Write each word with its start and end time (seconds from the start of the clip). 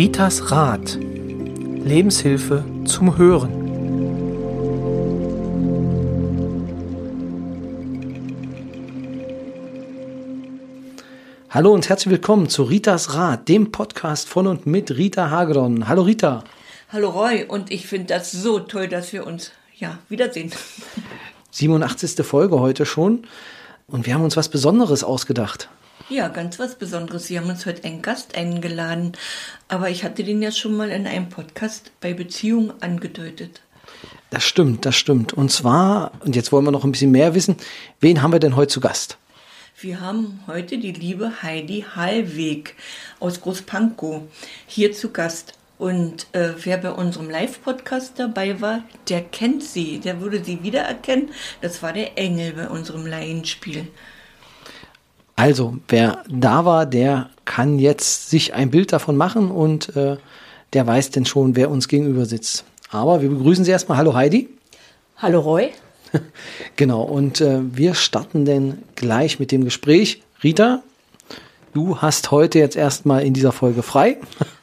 Ritas 0.00 0.50
Rat. 0.50 0.96
Lebenshilfe 0.98 2.64
zum 2.86 3.18
Hören. 3.18 3.52
Hallo 11.50 11.74
und 11.74 11.86
herzlich 11.90 12.12
willkommen 12.12 12.48
zu 12.48 12.62
Ritas 12.62 13.12
Rat, 13.12 13.46
dem 13.50 13.72
Podcast 13.72 14.26
von 14.26 14.46
und 14.46 14.64
mit 14.64 14.90
Rita 14.90 15.28
Hagedorn. 15.28 15.86
Hallo 15.86 16.00
Rita. 16.00 16.44
Hallo 16.88 17.10
Roy 17.10 17.44
und 17.44 17.70
ich 17.70 17.86
finde 17.86 18.06
das 18.06 18.32
so 18.32 18.58
toll, 18.58 18.88
dass 18.88 19.12
wir 19.12 19.26
uns 19.26 19.50
ja 19.76 19.98
wiedersehen. 20.08 20.50
87. 21.50 22.24
Folge 22.24 22.58
heute 22.58 22.86
schon 22.86 23.26
und 23.86 24.06
wir 24.06 24.14
haben 24.14 24.24
uns 24.24 24.38
was 24.38 24.48
Besonderes 24.48 25.04
ausgedacht. 25.04 25.68
Ja, 26.10 26.26
ganz 26.26 26.58
was 26.58 26.74
Besonderes. 26.74 27.28
Sie 27.28 27.38
haben 27.38 27.48
uns 27.48 27.66
heute 27.66 27.84
einen 27.84 28.02
Gast 28.02 28.34
eingeladen, 28.34 29.12
aber 29.68 29.90
ich 29.90 30.02
hatte 30.02 30.24
den 30.24 30.42
ja 30.42 30.50
schon 30.50 30.76
mal 30.76 30.90
in 30.90 31.06
einem 31.06 31.28
Podcast 31.28 31.92
bei 32.00 32.14
Beziehung 32.14 32.72
angedeutet. 32.82 33.60
Das 34.30 34.42
stimmt, 34.42 34.84
das 34.84 34.96
stimmt. 34.96 35.32
Und 35.32 35.52
zwar, 35.52 36.10
und 36.24 36.34
jetzt 36.34 36.50
wollen 36.50 36.64
wir 36.64 36.72
noch 36.72 36.82
ein 36.82 36.90
bisschen 36.90 37.12
mehr 37.12 37.36
wissen, 37.36 37.56
wen 38.00 38.22
haben 38.22 38.32
wir 38.32 38.40
denn 38.40 38.56
heute 38.56 38.72
zu 38.72 38.80
Gast? 38.80 39.18
Wir 39.80 40.00
haben 40.00 40.40
heute 40.48 40.78
die 40.78 40.90
liebe 40.90 41.44
Heidi 41.44 41.86
Hallweg 41.94 42.74
aus 43.20 43.40
Großpankow 43.40 44.22
hier 44.66 44.90
zu 44.90 45.12
Gast. 45.12 45.52
Und 45.78 46.26
äh, 46.32 46.54
wer 46.64 46.78
bei 46.78 46.90
unserem 46.90 47.30
Live-Podcast 47.30 48.18
dabei 48.18 48.60
war, 48.60 48.82
der 49.08 49.20
kennt 49.22 49.62
sie, 49.62 50.00
der 50.00 50.20
würde 50.20 50.42
sie 50.42 50.64
wiedererkennen. 50.64 51.30
Das 51.60 51.84
war 51.84 51.92
der 51.92 52.18
Engel 52.18 52.54
bei 52.54 52.68
unserem 52.68 53.06
Laienspiel. 53.06 53.86
Also, 55.40 55.78
wer 55.88 56.22
da 56.28 56.66
war, 56.66 56.84
der 56.84 57.30
kann 57.46 57.78
jetzt 57.78 58.28
sich 58.28 58.52
ein 58.52 58.70
Bild 58.70 58.92
davon 58.92 59.16
machen 59.16 59.50
und 59.50 59.96
äh, 59.96 60.18
der 60.74 60.86
weiß 60.86 61.12
denn 61.12 61.24
schon, 61.24 61.56
wer 61.56 61.70
uns 61.70 61.88
gegenüber 61.88 62.26
sitzt. 62.26 62.64
Aber 62.90 63.22
wir 63.22 63.30
begrüßen 63.30 63.64
Sie 63.64 63.70
erstmal. 63.70 63.96
Hallo 63.96 64.12
Heidi. 64.12 64.50
Hallo 65.16 65.40
Roy. 65.40 65.70
genau, 66.76 67.04
und 67.04 67.40
äh, 67.40 67.60
wir 67.74 67.94
starten 67.94 68.44
denn 68.44 68.82
gleich 68.96 69.40
mit 69.40 69.50
dem 69.50 69.64
Gespräch. 69.64 70.22
Rita, 70.44 70.82
du 71.72 71.98
hast 71.98 72.30
heute 72.30 72.58
jetzt 72.58 72.76
erstmal 72.76 73.24
in 73.24 73.34
dieser 73.34 73.52
Folge 73.52 73.82
frei. 73.82 74.18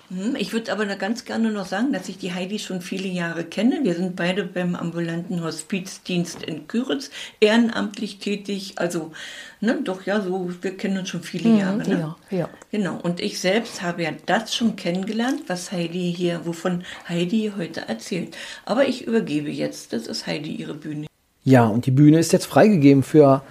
Hm, 0.09 0.35
ich 0.37 0.53
würde 0.53 0.71
aber 0.71 0.85
ganz 0.95 1.25
gerne 1.25 1.51
noch 1.51 1.65
sagen, 1.65 1.91
dass 1.91 2.07
ich 2.07 2.17
die 2.17 2.33
Heidi 2.33 2.59
schon 2.59 2.81
viele 2.81 3.09
Jahre 3.09 3.43
kenne. 3.43 3.79
Wir 3.83 3.93
sind 3.93 4.15
beide 4.15 4.45
beim 4.45 4.75
ambulanten 4.75 5.43
Hospizdienst 5.43 6.43
in 6.43 6.67
Küritz 6.67 7.09
ehrenamtlich 7.41 8.19
tätig. 8.19 8.73
Also, 8.77 9.11
ne, 9.59 9.79
doch 9.83 10.05
ja, 10.05 10.21
so, 10.21 10.49
wir 10.61 10.77
kennen 10.77 10.97
uns 10.99 11.09
schon 11.09 11.23
viele 11.23 11.49
Mhm, 11.49 11.57
Jahre. 11.57 11.77
Ne? 11.79 12.15
ja, 12.29 12.37
ja. 12.37 12.49
Genau. 12.71 12.97
Und 13.03 13.19
ich 13.19 13.39
selbst 13.41 13.81
habe 13.81 14.03
ja 14.03 14.11
das 14.25 14.55
schon 14.55 14.77
kennengelernt, 14.77 15.41
was 15.47 15.73
Heidi 15.73 16.13
hier, 16.15 16.41
wovon 16.45 16.83
Heidi 17.09 17.51
heute 17.57 17.81
erzählt. 17.89 18.37
Aber 18.65 18.87
ich 18.87 19.05
übergebe 19.05 19.49
jetzt. 19.49 19.91
Das 19.91 20.07
ist 20.07 20.25
Heidi 20.25 20.51
ihre 20.51 20.73
Bühne. 20.73 21.07
Ja, 21.43 21.65
und 21.65 21.85
die 21.85 21.91
Bühne 21.91 22.19
ist 22.19 22.31
jetzt 22.31 22.45
freigegeben 22.45 23.03
für 23.03 23.41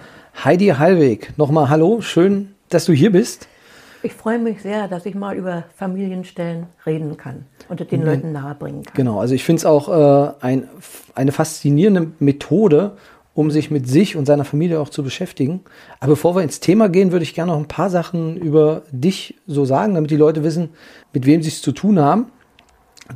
Heidi 0.43 0.67
Hallweg. 0.69 1.33
Nochmal 1.37 1.69
Hallo, 1.69 2.01
schön, 2.01 2.53
dass 2.69 2.85
du 2.85 2.93
hier 2.93 3.11
bist. 3.11 3.47
Ich 4.03 4.13
freue 4.13 4.37
mich 4.39 4.61
sehr, 4.61 4.87
dass 4.87 5.05
ich 5.05 5.15
mal 5.15 5.35
über 5.35 5.63
Familienstellen 5.75 6.67
reden 6.85 7.17
kann 7.17 7.45
und 7.67 7.91
den 7.91 8.03
Leuten 8.03 8.31
nahebringen 8.31 8.83
kann. 8.83 8.93
Genau, 8.95 9.19
also 9.19 9.33
ich 9.33 9.43
finde 9.43 9.59
es 9.59 9.65
auch 9.65 9.89
äh, 9.89 10.33
ein, 10.41 10.69
eine 11.15 11.31
faszinierende 11.31 12.11
Methode, 12.19 12.95
um 13.33 13.51
sich 13.51 13.69
mit 13.69 13.87
sich 13.87 14.15
und 14.15 14.25
seiner 14.25 14.45
Familie 14.45 14.79
auch 14.79 14.89
zu 14.89 15.03
beschäftigen. 15.03 15.61
Aber 15.99 16.11
bevor 16.11 16.35
wir 16.35 16.41
ins 16.41 16.59
Thema 16.59 16.89
gehen, 16.89 17.11
würde 17.11 17.23
ich 17.23 17.33
gerne 17.33 17.51
noch 17.51 17.59
ein 17.59 17.67
paar 17.67 17.89
Sachen 17.89 18.37
über 18.37 18.83
dich 18.91 19.35
so 19.45 19.65
sagen, 19.65 19.95
damit 19.95 20.09
die 20.09 20.15
Leute 20.15 20.43
wissen, 20.43 20.69
mit 21.13 21.25
wem 21.25 21.41
sie 21.41 21.49
es 21.49 21.61
zu 21.61 21.71
tun 21.71 21.99
haben. 21.99 22.31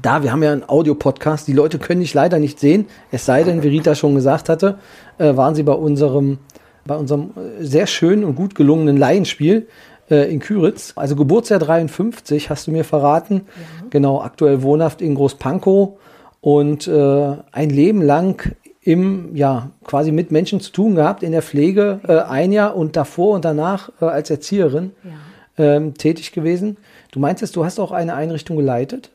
Da, 0.01 0.23
wir 0.23 0.31
haben 0.31 0.43
ja 0.43 0.51
einen 0.51 0.67
Audiopodcast, 0.67 1.47
die 1.47 1.53
Leute 1.53 1.79
können 1.79 2.01
dich 2.01 2.13
leider 2.13 2.39
nicht 2.39 2.59
sehen, 2.59 2.85
es 3.11 3.25
sei 3.25 3.43
denn, 3.43 3.61
wie 3.61 3.67
Rita 3.67 3.93
schon 3.95 4.15
gesagt 4.15 4.47
hatte, 4.47 4.77
äh, 5.17 5.35
waren 5.35 5.55
sie 5.55 5.63
bei 5.63 5.73
unserem, 5.73 6.37
bei 6.85 6.95
unserem 6.95 7.31
äh, 7.35 7.63
sehr 7.63 7.87
schönen 7.87 8.23
und 8.23 8.35
gut 8.35 8.55
gelungenen 8.55 8.97
Laienspiel 8.97 9.67
äh, 10.09 10.31
in 10.31 10.39
Küritz. 10.39 10.93
Also 10.95 11.15
Geburtsjahr 11.15 11.59
53, 11.59 12.49
hast 12.49 12.67
du 12.67 12.71
mir 12.71 12.83
verraten. 12.83 13.41
Genau, 13.89 14.21
aktuell 14.21 14.61
wohnhaft 14.61 15.01
in 15.01 15.15
Großpankow 15.15 15.99
und 16.41 16.87
äh, 16.87 17.35
ein 17.51 17.69
Leben 17.69 18.01
lang 18.01 18.55
im, 18.81 19.35
ja, 19.35 19.69
quasi 19.83 20.11
mit 20.11 20.31
Menschen 20.31 20.59
zu 20.59 20.71
tun 20.71 20.95
gehabt, 20.95 21.21
in 21.23 21.31
der 21.31 21.43
Pflege 21.43 21.99
äh, 22.07 22.17
ein 22.17 22.51
Jahr 22.51 22.75
und 22.75 22.95
davor 22.95 23.35
und 23.35 23.45
danach 23.45 23.91
äh, 24.01 24.05
als 24.05 24.29
Erzieherin 24.31 24.93
ähm, 25.57 25.93
tätig 25.93 26.31
gewesen. 26.31 26.77
Du 27.11 27.19
meintest, 27.19 27.55
du 27.55 27.63
hast 27.63 27.79
auch 27.79 27.91
eine 27.91 28.15
Einrichtung 28.15 28.57
geleitet? 28.57 29.11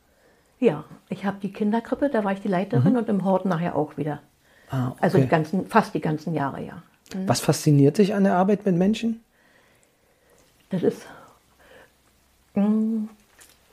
Ja, 0.60 0.84
ich 1.08 1.24
habe 1.24 1.38
die 1.42 1.52
Kinderkrippe, 1.52 2.08
da 2.08 2.24
war 2.24 2.32
ich 2.32 2.40
die 2.40 2.48
Leiterin 2.48 2.96
und 2.96 3.08
im 3.08 3.24
Hort 3.24 3.44
nachher 3.44 3.74
auch 3.76 3.96
wieder. 3.96 4.20
Ah, 4.70 4.88
okay. 4.88 4.98
Also 5.00 5.18
die 5.18 5.26
ganzen, 5.26 5.66
fast 5.66 5.94
die 5.94 6.00
ganzen 6.00 6.34
Jahre, 6.34 6.62
ja. 6.62 6.82
Was 7.14 7.40
fasziniert 7.40 7.98
dich 7.98 8.14
an 8.14 8.24
der 8.24 8.34
Arbeit 8.34 8.66
mit 8.66 8.76
Menschen? 8.76 9.22
Das 10.70 10.82
ist, 10.82 11.06
mm, 12.54 13.04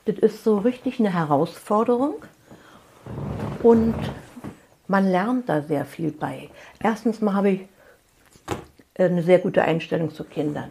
das 0.04 0.18
ist 0.18 0.44
so 0.44 0.58
richtig 0.58 1.00
eine 1.00 1.12
Herausforderung 1.12 2.14
und 3.62 3.96
man 4.86 5.10
lernt 5.10 5.48
da 5.48 5.62
sehr 5.62 5.84
viel 5.84 6.12
bei. 6.12 6.50
Erstens 6.80 7.20
mal 7.20 7.34
habe 7.34 7.50
ich 7.50 7.60
eine 8.96 9.22
sehr 9.22 9.40
gute 9.40 9.62
Einstellung 9.62 10.12
zu 10.12 10.22
Kindern. 10.22 10.70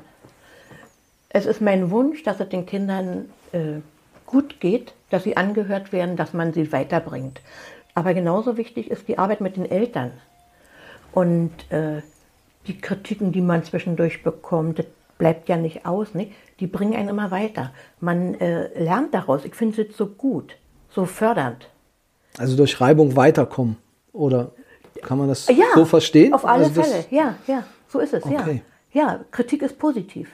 Es 1.28 1.46
ist 1.46 1.62
mein 1.62 1.92
Wunsch, 1.92 2.24
dass 2.24 2.40
es 2.40 2.48
den 2.48 2.66
Kindern 2.66 3.30
äh, 3.52 3.82
gut 4.26 4.60
geht, 4.62 4.94
dass 5.10 5.24
sie 5.24 5.36
angehört 5.36 5.92
werden, 5.92 6.16
dass 6.16 6.32
man 6.32 6.54
sie 6.54 6.72
weiterbringt. 6.72 7.42
Aber 7.96 8.14
genauso 8.14 8.56
wichtig 8.56 8.90
ist 8.90 9.08
die 9.08 9.18
Arbeit 9.18 9.42
mit 9.42 9.58
den 9.58 9.70
Eltern. 9.70 10.12
Und 11.12 11.52
äh, 11.72 12.02
die 12.68 12.80
Kritiken, 12.80 13.32
die 13.32 13.42
man 13.42 13.64
zwischendurch 13.64 14.24
bekommt, 14.24 14.80
das 14.80 14.86
bleibt 15.18 15.50
ja 15.50 15.58
nicht 15.58 15.86
aus. 15.86 16.14
Nicht? 16.14 16.32
Die 16.60 16.68
bringen 16.68 16.96
einen 16.96 17.10
immer 17.10 17.32
weiter. 17.32 17.72
Man 18.00 18.36
äh, 18.36 18.82
lernt 18.82 19.14
daraus. 19.14 19.46
Ich 19.46 19.56
finde 19.56 19.82
es 19.82 19.98
so 19.98 20.08
gut, 20.08 20.56
so 20.90 21.06
fördernd. 21.06 21.70
Also 22.38 22.56
durch 22.56 22.80
Reibung 22.82 23.16
weiterkommen. 23.16 23.78
Oder 24.12 24.52
kann 25.02 25.18
man 25.18 25.28
das 25.28 25.48
Ja, 25.48 25.66
so 25.76 25.86
verstehen? 25.86 26.34
Auf 26.34 26.46
alle 26.46 26.66
also 26.66 26.82
Fälle, 26.82 27.06
ja, 27.10 27.36
ja, 27.48 27.64
so 27.88 28.00
ist 28.00 28.14
es, 28.14 28.24
Okay. 28.24 28.62
ja. 28.94 29.02
Ja, 29.02 29.20
Kritik 29.32 29.64
ist 29.64 29.80
positiv. 29.80 30.30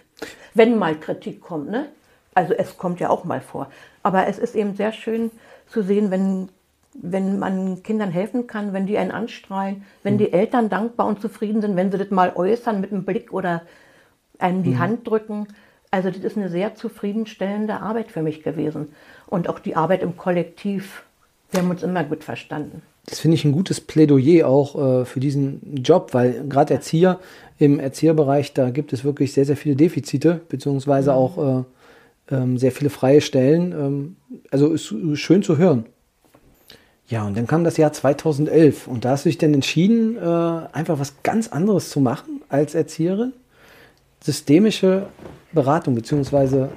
Wenn 0.53 0.77
mal 0.77 0.99
Kritik 0.99 1.39
kommt, 1.39 1.69
ne? 1.69 1.87
Also 2.33 2.53
es 2.53 2.77
kommt 2.77 2.99
ja 2.99 3.09
auch 3.09 3.23
mal 3.23 3.39
vor. 3.39 3.71
Aber 4.03 4.27
es 4.27 4.37
ist 4.37 4.53
eben 4.53 4.75
sehr 4.75 4.91
schön 4.91 5.31
zu 5.67 5.81
sehen, 5.81 6.11
wenn, 6.11 6.49
wenn 6.93 7.39
man 7.39 7.83
Kindern 7.83 8.11
helfen 8.11 8.47
kann, 8.47 8.73
wenn 8.73 8.87
die 8.87 8.97
einen 8.97 9.11
anstrahlen, 9.11 9.83
wenn 10.03 10.17
die 10.17 10.33
Eltern 10.33 10.69
dankbar 10.69 11.07
und 11.07 11.21
zufrieden 11.21 11.61
sind, 11.61 11.75
wenn 11.75 11.91
sie 11.91 11.97
das 11.97 12.09
mal 12.09 12.33
äußern 12.35 12.81
mit 12.81 12.91
einem 12.91 13.05
Blick 13.05 13.31
oder 13.31 13.61
einem 14.39 14.63
die 14.63 14.77
Hand 14.77 15.07
drücken. 15.07 15.47
Also 15.91 16.09
das 16.09 16.19
ist 16.19 16.37
eine 16.37 16.49
sehr 16.49 16.75
zufriedenstellende 16.75 17.81
Arbeit 17.81 18.11
für 18.11 18.21
mich 18.21 18.43
gewesen. 18.43 18.89
Und 19.27 19.49
auch 19.49 19.59
die 19.59 19.75
Arbeit 19.75 20.01
im 20.01 20.17
Kollektiv. 20.17 21.03
Wir 21.51 21.61
haben 21.61 21.69
uns 21.69 21.83
immer 21.83 22.03
gut 22.03 22.23
verstanden. 22.23 22.81
Das 23.05 23.19
finde 23.19 23.35
ich 23.35 23.45
ein 23.45 23.51
gutes 23.51 23.81
Plädoyer 23.81 24.47
auch 24.47 25.01
äh, 25.01 25.05
für 25.05 25.19
diesen 25.19 25.77
Job, 25.77 26.13
weil 26.13 26.47
gerade 26.47 26.75
Erzieher 26.75 27.19
im 27.57 27.79
Erzieherbereich, 27.79 28.53
da 28.53 28.69
gibt 28.69 28.93
es 28.93 29.03
wirklich 29.03 29.33
sehr, 29.33 29.45
sehr 29.45 29.57
viele 29.57 29.75
Defizite, 29.75 30.35
Mhm. 30.35 30.39
beziehungsweise 30.47 31.13
auch 31.13 31.63
äh, 32.29 32.35
ähm, 32.35 32.57
sehr 32.57 32.71
viele 32.71 32.89
freie 32.91 33.21
Stellen. 33.21 33.71
Ähm, 33.71 34.15
also 34.51 34.71
ist 34.71 34.93
schön 35.15 35.41
zu 35.41 35.57
hören. 35.57 35.85
Ja, 37.09 37.25
und 37.25 37.35
dann 37.35 37.47
kam 37.47 37.63
das 37.63 37.77
Jahr 37.77 37.91
2011 37.91 38.87
und 38.87 39.03
da 39.03 39.11
hast 39.11 39.25
du 39.25 39.29
dich 39.29 39.37
dann 39.37 39.53
entschieden, 39.53 40.15
äh, 40.17 40.19
einfach 40.71 40.99
was 40.99 41.15
ganz 41.23 41.47
anderes 41.47 41.89
zu 41.89 41.99
machen 41.99 42.41
als 42.49 42.75
Erzieherin. 42.75 43.33
Systemische 44.21 45.07
Beratung, 45.51 45.95
beziehungsweise 45.95 46.69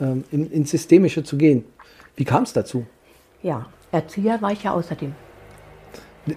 ähm, 0.00 0.24
in, 0.30 0.50
ins 0.50 0.70
Systemische 0.70 1.24
zu 1.24 1.38
gehen. 1.38 1.64
Wie 2.16 2.24
kam 2.24 2.42
es 2.42 2.52
dazu? 2.52 2.84
Ja, 3.42 3.66
Erzieher 3.90 4.42
war 4.42 4.52
ich 4.52 4.62
ja 4.62 4.72
außerdem. 4.72 5.14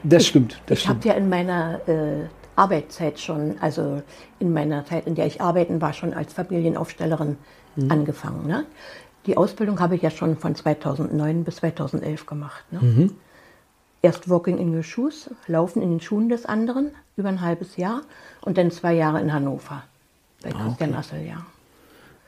Das 0.03 0.25
stimmt, 0.25 0.61
das 0.67 0.79
ich 0.79 0.87
habe 0.87 1.05
ja 1.07 1.13
in 1.13 1.27
meiner 1.27 1.81
äh, 1.87 2.27
Arbeitszeit 2.55 3.19
schon, 3.19 3.55
also 3.59 4.01
in 4.39 4.53
meiner 4.53 4.85
Zeit, 4.85 5.05
in 5.05 5.15
der 5.15 5.25
ich 5.27 5.41
arbeiten 5.41 5.81
war, 5.81 5.91
schon 5.93 6.13
als 6.13 6.33
Familienaufstellerin 6.33 7.37
Mhm. 7.75 7.91
angefangen. 7.91 8.47
Ne? 8.47 8.65
Die 9.25 9.37
Ausbildung 9.37 9.79
habe 9.79 9.95
ich 9.95 10.01
ja 10.01 10.11
schon 10.11 10.37
von 10.37 10.55
2009 10.55 11.43
bis 11.43 11.57
2011 11.57 12.25
gemacht. 12.25 12.63
Ne? 12.71 12.79
Mhm. 12.81 13.15
Erst 14.03 14.29
Walking 14.29 14.57
in 14.57 14.75
your 14.75 14.83
Shoes, 14.83 15.29
Laufen 15.47 15.81
in 15.81 15.89
den 15.89 16.01
Schuhen 16.01 16.27
des 16.27 16.45
anderen, 16.45 16.91
über 17.15 17.29
ein 17.29 17.39
halbes 17.39 17.77
Jahr 17.77 18.01
und 18.41 18.57
dann 18.57 18.69
zwei 18.69 18.93
Jahre 18.93 19.21
in 19.21 19.31
Hannover 19.33 19.83
bei 20.43 20.53
Ah, 20.53 20.65
Christian 20.67 20.93
Assel, 20.93 21.25
ja. 21.25 21.45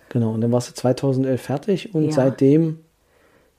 Genau, 0.08 0.32
und 0.32 0.40
dann 0.42 0.54
warst 0.54 0.70
du 0.70 0.74
2011 0.74 1.42
fertig 1.42 1.94
und 1.94 2.06
Ja. 2.06 2.12
seitdem 2.14 2.80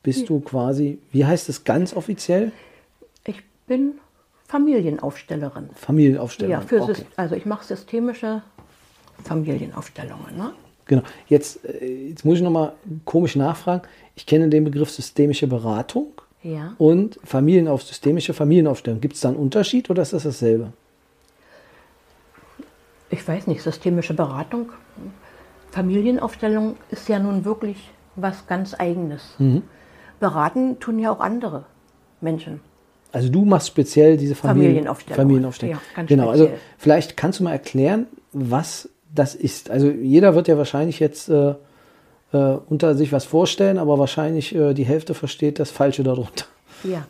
bist 0.02 0.30
du 0.30 0.40
quasi, 0.40 0.98
wie 1.12 1.26
heißt 1.26 1.50
es 1.50 1.64
ganz 1.64 1.94
offiziell? 1.94 2.52
Ich 3.26 3.42
bin 3.66 3.98
Familienaufstellerin. 4.48 5.68
Familienaufstellung. 5.74 6.52
Ja, 6.52 6.60
für 6.62 6.80
okay. 6.80 7.04
Also 7.16 7.34
ich 7.34 7.44
mache 7.44 7.66
systemische 7.66 8.42
Familienaufstellungen. 9.24 10.36
Ne? 10.38 10.52
Genau. 10.86 11.02
Jetzt, 11.28 11.64
äh, 11.66 12.08
jetzt 12.08 12.24
muss 12.24 12.38
ich 12.38 12.42
nochmal 12.44 12.72
komisch 13.04 13.36
nachfragen. 13.36 13.82
Ich 14.14 14.24
kenne 14.24 14.48
den 14.48 14.64
Begriff 14.64 14.90
systemische 14.90 15.46
Beratung 15.48 16.12
Ja. 16.46 16.74
und 16.78 17.18
Familienauf 17.24 17.82
systemische 17.82 18.32
Familienaufstellung. 18.32 19.00
Gibt 19.00 19.14
es 19.14 19.20
da 19.20 19.28
einen 19.28 19.36
Unterschied 19.36 19.90
oder 19.90 20.02
ist 20.02 20.12
das 20.12 20.22
dasselbe? 20.22 20.72
Ich 23.10 23.26
weiß 23.26 23.48
nicht, 23.48 23.62
systemische 23.62 24.14
Beratung. 24.14 24.70
Familienaufstellung 25.72 26.76
ist 26.90 27.08
ja 27.08 27.18
nun 27.18 27.44
wirklich 27.44 27.90
was 28.14 28.46
ganz 28.46 28.74
Eigenes. 28.78 29.34
Beraten 30.20 30.78
tun 30.78 31.00
ja 31.00 31.10
auch 31.10 31.20
andere 31.20 31.64
Menschen. 32.20 32.60
Also 33.12 33.28
du 33.28 33.44
machst 33.44 33.68
speziell 33.68 34.16
diese 34.16 34.34
Familien 34.34 34.70
Familienaufstellung. 34.70 35.16
Familienaufstellung. 35.16 35.74
Ja, 35.76 35.80
ganz 35.96 36.08
genau. 36.08 36.28
Also 36.30 36.44
speziell. 36.44 36.60
vielleicht 36.78 37.16
kannst 37.16 37.40
du 37.40 37.44
mal 37.44 37.52
erklären, 37.52 38.06
was 38.32 38.88
das 39.12 39.34
ist. 39.34 39.70
Also 39.70 39.88
jeder 39.88 40.34
wird 40.34 40.48
ja 40.48 40.56
wahrscheinlich 40.58 41.00
jetzt 41.00 41.28
äh, 41.28 41.54
äh, 42.36 42.58
unter 42.68 42.94
sich 42.94 43.12
was 43.12 43.24
vorstellen, 43.24 43.78
aber 43.78 43.98
wahrscheinlich 43.98 44.54
äh, 44.54 44.74
die 44.74 44.84
Hälfte 44.84 45.14
versteht 45.14 45.58
das 45.58 45.70
Falsche 45.70 46.02
darunter. 46.02 46.46
Ja, 46.84 47.06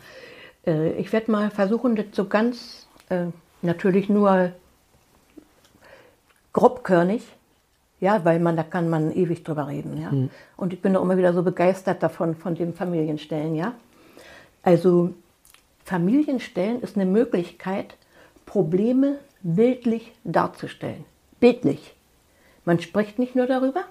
äh, 0.67 0.93
ich 0.93 1.13
werde 1.13 1.31
mal 1.31 1.51
versuchen, 1.51 1.97
das 1.97 2.07
so 2.13 2.27
ganz 2.27 2.87
äh, 3.09 3.27
natürlich 3.63 4.09
nur 4.09 4.53
grobkörnig, 6.53 7.23
ja, 8.01 8.25
weil 8.25 8.41
man 8.41 8.57
da 8.57 8.63
kann 8.63 8.89
man 8.89 9.11
ewig 9.13 9.43
drüber 9.43 9.69
reden, 9.69 10.01
ja. 10.01 10.11
Und 10.57 10.73
ich 10.73 10.81
bin 10.81 10.97
auch 10.97 11.03
immer 11.03 11.17
wieder 11.17 11.33
so 11.33 11.43
begeistert 11.43 12.03
davon 12.03 12.35
von 12.35 12.55
dem 12.55 12.75
Familienstellen, 12.75 13.55
ja. 13.55 13.75
Also 14.63 15.13
Familienstellen 15.85 16.83
ist 16.83 16.97
eine 16.97 17.07
Möglichkeit, 17.07 17.97
Probleme 18.45 19.19
bildlich 19.43 20.13
darzustellen. 20.25 21.05
Bildlich. 21.41 21.95
Man 22.65 22.81
spricht 22.81 23.19
nicht 23.19 23.37
nur 23.37 23.47
darüber, 23.47 23.85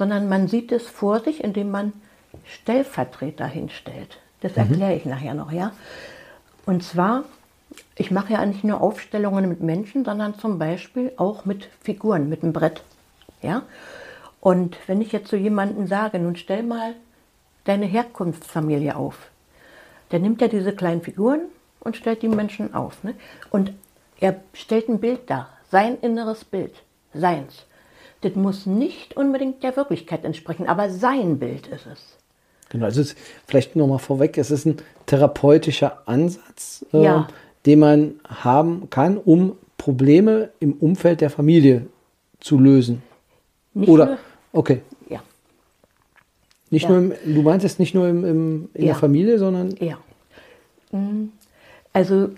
sondern 0.00 0.30
man 0.30 0.48
sieht 0.48 0.72
es 0.72 0.86
vor 0.86 1.20
sich, 1.20 1.44
indem 1.44 1.70
man 1.70 1.92
Stellvertreter 2.46 3.44
hinstellt. 3.44 4.16
Das 4.40 4.56
erkläre 4.56 4.94
ich 4.94 5.04
nachher 5.04 5.34
noch, 5.34 5.52
ja. 5.52 5.72
Und 6.64 6.82
zwar, 6.82 7.24
ich 7.96 8.10
mache 8.10 8.32
ja 8.32 8.46
nicht 8.46 8.64
nur 8.64 8.80
Aufstellungen 8.80 9.46
mit 9.46 9.60
Menschen, 9.60 10.06
sondern 10.06 10.38
zum 10.38 10.58
Beispiel 10.58 11.12
auch 11.18 11.44
mit 11.44 11.68
Figuren, 11.82 12.30
mit 12.30 12.42
einem 12.42 12.54
Brett, 12.54 12.82
ja. 13.42 13.64
Und 14.40 14.78
wenn 14.86 15.02
ich 15.02 15.12
jetzt 15.12 15.28
zu 15.28 15.36
jemandem 15.36 15.86
sage, 15.86 16.18
nun 16.18 16.36
stell 16.36 16.62
mal 16.62 16.94
deine 17.64 17.84
Herkunftsfamilie 17.84 18.96
auf, 18.96 19.28
der 20.12 20.20
nimmt 20.20 20.40
ja 20.40 20.48
diese 20.48 20.74
kleinen 20.74 21.02
Figuren 21.02 21.42
und 21.78 21.94
stellt 21.94 22.22
die 22.22 22.28
Menschen 22.28 22.72
auf. 22.72 23.04
Ne? 23.04 23.16
Und 23.50 23.74
er 24.18 24.40
stellt 24.54 24.88
ein 24.88 24.98
Bild 24.98 25.28
dar, 25.28 25.50
sein 25.70 25.98
inneres 26.00 26.46
Bild, 26.46 26.72
seins. 27.12 27.66
Das 28.22 28.34
muss 28.34 28.66
nicht 28.66 29.16
unbedingt 29.16 29.62
der 29.62 29.76
Wirklichkeit 29.76 30.24
entsprechen, 30.24 30.66
aber 30.68 30.90
sein 30.90 31.38
Bild 31.38 31.66
ist 31.68 31.86
es. 31.86 32.16
Genau, 32.68 32.84
also 32.84 33.00
es 33.00 33.12
ist 33.12 33.18
vielleicht 33.46 33.74
nochmal 33.76 33.98
vorweg, 33.98 34.36
es 34.38 34.50
ist 34.50 34.66
ein 34.66 34.76
therapeutischer 35.06 36.02
Ansatz, 36.06 36.84
äh, 36.92 37.02
Ja. 37.02 37.28
den 37.66 37.78
man 37.80 38.14
haben 38.28 38.88
kann, 38.90 39.16
um 39.16 39.56
Probleme 39.78 40.50
im 40.60 40.74
Umfeld 40.74 41.20
der 41.20 41.30
Familie 41.30 41.86
zu 42.40 42.58
lösen. 42.58 43.02
Nicht 43.74 43.88
Oder, 43.88 44.06
nur, 44.06 44.18
okay, 44.52 44.82
ja, 45.08 45.22
nicht 46.70 46.84
Ja. 46.84 46.88
nur 46.90 46.98
im, 46.98 47.34
du 47.34 47.42
meintest 47.42 47.78
nicht 47.80 47.94
nur 47.94 48.06
im, 48.08 48.24
im, 48.24 48.68
in 48.74 48.82
Ja. 48.82 48.86
der 48.88 48.94
Familie, 48.96 49.38
sondern 49.38 49.74
ja. 49.80 49.98
Mm, 50.92 51.30
Also 51.92 52.30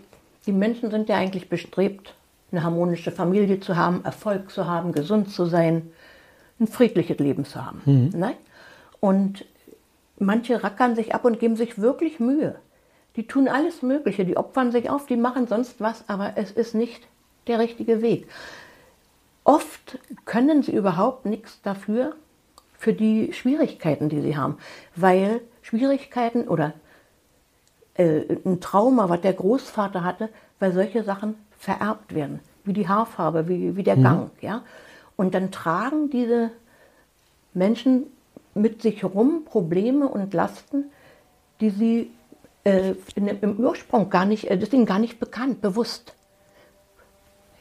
die 0.46 0.52
Menschen 0.52 0.90
sind 0.90 1.08
ja 1.08 1.17
eigentlich 1.17 1.49
bestrebt, 1.49 2.14
eine 2.52 2.62
harmonische 2.62 3.10
Familie 3.10 3.60
zu 3.60 3.76
haben, 3.76 4.04
Erfolg 4.04 4.50
zu 4.50 4.66
haben, 4.66 4.93
gesund 4.93 5.31
zu 5.31 5.46
sein, 5.46 5.90
ein 6.60 6.66
friedliches 6.66 7.19
Leben 7.19 7.44
zu 7.44 7.64
haben. 7.64 7.82
Ne? 8.14 8.34
Und 9.00 9.44
manche 10.19 10.62
rackern 10.62 10.94
sich 10.94 11.14
ab 11.14 11.25
und 11.25 11.40
geben 11.40 11.56
sich 11.56 11.81
wirklich 11.81 12.20
Mühe. 12.20 12.56
Die 13.16 13.26
tun 13.26 13.49
alles 13.49 13.82
Mögliche, 13.82 14.25
die 14.25 14.37
opfern 14.37 14.70
sich 14.70 14.88
auf, 14.88 15.06
die 15.06 15.16
machen 15.16 15.46
sonst 15.46 15.81
was, 15.81 16.08
aber 16.08 16.34
es 16.37 16.50
ist 16.50 16.75
nicht 16.75 17.02
der 17.46 17.58
richtige 17.58 18.00
Weg. 18.00 18.28
Oft 19.44 19.98
können 20.25 20.62
sie 20.62 20.72
überhaupt 20.72 21.26
nichts 21.26 21.60
dafür, 21.62 22.14
für 22.82 22.93
die 22.93 23.32
Schwierigkeiten, 23.32 24.08
die 24.08 24.20
sie 24.20 24.37
haben, 24.37 24.58
weil 24.96 25.40
Schwierigkeiten 25.62 26.48
oder 26.48 26.72
äh, 27.94 28.22
ein 28.44 28.60
Trauma, 28.60 29.08
was 29.08 29.20
der 29.20 29.34
Großvater 29.34 30.02
hatte, 30.02 30.31
weil 30.58 30.72
solche 30.72 31.05
Sachen 31.05 31.37
vererbt 31.62 32.12
werden, 32.12 32.40
wie 32.64 32.72
die 32.72 32.88
Haarfarbe, 32.88 33.46
wie, 33.46 33.76
wie 33.76 33.84
der 33.84 33.96
Gang. 33.96 34.32
Ja? 34.40 34.64
Und 35.14 35.32
dann 35.32 35.52
tragen 35.52 36.10
diese 36.10 36.50
Menschen 37.54 38.06
mit 38.52 38.82
sich 38.82 39.04
rum 39.04 39.44
Probleme 39.44 40.08
und 40.08 40.34
Lasten, 40.34 40.86
die 41.60 41.70
sie 41.70 42.10
äh, 42.64 42.94
in, 43.14 43.28
im 43.28 43.60
Ursprung 43.60 44.10
gar 44.10 44.24
nicht, 44.24 44.50
äh, 44.50 44.56
das 44.56 44.70
ist 44.70 44.74
ihnen 44.74 44.86
gar 44.86 44.98
nicht 44.98 45.20
bekannt, 45.20 45.60
bewusst. 45.60 46.16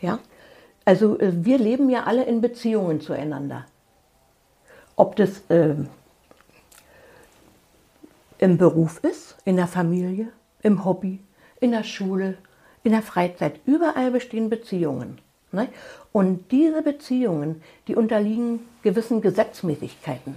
Ja? 0.01 0.17
Also 0.83 1.19
äh, 1.19 1.45
wir 1.45 1.59
leben 1.59 1.87
ja 1.91 2.05
alle 2.05 2.23
in 2.23 2.41
Beziehungen 2.41 3.01
zueinander. 3.01 3.67
Ob 4.95 5.15
das 5.15 5.43
äh, 5.49 5.75
im 8.39 8.57
Beruf 8.57 8.99
ist, 9.03 9.37
in 9.45 9.57
der 9.57 9.67
Familie, 9.67 10.29
im 10.63 10.85
Hobby, 10.85 11.19
in 11.59 11.69
der 11.69 11.83
Schule, 11.83 12.39
in 12.83 12.91
der 12.91 13.01
Freizeit. 13.01 13.59
Überall 13.65 14.11
bestehen 14.11 14.49
Beziehungen. 14.49 15.19
Ne? 15.51 15.67
Und 16.11 16.51
diese 16.51 16.81
Beziehungen, 16.81 17.61
die 17.87 17.95
unterliegen 17.95 18.59
gewissen 18.83 19.21
Gesetzmäßigkeiten. 19.21 20.35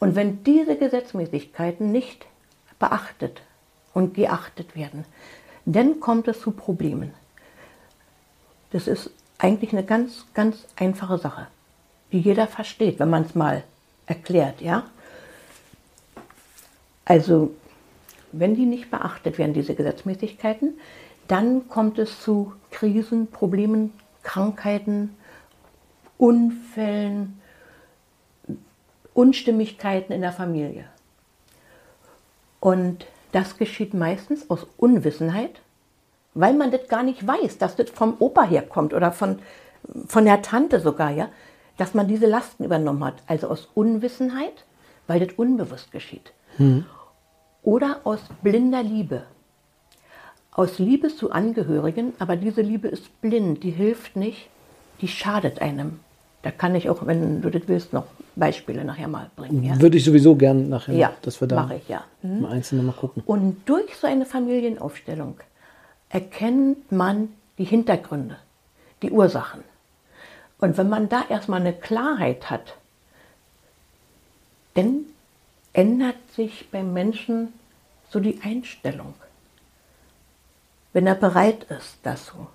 Und 0.00 0.14
wenn 0.16 0.44
diese 0.44 0.76
Gesetzmäßigkeiten 0.76 1.90
nicht 1.90 2.26
beachtet 2.78 3.42
und 3.92 4.14
geachtet 4.14 4.76
werden, 4.76 5.04
dann 5.64 6.00
kommt 6.00 6.28
es 6.28 6.40
zu 6.40 6.50
Problemen. 6.50 7.14
Das 8.70 8.86
ist 8.86 9.10
eigentlich 9.38 9.72
eine 9.72 9.84
ganz, 9.84 10.26
ganz 10.34 10.66
einfache 10.76 11.18
Sache, 11.18 11.46
die 12.12 12.20
jeder 12.20 12.46
versteht, 12.46 12.98
wenn 12.98 13.10
man 13.10 13.22
es 13.22 13.34
mal 13.34 13.62
erklärt, 14.06 14.60
ja. 14.60 14.84
Also, 17.04 17.54
wenn 18.38 18.54
die 18.54 18.66
nicht 18.66 18.90
beachtet 18.90 19.38
werden, 19.38 19.54
diese 19.54 19.74
Gesetzmäßigkeiten, 19.74 20.74
dann 21.28 21.68
kommt 21.68 21.98
es 21.98 22.20
zu 22.20 22.52
Krisen, 22.70 23.28
Problemen, 23.28 23.92
Krankheiten, 24.22 25.16
Unfällen, 26.18 27.40
Unstimmigkeiten 29.14 30.12
in 30.12 30.20
der 30.20 30.32
Familie. 30.32 30.86
Und 32.60 33.06
das 33.32 33.56
geschieht 33.56 33.94
meistens 33.94 34.50
aus 34.50 34.66
Unwissenheit, 34.76 35.60
weil 36.34 36.54
man 36.54 36.70
das 36.70 36.88
gar 36.88 37.02
nicht 37.02 37.26
weiß, 37.26 37.58
dass 37.58 37.76
das 37.76 37.90
vom 37.90 38.16
Opa 38.18 38.44
herkommt 38.44 38.92
oder 38.94 39.12
von, 39.12 39.38
von 40.06 40.24
der 40.24 40.42
Tante 40.42 40.80
sogar, 40.80 41.10
ja, 41.10 41.28
dass 41.76 41.94
man 41.94 42.08
diese 42.08 42.26
Lasten 42.26 42.64
übernommen 42.64 43.04
hat. 43.04 43.16
Also 43.26 43.48
aus 43.48 43.68
Unwissenheit, 43.74 44.64
weil 45.06 45.20
das 45.20 45.36
unbewusst 45.36 45.92
geschieht. 45.92 46.32
Oder 47.64 48.00
aus 48.04 48.20
blinder 48.42 48.82
Liebe. 48.82 49.22
Aus 50.52 50.78
Liebe 50.78 51.08
zu 51.08 51.32
Angehörigen, 51.32 52.12
aber 52.20 52.36
diese 52.36 52.60
Liebe 52.60 52.86
ist 52.86 53.20
blind, 53.20 53.64
die 53.64 53.70
hilft 53.70 54.14
nicht, 54.14 54.48
die 55.00 55.08
schadet 55.08 55.60
einem. 55.60 55.98
Da 56.42 56.50
kann 56.50 56.74
ich 56.74 56.90
auch, 56.90 57.06
wenn 57.06 57.40
du 57.40 57.50
das 57.50 57.62
willst, 57.66 57.92
noch 57.92 58.04
Beispiele 58.36 58.84
nachher 58.84 59.08
mal 59.08 59.30
bringen. 59.34 59.64
Ja? 59.64 59.80
würde 59.80 59.96
ich 59.96 60.04
sowieso 60.04 60.36
gern 60.36 60.68
nachher, 60.68 60.94
Ja, 60.94 61.12
dass 61.22 61.40
wir 61.40 61.48
da 61.48 61.56
mache 61.56 61.76
ich, 61.76 61.88
ja. 61.88 62.04
im 62.22 62.44
Einzelnen 62.44 62.86
mal 62.86 62.92
gucken. 62.92 63.22
Und 63.24 63.62
durch 63.66 63.96
so 63.96 64.06
eine 64.06 64.26
Familienaufstellung 64.26 65.40
erkennt 66.10 66.92
man 66.92 67.30
die 67.58 67.64
Hintergründe, 67.64 68.36
die 69.02 69.10
Ursachen. 69.10 69.62
Und 70.58 70.76
wenn 70.76 70.88
man 70.88 71.08
da 71.08 71.24
erstmal 71.28 71.60
eine 71.60 71.72
Klarheit 71.72 72.50
hat, 72.50 72.76
dann 74.74 75.06
ändert 75.74 76.16
sich 76.34 76.70
beim 76.70 76.94
Menschen 76.94 77.52
so 78.08 78.20
die 78.20 78.40
Einstellung. 78.42 79.14
Wenn 80.94 81.06
er 81.06 81.16
bereit 81.16 81.64
ist 81.64 81.98
dazu, 82.04 82.46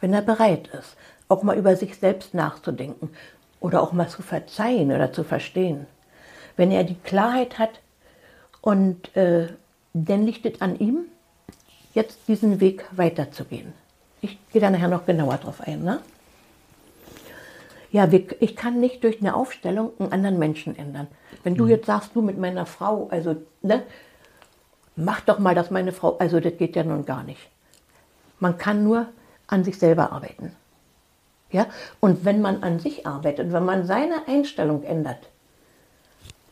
wenn 0.00 0.12
er 0.12 0.22
bereit 0.22 0.68
ist, 0.68 0.96
auch 1.28 1.42
mal 1.42 1.56
über 1.56 1.76
sich 1.76 1.96
selbst 1.96 2.34
nachzudenken 2.34 3.10
oder 3.60 3.80
auch 3.80 3.92
mal 3.92 4.08
zu 4.08 4.20
verzeihen 4.20 4.92
oder 4.92 5.12
zu 5.12 5.24
verstehen. 5.24 5.86
Wenn 6.56 6.70
er 6.70 6.84
die 6.84 6.96
Klarheit 6.96 7.58
hat 7.58 7.80
und 8.60 9.16
äh, 9.16 9.48
dann 9.94 10.26
liegt 10.26 10.44
es 10.44 10.60
an 10.60 10.78
ihm, 10.78 11.06
jetzt 11.94 12.18
diesen 12.28 12.60
Weg 12.60 12.84
weiterzugehen. 12.90 13.72
Ich 14.20 14.38
gehe 14.52 14.60
da 14.60 14.70
nachher 14.70 14.88
noch 14.88 15.06
genauer 15.06 15.38
drauf 15.38 15.60
ein. 15.60 15.82
Ne? 15.82 16.00
Ja, 17.94 18.10
wir, 18.10 18.26
ich 18.42 18.56
kann 18.56 18.80
nicht 18.80 19.04
durch 19.04 19.20
eine 19.20 19.36
Aufstellung 19.36 19.92
einen 20.00 20.12
anderen 20.12 20.36
Menschen 20.40 20.76
ändern. 20.76 21.06
Wenn 21.44 21.54
du 21.54 21.68
jetzt 21.68 21.86
sagst, 21.86 22.16
du 22.16 22.22
mit 22.22 22.36
meiner 22.36 22.66
Frau, 22.66 23.06
also, 23.12 23.36
ne, 23.62 23.84
mach 24.96 25.20
doch 25.20 25.38
mal, 25.38 25.54
dass 25.54 25.70
meine 25.70 25.92
Frau, 25.92 26.18
also 26.18 26.40
das 26.40 26.56
geht 26.56 26.74
ja 26.74 26.82
nun 26.82 27.04
gar 27.06 27.22
nicht. 27.22 27.48
Man 28.40 28.58
kann 28.58 28.82
nur 28.82 29.06
an 29.46 29.62
sich 29.62 29.78
selber 29.78 30.10
arbeiten. 30.10 30.50
Ja? 31.52 31.66
Und 32.00 32.24
wenn 32.24 32.40
man 32.40 32.64
an 32.64 32.80
sich 32.80 33.06
arbeitet, 33.06 33.52
wenn 33.52 33.64
man 33.64 33.86
seine 33.86 34.26
Einstellung 34.26 34.82
ändert, 34.82 35.28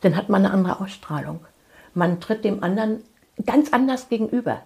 dann 0.03 0.15
hat 0.15 0.29
man 0.29 0.45
eine 0.45 0.55
andere 0.55 0.79
Ausstrahlung. 0.79 1.41
Man 1.93 2.21
tritt 2.21 2.45
dem 2.45 2.63
anderen 2.63 3.03
ganz 3.45 3.73
anders 3.73 4.09
gegenüber. 4.09 4.63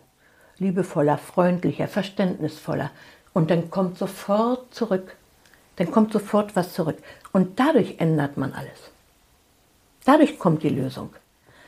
Liebevoller, 0.59 1.17
freundlicher, 1.17 1.89
verständnisvoller. 1.89 2.91
Und 3.33 3.51
dann 3.51 3.71
kommt 3.71 3.97
sofort 3.97 4.75
zurück. 4.75 5.17
Dann 5.77 5.91
kommt 5.91 6.13
sofort 6.13 6.57
was 6.57 6.73
zurück. 6.73 6.99
Und 7.33 7.61
dadurch 7.61 7.97
ändert 7.99 8.37
man 8.37 8.53
alles. 8.53 8.91
Dadurch 10.05 10.39
kommt 10.39 10.63
die 10.63 10.69
Lösung. 10.69 11.11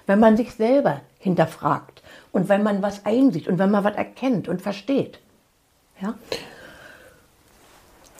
Wenn 0.07 0.21
man 0.21 0.37
sich 0.37 0.55
selber 0.55 1.03
hinterfragt 1.19 2.03
und 2.33 2.49
wenn 2.49 2.63
man 2.63 2.83
was 2.83 3.05
einsieht 3.05 3.49
und 3.49 3.59
wenn 3.59 3.71
man 3.71 3.85
was 3.85 3.97
erkennt 3.97 4.49
und 4.49 4.63
versteht. 4.63 5.19
Ja. 6.01 6.15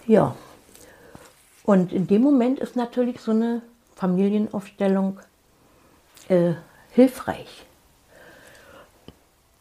Ja. 0.07 0.37
Und 1.63 1.93
in 1.93 2.07
dem 2.07 2.23
Moment 2.23 2.59
ist 2.59 2.77
natürlich 2.77 3.21
so 3.21 3.31
eine 3.31 3.63
Familienaufstellung 3.95 5.21
äh, 6.29 6.55
hilfreich. 6.93 7.67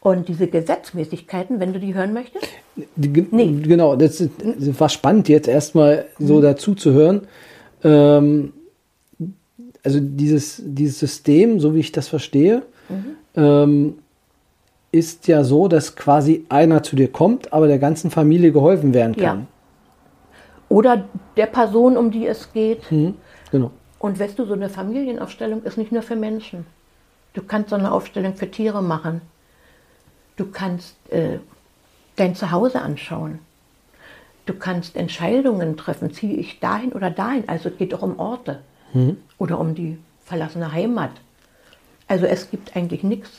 Und 0.07 0.29
diese 0.29 0.47
Gesetzmäßigkeiten, 0.47 1.59
wenn 1.59 1.73
du 1.73 1.81
die 1.81 1.93
hören 1.93 2.13
möchtest? 2.13 2.47
Nee. 2.95 3.59
Genau, 3.61 3.97
das, 3.97 4.19
das, 4.19 4.79
war 4.79 4.87
spannend 4.87 5.27
jetzt 5.27 5.49
erstmal 5.49 6.05
so 6.17 6.37
mhm. 6.37 6.43
dazu 6.43 6.75
zu 6.75 6.93
hören. 6.93 7.27
Ähm, 7.83 8.53
also 9.83 9.99
dieses, 9.99 10.61
dieses 10.63 10.97
System, 10.97 11.59
so 11.59 11.75
wie 11.75 11.79
ich 11.79 11.91
das 11.91 12.07
verstehe, 12.07 12.61
mhm. 12.87 13.05
ähm, 13.35 13.99
ist 14.93 15.27
ja 15.27 15.43
so, 15.43 15.67
dass 15.67 15.97
quasi 15.97 16.45
einer 16.47 16.83
zu 16.83 16.95
dir 16.95 17.11
kommt, 17.11 17.51
aber 17.51 17.67
der 17.67 17.77
ganzen 17.77 18.09
Familie 18.09 18.53
geholfen 18.53 18.93
werden 18.93 19.13
kann. 19.13 19.39
Ja. 19.39 19.45
Oder 20.69 21.03
der 21.35 21.47
Person, 21.47 21.97
um 21.97 22.11
die 22.11 22.27
es 22.27 22.53
geht. 22.53 22.89
Mhm. 22.89 23.15
Genau. 23.51 23.71
Und 23.99 24.21
weißt 24.21 24.39
du, 24.39 24.45
so 24.45 24.53
eine 24.53 24.69
Familienaufstellung 24.69 25.63
ist 25.63 25.77
nicht 25.77 25.91
nur 25.91 26.01
für 26.01 26.15
Menschen. 26.15 26.65
Du 27.33 27.41
kannst 27.41 27.71
so 27.71 27.75
eine 27.75 27.91
Aufstellung 27.91 28.35
für 28.35 28.49
Tiere 28.49 28.81
machen. 28.81 29.19
Du 30.38 30.46
kannst 30.50 30.96
äh, 31.12 31.39
dein 32.15 32.36
Zuhause 32.36 32.82
anschauen. 32.82 33.39
Du 34.46 34.53
kannst 34.53 34.96
Entscheidungen 34.96 35.75
treffen, 35.75 36.13
ziehe 36.13 36.38
ich 36.38 36.60
dahin 36.60 36.94
oder 36.94 37.12
dahin. 37.12 37.44
Also 37.48 37.70
es 37.70 37.77
geht 37.77 37.94
auch 37.94 38.01
um 38.01 38.17
Orte 38.17 38.62
mhm. 38.94 39.17
oder 39.38 39.60
um 39.60 39.75
die 39.75 39.98
verlassene 40.24 40.72
Heimat. 40.72 41.12
Also 42.08 42.25
es 42.25 42.50
gibt 42.50 42.75
eigentlich 42.75 43.03
nichts, 43.03 43.29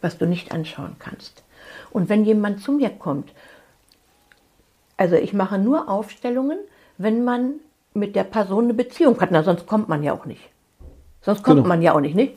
was 0.00 0.18
du 0.18 0.26
nicht 0.26 0.50
anschauen 0.50 0.96
kannst. 0.98 1.44
Und 1.90 2.08
wenn 2.08 2.24
jemand 2.24 2.62
zu 2.62 2.72
mir 2.72 2.90
kommt, 2.90 3.30
also 4.96 5.14
ich 5.14 5.32
mache 5.32 5.58
nur 5.58 5.88
Aufstellungen, 5.88 6.58
wenn 6.98 7.24
man 7.24 7.54
mit 7.94 8.16
der 8.16 8.24
Person 8.24 8.64
eine 8.64 8.74
Beziehung 8.74 9.20
hat, 9.20 9.30
na 9.30 9.42
sonst 9.42 9.66
kommt 9.66 9.88
man 9.88 10.02
ja 10.02 10.12
auch 10.12 10.26
nicht. 10.26 10.42
Sonst 11.22 11.42
kommt 11.42 11.58
genau. 11.58 11.68
man 11.68 11.82
ja 11.82 11.94
auch 11.94 12.00
nicht, 12.00 12.14
nicht? 12.14 12.34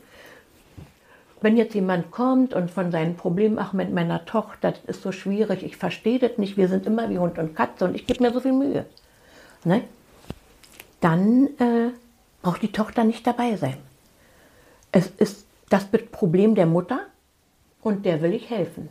Wenn 1.44 1.58
jetzt 1.58 1.76
jemand 1.76 2.10
kommt 2.10 2.54
und 2.54 2.72
von 2.72 2.90
seinen 2.90 3.18
Problemen, 3.18 3.60
ach 3.60 3.74
mit 3.74 3.94
meiner 3.94 4.24
Tochter, 4.24 4.72
das 4.72 4.96
ist 4.96 5.02
so 5.02 5.12
schwierig, 5.12 5.62
ich 5.62 5.76
verstehe 5.76 6.18
das 6.18 6.38
nicht, 6.38 6.56
wir 6.56 6.70
sind 6.70 6.86
immer 6.86 7.10
wie 7.10 7.20
Hund 7.20 7.38
und 7.38 7.54
Katze 7.54 7.84
und 7.84 7.96
ich 7.96 8.08
gebe 8.08 8.24
mir 8.24 8.32
so 8.32 8.40
viel 8.40 8.54
Mühe, 8.54 8.86
ne? 9.66 9.82
dann 11.02 11.48
äh, 11.60 11.90
braucht 12.42 12.62
die 12.62 12.72
Tochter 12.72 13.04
nicht 13.04 13.28
dabei 13.28 13.58
sein. 13.58 13.76
Es 14.94 15.08
ist 15.18 15.46
das 15.70 15.86
Problem 16.14 16.56
der 16.56 16.66
Mutter 16.66 17.02
und 17.82 18.06
der 18.06 18.22
will 18.22 18.34
ich 18.34 18.50
helfen. 18.50 18.88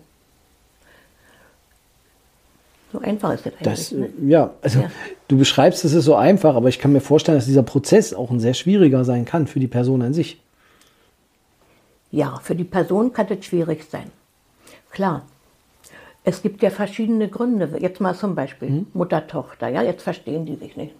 So 2.92 2.99
einfach 2.99 3.32
ist 3.32 3.47
das 3.47 3.54
eigentlich. 3.54 3.64
Das, 3.64 3.92
ne? 3.92 4.11
Ja, 4.26 4.50
also 4.61 4.80
ja. 4.80 4.90
du 5.26 5.38
beschreibst, 5.38 5.87
es 5.87 5.94
ist 5.94 6.04
so 6.04 6.16
einfach, 6.16 6.54
aber 6.54 6.68
ich 6.68 6.78
kann 6.78 6.92
mir 6.92 7.00
vorstellen, 7.00 7.38
dass 7.38 7.47
dieser 7.47 7.62
Prozess 7.62 8.12
auch 8.12 8.30
ein 8.30 8.40
sehr 8.40 8.52
schwieriger 8.52 9.06
sein 9.06 9.25
kann 9.25 9.47
für 9.47 9.59
die 9.59 9.68
Person 9.68 10.02
an 10.02 10.12
sich. 10.12 10.38
Ja, 12.12 12.38
für 12.42 12.54
die 12.54 12.64
Person 12.64 13.12
kann 13.12 13.26
das 13.26 13.45
schwierig 13.45 13.85
sein. 13.90 14.12
Klar. 14.90 15.23
Es 16.25 16.40
gibt 16.42 16.62
ja 16.62 16.71
verschiedene 16.71 17.28
Gründe. 17.28 17.78
Jetzt 17.81 18.00
mal 18.00 18.14
zum 18.14 18.37
Beispiel 18.37 18.71
mhm. 18.71 18.87
Mutter-Tochter. 18.92 19.69
Ja, 19.69 19.83
jetzt 19.83 20.04
verstehen 20.04 20.47
die 20.47 20.54
sich 20.54 20.76
nicht. 20.76 20.95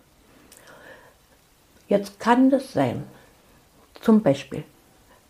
Jetzt 1.89 2.19
kann 2.19 2.51
das 2.51 2.73
sein, 2.73 3.05
zum 4.01 4.23
Beispiel, 4.23 4.65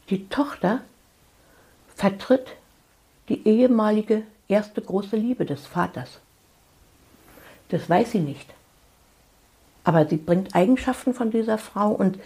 die 0.08 0.28
Tochter 0.28 0.80
vertritt 1.94 2.46
die 3.28 3.46
ehemalige 3.46 4.22
erste 4.48 4.80
große 4.80 5.16
Liebe 5.16 5.44
des 5.44 5.66
Vaters. 5.66 6.20
Das 7.68 7.88
weiß 7.90 8.12
sie 8.12 8.20
nicht. 8.20 8.48
Aber 9.84 10.06
sie 10.06 10.16
bringt 10.16 10.54
Eigenschaften 10.54 11.14
von 11.14 11.30
dieser 11.30 11.58
Frau 11.58 11.90
und 11.90 12.18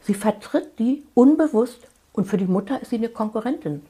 sie 0.00 0.14
vertritt 0.14 0.78
die 0.78 1.04
unbewusst 1.14 1.86
und 2.16 2.24
für 2.24 2.38
die 2.38 2.46
Mutter 2.46 2.80
ist 2.82 2.90
sie 2.90 2.96
eine 2.96 3.08
Konkurrentin. 3.08 3.82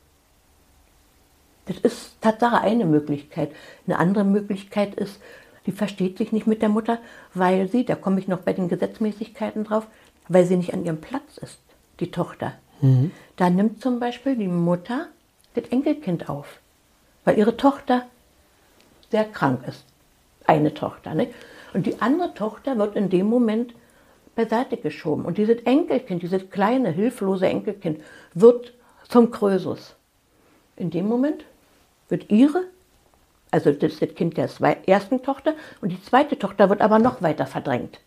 Das 1.66 1.78
ist 1.78 2.20
Tatsache 2.20 2.60
eine 2.60 2.84
Möglichkeit. 2.84 3.50
Eine 3.86 3.98
andere 3.98 4.24
Möglichkeit 4.24 4.94
ist, 4.94 5.20
die 5.66 5.72
versteht 5.72 6.18
sich 6.18 6.32
nicht 6.32 6.46
mit 6.46 6.62
der 6.62 6.68
Mutter, 6.68 6.98
weil 7.34 7.68
sie, 7.68 7.84
da 7.84 7.94
komme 7.96 8.20
ich 8.20 8.28
noch 8.28 8.40
bei 8.40 8.52
den 8.52 8.68
Gesetzmäßigkeiten 8.68 9.64
drauf, 9.64 9.86
weil 10.28 10.44
sie 10.44 10.56
nicht 10.56 10.74
an 10.74 10.84
ihrem 10.84 11.00
Platz 11.00 11.38
ist, 11.38 11.58
die 11.98 12.10
Tochter. 12.10 12.52
Mhm. 12.80 13.10
Da 13.36 13.50
nimmt 13.50 13.80
zum 13.80 13.98
Beispiel 13.98 14.36
die 14.36 14.48
Mutter 14.48 15.08
das 15.54 15.64
Enkelkind 15.70 16.28
auf, 16.28 16.60
weil 17.24 17.38
ihre 17.38 17.56
Tochter 17.56 18.06
sehr 19.10 19.24
krank 19.24 19.60
ist. 19.66 19.84
Eine 20.46 20.74
Tochter. 20.74 21.14
Ne? 21.14 21.28
Und 21.74 21.86
die 21.86 22.00
andere 22.00 22.34
Tochter 22.34 22.78
wird 22.78 22.94
in 22.94 23.10
dem 23.10 23.26
Moment 23.26 23.74
beiseite 24.36 24.76
geschoben. 24.76 25.24
Und 25.24 25.38
dieses 25.38 25.62
Enkelkind, 25.62 26.22
dieses 26.22 26.48
kleine, 26.50 26.90
hilflose 26.90 27.46
Enkelkind, 27.48 28.00
wird 28.34 28.72
zum 29.08 29.32
Krösus. 29.32 29.96
In 30.76 30.90
dem 30.90 31.08
Moment 31.08 31.44
wird 32.08 32.30
ihre 32.30 32.64
also 33.50 33.72
das 33.72 33.94
ist 33.94 34.02
das 34.02 34.14
Kind 34.14 34.36
der 34.36 34.50
ersten 34.86 35.22
Tochter 35.22 35.54
und 35.80 35.90
die 35.90 36.02
zweite 36.02 36.38
Tochter 36.38 36.68
wird 36.68 36.80
aber 36.80 36.98
noch 36.98 37.22
weiter 37.22 37.46
verdrängt. 37.46 38.00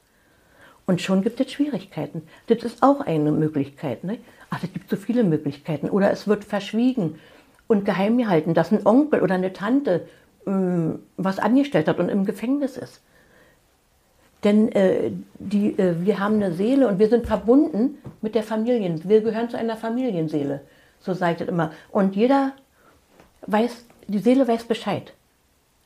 Und 0.86 1.02
schon 1.02 1.22
gibt 1.22 1.40
es 1.40 1.52
Schwierigkeiten. 1.52 2.24
Das 2.48 2.64
ist 2.64 2.82
auch 2.82 3.02
eine 3.02 3.32
Möglichkeit. 3.32 4.04
Ne? 4.04 4.18
Ach, 4.50 4.64
es 4.64 4.74
gibt 4.74 4.90
so 4.90 4.96
viele 4.96 5.24
Möglichkeiten. 5.24 5.90
Oder 5.90 6.12
es 6.12 6.28
wird 6.28 6.44
verschwiegen 6.44 7.20
und 7.68 7.86
geheim 7.86 8.18
gehalten, 8.18 8.56
dass 8.56 8.72
ein 8.72 8.86
Onkel 8.86 9.22
oder 9.22 9.36
eine 9.36 9.54
Tante 9.54 10.08
ähm, 10.48 11.00
was 11.16 11.38
angestellt 11.38 11.88
hat 11.88 12.00
und 12.00 12.10
im 12.10 12.26
Gefängnis 12.26 12.76
ist. 12.76 13.02
Denn 14.44 14.72
äh, 14.72 15.12
die, 15.38 15.78
äh, 15.78 15.96
wir 16.06 16.20
haben 16.20 16.36
eine 16.36 16.54
Seele 16.54 16.88
und 16.88 17.00
wir 17.00 17.10
sind 17.10 17.28
verbunden 17.28 17.98
mit 18.22 18.36
der 18.36 18.44
Familie. 18.44 19.00
Wir 19.04 19.22
gehören 19.22 19.50
zu 19.50 19.58
einer 19.58 19.76
Familienseele, 19.76 20.62
so 21.00 21.14
sage 21.14 21.34
ich 21.34 21.38
das 21.40 21.48
immer. 21.48 21.72
Und 21.92 22.16
jeder 22.16 22.54
weiß, 23.48 23.86
die 24.08 24.20
Seele 24.20 24.48
weiß 24.48 24.64
Bescheid 24.64 25.14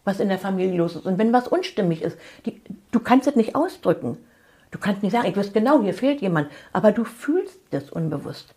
was 0.05 0.19
in 0.19 0.29
der 0.29 0.39
Familie 0.39 0.77
los 0.77 0.95
ist. 0.95 1.05
Und 1.05 1.17
wenn 1.17 1.33
was 1.33 1.48
unstimmig 1.48 2.01
ist, 2.01 2.17
die, 2.45 2.62
du 2.91 3.00
kannst 3.00 3.27
es 3.27 3.36
nicht 3.36 3.55
ausdrücken. 3.55 4.17
Du 4.72 4.79
kannst 4.79 5.03
nicht 5.03 5.12
sagen, 5.12 5.27
ich 5.27 5.38
weiß 5.38 5.53
genau, 5.53 5.81
hier 5.81 5.93
fehlt 5.93 6.22
jemand, 6.22 6.50
aber 6.72 6.91
du 6.91 7.03
fühlst 7.03 7.60
das 7.72 7.89
unbewusst. 7.89 8.55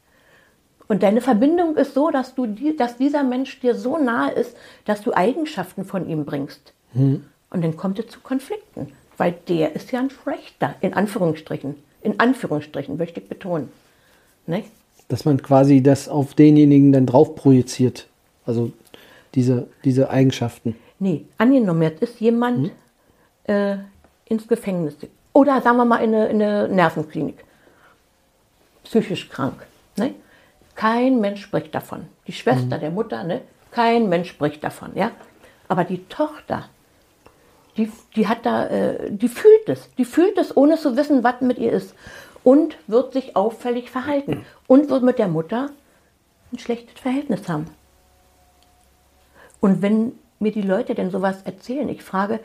Und 0.88 1.02
deine 1.02 1.20
Verbindung 1.20 1.76
ist 1.76 1.94
so, 1.94 2.10
dass, 2.10 2.34
du, 2.34 2.46
dass 2.46 2.96
dieser 2.96 3.22
Mensch 3.22 3.60
dir 3.60 3.74
so 3.74 3.98
nahe 3.98 4.32
ist, 4.32 4.56
dass 4.84 5.02
du 5.02 5.12
Eigenschaften 5.12 5.84
von 5.84 6.08
ihm 6.08 6.24
bringst. 6.24 6.72
Hm. 6.92 7.24
Und 7.50 7.62
dann 7.62 7.76
kommt 7.76 7.98
es 7.98 8.08
zu 8.08 8.20
Konflikten, 8.20 8.92
weil 9.16 9.34
der 9.48 9.74
ist 9.74 9.92
ja 9.92 10.00
ein 10.00 10.10
Schlechter, 10.10 10.74
in 10.80 10.94
Anführungsstrichen. 10.94 11.76
In 12.02 12.20
Anführungsstrichen, 12.20 12.96
möchte 12.96 13.20
ich 13.20 13.28
betonen. 13.28 13.70
Nicht? 14.46 14.68
Dass 15.08 15.24
man 15.24 15.42
quasi 15.42 15.82
das 15.82 16.08
auf 16.08 16.34
denjenigen 16.34 16.92
dann 16.92 17.06
drauf 17.06 17.34
projiziert. 17.34 18.06
Also 18.44 18.72
diese, 19.34 19.66
diese 19.84 20.10
Eigenschaften. 20.10 20.76
Nee, 20.98 21.24
angenommen, 21.38 21.82
jetzt 21.82 22.02
ist 22.02 22.20
jemand 22.20 22.70
hm? 23.46 23.54
äh, 23.54 23.76
ins 24.26 24.48
Gefängnis 24.48 24.96
oder 25.32 25.60
sagen 25.60 25.76
wir 25.76 25.84
mal 25.84 25.98
in 25.98 26.14
eine, 26.14 26.28
in 26.28 26.42
eine 26.42 26.68
Nervenklinik, 26.68 27.44
psychisch 28.84 29.28
krank. 29.28 29.66
Ne? 29.96 30.14
Kein 30.74 31.20
Mensch 31.20 31.42
spricht 31.42 31.74
davon. 31.74 32.06
Die 32.26 32.32
Schwester 32.32 32.76
hm. 32.76 32.80
der 32.80 32.90
Mutter, 32.90 33.24
ne? 33.24 33.42
kein 33.70 34.08
Mensch 34.08 34.30
spricht 34.30 34.64
davon. 34.64 34.92
Ja? 34.94 35.10
Aber 35.68 35.84
die 35.84 36.04
Tochter, 36.08 36.70
die, 37.76 37.90
die 38.14 38.28
hat 38.28 38.46
da, 38.46 38.66
äh, 38.66 39.10
die 39.10 39.28
fühlt 39.28 39.68
es. 39.68 39.90
Die 39.96 40.04
fühlt 40.04 40.38
es, 40.38 40.56
ohne 40.56 40.76
zu 40.76 40.96
wissen, 40.96 41.24
was 41.24 41.40
mit 41.40 41.58
ihr 41.58 41.72
ist. 41.72 41.94
Und 42.44 42.76
wird 42.86 43.12
sich 43.12 43.36
auffällig 43.36 43.90
verhalten. 43.90 44.44
Und 44.66 44.88
wird 44.88 45.02
mit 45.02 45.18
der 45.18 45.28
Mutter 45.28 45.70
ein 46.52 46.58
schlechtes 46.58 46.98
Verhältnis 47.00 47.48
haben. 47.48 47.66
Und 49.60 49.82
wenn 49.82 50.12
mir 50.38 50.52
die 50.52 50.62
Leute 50.62 50.94
denn 50.94 51.10
sowas 51.10 51.42
erzählen. 51.42 51.88
Ich 51.88 52.02
frage, 52.02 52.40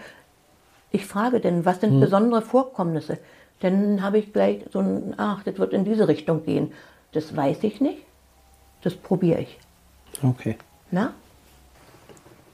ich 0.91 1.05
frage 1.05 1.39
denn, 1.39 1.65
was 1.65 1.81
sind 1.81 1.93
hm. 1.93 1.99
besondere 1.99 2.41
Vorkommnisse? 2.41 3.17
Dann 3.59 4.01
habe 4.01 4.17
ich 4.17 4.33
gleich 4.33 4.65
so 4.71 4.79
ein, 4.79 5.13
ach, 5.17 5.43
das 5.43 5.59
wird 5.59 5.73
in 5.73 5.85
diese 5.85 6.07
Richtung 6.07 6.43
gehen. 6.43 6.73
Das 7.11 7.35
weiß 7.35 7.63
ich 7.63 7.81
nicht. 7.81 7.99
Das 8.81 8.95
probiere 8.95 9.41
ich. 9.41 9.59
Okay. 10.23 10.57
Na? 10.89 11.13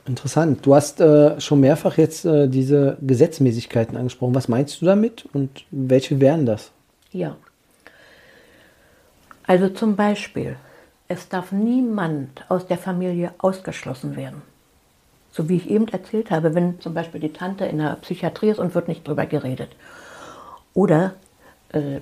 Interessant. 0.08 0.66
Du 0.66 0.74
hast 0.74 1.02
äh, 1.02 1.40
schon 1.42 1.60
mehrfach 1.60 1.98
jetzt 1.98 2.26
äh, 2.26 2.48
diese 2.48 2.98
Gesetzmäßigkeiten 3.02 3.98
angesprochen. 3.98 4.36
Was 4.36 4.48
meinst 4.48 4.82
du 4.82 4.86
damit 4.86 5.28
und 5.34 5.66
welche 5.70 6.22
wären 6.22 6.46
das? 6.46 6.72
Ja. 7.12 7.36
Also 9.46 9.70
zum 9.70 9.96
Beispiel, 9.96 10.56
es 11.10 11.28
darf 11.28 11.52
niemand 11.52 12.46
aus 12.50 12.68
der 12.68 12.78
Familie 12.78 13.34
ausgeschlossen 13.38 14.16
werden. 14.16 14.42
So 15.32 15.50
wie 15.50 15.58
ich 15.58 15.70
eben 15.70 15.88
erzählt 15.90 16.32
habe, 16.32 16.56
wenn 16.56 16.80
zum 16.80 16.94
Beispiel 16.94 17.20
die 17.20 17.34
Tante 17.34 17.66
in 17.66 17.78
der 17.80 17.98
Psychiatrie 18.02 18.50
ist 18.50 18.60
und 18.60 18.76
wird 18.76 18.88
nicht 18.88 19.06
drüber 19.06 19.26
geredet. 19.26 19.70
Oder 20.74 21.16
äh, 21.74 22.00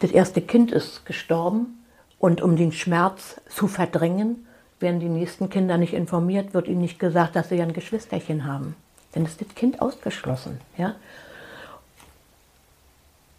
das 0.00 0.10
erste 0.10 0.40
Kind 0.40 0.72
ist 0.72 1.06
gestorben 1.06 1.84
und 2.18 2.42
um 2.42 2.56
den 2.56 2.72
Schmerz 2.72 3.40
zu 3.48 3.68
verdrängen, 3.68 4.46
werden 4.80 5.00
die 5.00 5.08
nächsten 5.08 5.50
Kinder 5.50 5.78
nicht 5.78 5.94
informiert, 5.94 6.54
wird 6.54 6.68
ihnen 6.68 6.80
nicht 6.80 6.98
gesagt, 6.98 7.36
dass 7.36 7.48
sie 7.48 7.60
ein 7.60 7.72
Geschwisterchen 7.72 8.44
haben. 8.44 8.76
Dann 9.12 9.24
ist 9.24 9.40
das 9.40 9.54
Kind 9.54 9.80
ausgeschlossen. 9.80 10.60
Ja? 10.76 10.96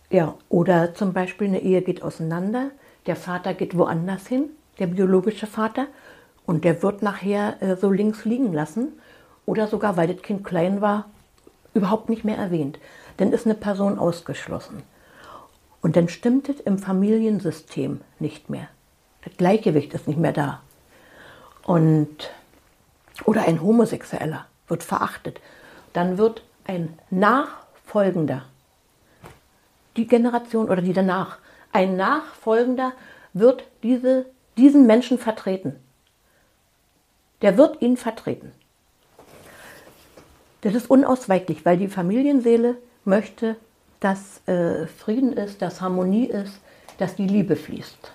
Ja, 0.09 0.35
oder 0.49 0.93
zum 0.93 1.13
Beispiel 1.13 1.47
eine 1.47 1.61
Ehe 1.61 1.81
geht 1.81 2.01
auseinander, 2.01 2.71
der 3.05 3.15
Vater 3.15 3.53
geht 3.53 3.77
woanders 3.77 4.27
hin, 4.27 4.49
der 4.79 4.87
biologische 4.87 5.47
Vater, 5.47 5.87
und 6.45 6.63
der 6.63 6.83
wird 6.83 7.01
nachher 7.01 7.61
äh, 7.61 7.75
so 7.75 7.91
links 7.91 8.25
liegen 8.25 8.53
lassen 8.53 8.93
oder 9.45 9.67
sogar, 9.67 9.97
weil 9.97 10.07
das 10.07 10.21
Kind 10.21 10.43
klein 10.43 10.81
war, 10.81 11.05
überhaupt 11.73 12.09
nicht 12.09 12.23
mehr 12.23 12.37
erwähnt. 12.37 12.79
Dann 13.17 13.31
ist 13.31 13.45
eine 13.45 13.55
Person 13.55 13.97
ausgeschlossen. 13.99 14.83
Und 15.81 15.95
dann 15.95 16.09
stimmt 16.09 16.49
es 16.49 16.59
im 16.59 16.77
Familiensystem 16.77 18.01
nicht 18.19 18.49
mehr. 18.49 18.67
Das 19.23 19.37
Gleichgewicht 19.37 19.93
ist 19.93 20.07
nicht 20.07 20.19
mehr 20.19 20.31
da. 20.31 20.61
Und, 21.65 22.31
oder 23.25 23.43
ein 23.43 23.61
Homosexueller 23.61 24.45
wird 24.67 24.83
verachtet. 24.83 25.41
Dann 25.93 26.17
wird 26.17 26.43
ein 26.65 26.97
Nachfolgender, 27.09 28.45
die 29.97 30.07
Generation 30.07 30.69
oder 30.69 30.81
die 30.81 30.93
danach, 30.93 31.39
ein 31.71 31.97
Nachfolgender 31.97 32.93
wird 33.33 33.67
diese, 33.83 34.27
diesen 34.57 34.87
Menschen 34.87 35.17
vertreten. 35.17 35.75
Der 37.41 37.57
wird 37.57 37.81
ihn 37.81 37.97
vertreten. 37.97 38.53
Das 40.61 40.73
ist 40.73 40.89
unausweichlich, 40.89 41.65
weil 41.65 41.77
die 41.77 41.89
Familienseele 41.89 42.77
möchte, 43.03 43.55
dass 43.99 44.41
äh, 44.47 44.87
Frieden 44.87 45.33
ist, 45.33 45.61
dass 45.61 45.81
Harmonie 45.81 46.27
ist, 46.27 46.59
dass 46.97 47.15
die 47.15 47.27
Liebe 47.27 47.55
fließt. 47.55 48.11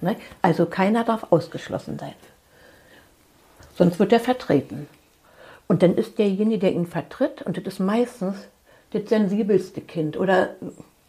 Ne? 0.00 0.16
Also 0.42 0.66
keiner 0.66 1.04
darf 1.04 1.30
ausgeschlossen 1.30 1.98
sein. 1.98 2.14
Sonst 3.76 3.98
wird 3.98 4.12
er 4.12 4.20
vertreten. 4.20 4.86
Und 5.66 5.82
dann 5.82 5.96
ist 5.96 6.18
derjenige, 6.18 6.60
der 6.60 6.72
ihn 6.72 6.86
vertritt, 6.86 7.42
und 7.42 7.56
das 7.56 7.64
ist 7.64 7.80
meistens 7.80 8.36
das 8.92 9.08
sensibelste 9.08 9.80
Kind 9.80 10.16
oder 10.16 10.50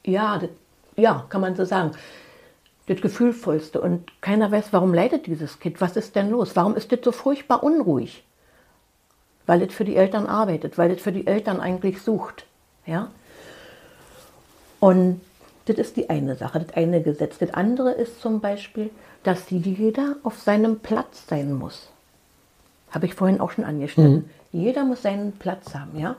ja, 0.03 0.39
das, 0.39 0.49
ja, 0.95 1.25
kann 1.29 1.41
man 1.41 1.55
so 1.55 1.65
sagen, 1.65 1.91
das 2.87 3.01
gefühlvollste. 3.01 3.81
Und 3.81 4.21
keiner 4.21 4.51
weiß, 4.51 4.71
warum 4.71 4.93
leidet 4.93 5.27
dieses 5.27 5.59
Kind, 5.59 5.81
was 5.81 5.95
ist 5.95 6.15
denn 6.15 6.29
los, 6.29 6.55
warum 6.55 6.75
ist 6.75 6.91
das 6.91 6.99
so 7.03 7.11
furchtbar 7.11 7.63
unruhig? 7.63 8.23
Weil 9.45 9.61
es 9.61 9.73
für 9.73 9.85
die 9.85 9.95
Eltern 9.95 10.25
arbeitet, 10.25 10.77
weil 10.77 10.91
es 10.91 11.01
für 11.01 11.11
die 11.11 11.27
Eltern 11.27 11.59
eigentlich 11.59 12.01
sucht. 12.01 12.45
Ja? 12.85 13.11
Und 14.79 15.21
das 15.65 15.77
ist 15.77 15.97
die 15.97 16.09
eine 16.09 16.35
Sache, 16.35 16.59
das 16.59 16.75
eine 16.75 17.01
Gesetz. 17.01 17.37
Das 17.39 17.53
andere 17.53 17.91
ist 17.91 18.21
zum 18.21 18.39
Beispiel, 18.39 18.89
dass 19.23 19.49
jeder 19.49 20.15
auf 20.23 20.39
seinem 20.39 20.79
Platz 20.79 21.27
sein 21.27 21.53
muss. 21.53 21.89
Habe 22.95 23.07
ich 23.07 23.13
vorhin 23.13 23.41
auch 23.41 23.51
schon 23.51 23.65
angeschnitten. 23.65 24.13
Mhm. 24.13 24.25
Jeder 24.53 24.85
muss 24.85 25.01
seinen 25.01 25.33
Platz 25.33 25.75
haben, 25.75 25.99
ja. 25.99 26.15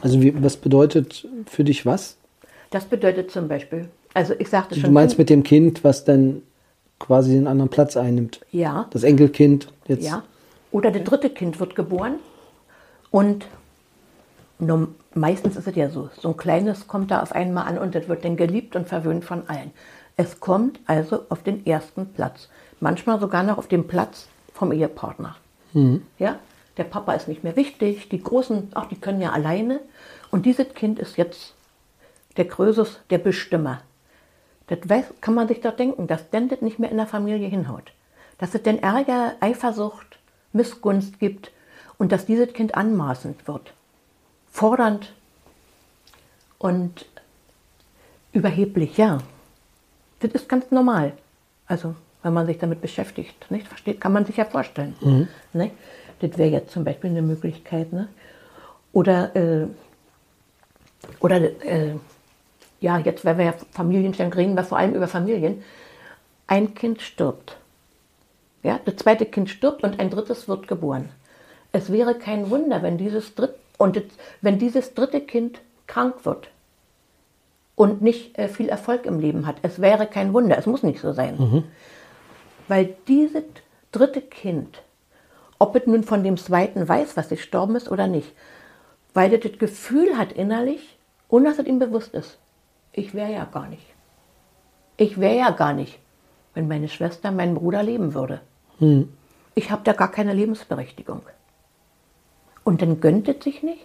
Also 0.00 0.22
wie, 0.22 0.40
was 0.42 0.56
bedeutet 0.56 1.26
für 1.46 1.64
dich 1.64 1.84
was? 1.84 2.16
Das 2.70 2.84
bedeutet 2.84 3.32
zum 3.32 3.48
Beispiel, 3.48 3.88
also 4.14 4.32
ich 4.38 4.48
sagte 4.48 4.76
schon. 4.76 4.84
Du 4.84 4.90
meinst 4.92 5.18
mit 5.18 5.28
dem 5.28 5.42
Kind, 5.42 5.82
was 5.82 6.04
dann 6.04 6.42
quasi 7.00 7.32
den 7.32 7.48
anderen 7.48 7.68
Platz 7.68 7.96
einnimmt? 7.96 8.40
Ja. 8.52 8.86
Das 8.90 9.02
Enkelkind 9.02 9.72
jetzt? 9.88 10.04
Ja. 10.04 10.22
Oder 10.70 10.92
das 10.92 11.02
dritte 11.02 11.30
Kind 11.30 11.58
wird 11.58 11.74
geboren 11.74 12.14
und 13.10 13.46
meistens 15.14 15.56
ist 15.56 15.66
es 15.66 15.74
ja 15.74 15.90
so, 15.90 16.10
so 16.16 16.28
ein 16.28 16.36
kleines 16.36 16.86
kommt 16.86 17.10
da 17.10 17.22
auf 17.22 17.32
einmal 17.32 17.66
an 17.66 17.76
und 17.76 17.96
das 17.96 18.06
wird 18.06 18.24
dann 18.24 18.36
geliebt 18.36 18.76
und 18.76 18.86
verwöhnt 18.86 19.24
von 19.24 19.48
allen. 19.48 19.72
Es 20.16 20.38
kommt 20.38 20.78
also 20.86 21.24
auf 21.28 21.42
den 21.42 21.66
ersten 21.66 22.06
Platz. 22.12 22.48
Manchmal 22.78 23.18
sogar 23.18 23.42
noch 23.42 23.58
auf 23.58 23.66
den 23.66 23.88
Platz 23.88 24.28
vom 24.60 24.72
Ehepartner. 24.72 25.36
Mhm. 25.72 26.06
Ja? 26.18 26.38
Der 26.76 26.84
Papa 26.84 27.14
ist 27.14 27.28
nicht 27.28 27.42
mehr 27.42 27.56
wichtig, 27.56 28.10
die 28.10 28.22
Großen, 28.22 28.72
ach, 28.74 28.86
die 28.88 29.00
können 29.00 29.22
ja 29.22 29.32
alleine. 29.32 29.80
Und 30.30 30.44
dieses 30.44 30.74
Kind 30.74 30.98
ist 30.98 31.16
jetzt 31.16 31.54
der 32.36 32.44
Größes, 32.44 33.00
der 33.08 33.18
Bestimmer. 33.18 33.80
Das 34.66 34.78
weiß, 34.86 35.06
kann 35.22 35.34
man 35.34 35.48
sich 35.48 35.62
doch 35.62 35.74
denken, 35.74 36.06
dass 36.06 36.28
denn 36.28 36.50
das 36.50 36.60
nicht 36.60 36.78
mehr 36.78 36.90
in 36.90 36.98
der 36.98 37.06
Familie 37.06 37.48
hinhaut. 37.48 37.92
Dass 38.36 38.54
es 38.54 38.62
denn 38.62 38.82
Ärger, 38.82 39.34
Eifersucht, 39.40 40.18
Missgunst 40.52 41.18
gibt 41.18 41.50
und 41.96 42.12
dass 42.12 42.26
dieses 42.26 42.52
Kind 42.52 42.74
anmaßend 42.74 43.48
wird. 43.48 43.72
Fordernd 44.52 45.14
und 46.58 47.06
überheblich, 48.32 48.98
ja. 48.98 49.18
Das 50.20 50.32
ist 50.32 50.50
ganz 50.50 50.70
normal. 50.70 51.14
Also 51.66 51.94
wenn 52.22 52.32
man 52.32 52.46
sich 52.46 52.58
damit 52.58 52.80
beschäftigt. 52.80 53.50
Nicht? 53.50 53.68
Versteht, 53.68 54.00
kann 54.00 54.12
man 54.12 54.24
sich 54.24 54.36
ja 54.36 54.44
vorstellen. 54.44 54.94
Mhm. 55.00 55.28
Nicht? 55.52 55.74
Das 56.20 56.36
wäre 56.36 56.50
jetzt 56.50 56.72
zum 56.72 56.84
Beispiel 56.84 57.10
eine 57.10 57.22
Möglichkeit. 57.22 57.92
Ne? 57.92 58.08
Oder, 58.92 59.34
äh, 59.34 59.66
oder 61.20 61.40
äh, 61.64 61.94
ja, 62.80 62.98
jetzt, 62.98 63.24
wenn 63.24 63.38
wir 63.38 63.46
ja 63.46 63.54
Familien 63.70 64.14
stellen, 64.14 64.32
reden 64.32 64.54
wir 64.54 64.64
vor 64.64 64.78
allem 64.78 64.94
über 64.94 65.08
Familien. 65.08 65.62
Ein 66.46 66.74
Kind 66.74 67.00
stirbt. 67.00 67.56
Ja, 68.62 68.80
das 68.84 68.96
zweite 68.96 69.24
Kind 69.24 69.48
stirbt 69.48 69.82
und 69.84 69.98
ein 69.98 70.10
drittes 70.10 70.48
wird 70.48 70.68
geboren. 70.68 71.08
Es 71.72 71.90
wäre 71.90 72.14
kein 72.14 72.50
Wunder, 72.50 72.82
wenn 72.82 72.98
dieses, 72.98 73.34
Dritt, 73.34 73.54
und 73.78 73.96
das, 73.96 74.02
wenn 74.42 74.58
dieses 74.58 74.92
dritte 74.94 75.20
Kind 75.20 75.60
krank 75.86 76.26
wird 76.26 76.48
und 77.74 78.02
nicht 78.02 78.36
äh, 78.38 78.48
viel 78.48 78.68
Erfolg 78.68 79.06
im 79.06 79.20
Leben 79.20 79.46
hat. 79.46 79.56
Es 79.62 79.80
wäre 79.80 80.06
kein 80.06 80.34
Wunder, 80.34 80.58
es 80.58 80.66
muss 80.66 80.82
nicht 80.82 81.00
so 81.00 81.12
sein. 81.12 81.36
Mhm. 81.38 81.64
Weil 82.70 82.94
dieses 83.08 83.42
dritte 83.90 84.20
Kind, 84.20 84.80
ob 85.58 85.74
es 85.74 85.88
nun 85.88 86.04
von 86.04 86.22
dem 86.22 86.36
zweiten 86.36 86.88
weiß, 86.88 87.16
was 87.16 87.30
gestorben 87.30 87.74
ist 87.74 87.90
oder 87.90 88.06
nicht, 88.06 88.32
weil 89.12 89.34
es 89.34 89.40
das 89.40 89.58
Gefühl 89.58 90.16
hat 90.16 90.30
innerlich, 90.30 90.96
ohne 91.28 91.48
dass 91.48 91.58
es 91.58 91.66
ihm 91.66 91.80
bewusst 91.80 92.14
ist, 92.14 92.38
ich 92.92 93.12
wäre 93.12 93.32
ja 93.32 93.44
gar 93.44 93.66
nicht. 93.66 93.84
Ich 94.98 95.18
wäre 95.18 95.36
ja 95.36 95.50
gar 95.50 95.72
nicht, 95.72 95.98
wenn 96.54 96.68
meine 96.68 96.88
Schwester, 96.88 97.32
mein 97.32 97.56
Bruder 97.56 97.82
leben 97.82 98.14
würde. 98.14 98.40
Hm. 98.78 99.12
Ich 99.56 99.72
habe 99.72 99.82
da 99.82 99.92
gar 99.92 100.12
keine 100.12 100.32
Lebensberechtigung. 100.32 101.22
Und 102.62 102.82
dann 102.82 103.00
gönnt 103.00 103.26
es 103.26 103.42
sich 103.42 103.64
nicht 103.64 103.84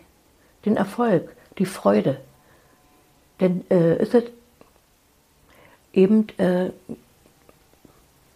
den 0.63 0.77
Erfolg, 0.77 1.35
die 1.57 1.65
Freude. 1.65 2.21
Denn 3.39 3.65
äh, 3.71 3.99
ist 3.99 4.13
es 4.13 4.25
eben 5.91 6.27
äh, 6.37 6.69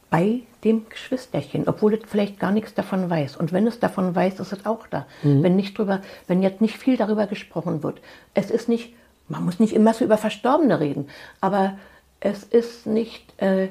bei 0.09 0.41
dem 0.63 0.89
Geschwisterchen, 0.89 1.67
obwohl 1.67 1.93
es 1.93 2.01
vielleicht 2.07 2.39
gar 2.39 2.51
nichts 2.51 2.73
davon 2.73 3.09
weiß. 3.09 3.37
Und 3.37 3.53
wenn 3.53 3.67
es 3.67 3.79
davon 3.79 4.15
weiß, 4.15 4.39
ist 4.39 4.51
es 4.51 4.65
auch 4.65 4.87
da. 4.87 5.05
Mhm. 5.23 5.43
Wenn 5.43 5.55
nicht 5.55 5.77
drüber, 5.77 6.01
wenn 6.27 6.41
jetzt 6.41 6.61
nicht 6.61 6.77
viel 6.77 6.97
darüber 6.97 7.27
gesprochen 7.27 7.83
wird. 7.83 8.01
Es 8.33 8.49
ist 8.49 8.67
nicht, 8.67 8.93
man 9.27 9.45
muss 9.45 9.59
nicht 9.59 9.73
immer 9.73 9.93
so 9.93 10.03
über 10.05 10.17
Verstorbene 10.17 10.79
reden, 10.79 11.07
aber 11.41 11.77
es 12.19 12.43
ist 12.43 12.87
nicht 12.87 13.39
äh, 13.41 13.69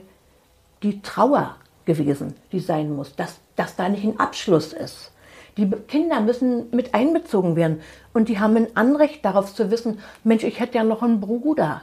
die 0.83 1.03
Trauer 1.03 1.57
gewesen, 1.85 2.35
die 2.53 2.61
sein 2.61 2.95
muss, 2.95 3.17
dass, 3.17 3.41
dass 3.57 3.77
da 3.77 3.89
nicht 3.89 4.05
ein 4.05 4.21
Abschluss 4.21 4.73
ist. 4.73 5.13
Die 5.57 5.69
Kinder 5.89 6.21
müssen 6.21 6.71
mit 6.71 6.95
einbezogen 6.95 7.57
werden 7.57 7.81
und 8.15 8.29
die 8.29 8.39
haben 8.39 8.57
ein 8.57 8.77
Anrecht 8.77 9.25
darauf 9.25 9.53
zu 9.53 9.73
wissen, 9.73 9.99
Mensch, 10.23 10.45
ich 10.45 10.61
hätte 10.61 10.79
ja 10.79 10.85
noch 10.85 11.03
einen 11.03 11.21
Bruder. 11.21 11.83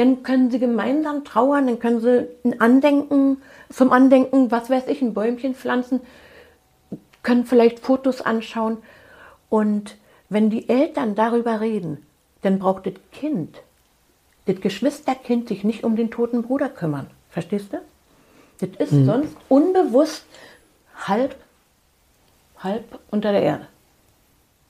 Dann 0.00 0.22
können 0.22 0.50
sie 0.50 0.58
gemeinsam 0.58 1.24
trauern, 1.24 1.66
dann 1.66 1.78
können 1.78 2.00
sie 2.00 2.26
ein 2.42 2.58
Andenken, 2.58 3.42
zum 3.70 3.92
Andenken, 3.92 4.50
was 4.50 4.70
weiß 4.70 4.86
ich, 4.86 5.02
ein 5.02 5.12
Bäumchen 5.12 5.54
pflanzen, 5.54 6.00
können 7.22 7.44
vielleicht 7.44 7.80
Fotos 7.80 8.22
anschauen. 8.22 8.78
Und 9.50 9.98
wenn 10.30 10.48
die 10.48 10.70
Eltern 10.70 11.16
darüber 11.16 11.60
reden, 11.60 12.06
dann 12.40 12.58
braucht 12.58 12.86
das 12.86 12.94
Kind, 13.12 13.60
das 14.46 14.62
Geschwisterkind, 14.62 15.48
sich 15.48 15.64
nicht 15.64 15.84
um 15.84 15.96
den 15.96 16.10
toten 16.10 16.44
Bruder 16.44 16.70
kümmern. 16.70 17.08
Verstehst 17.28 17.74
du? 17.74 17.82
Das 18.66 18.70
ist 18.80 18.92
mhm. 18.92 19.04
sonst 19.04 19.36
unbewusst 19.50 20.24
halb, 20.96 21.36
halb 22.56 23.00
unter 23.10 23.32
der 23.32 23.42
Erde 23.42 23.66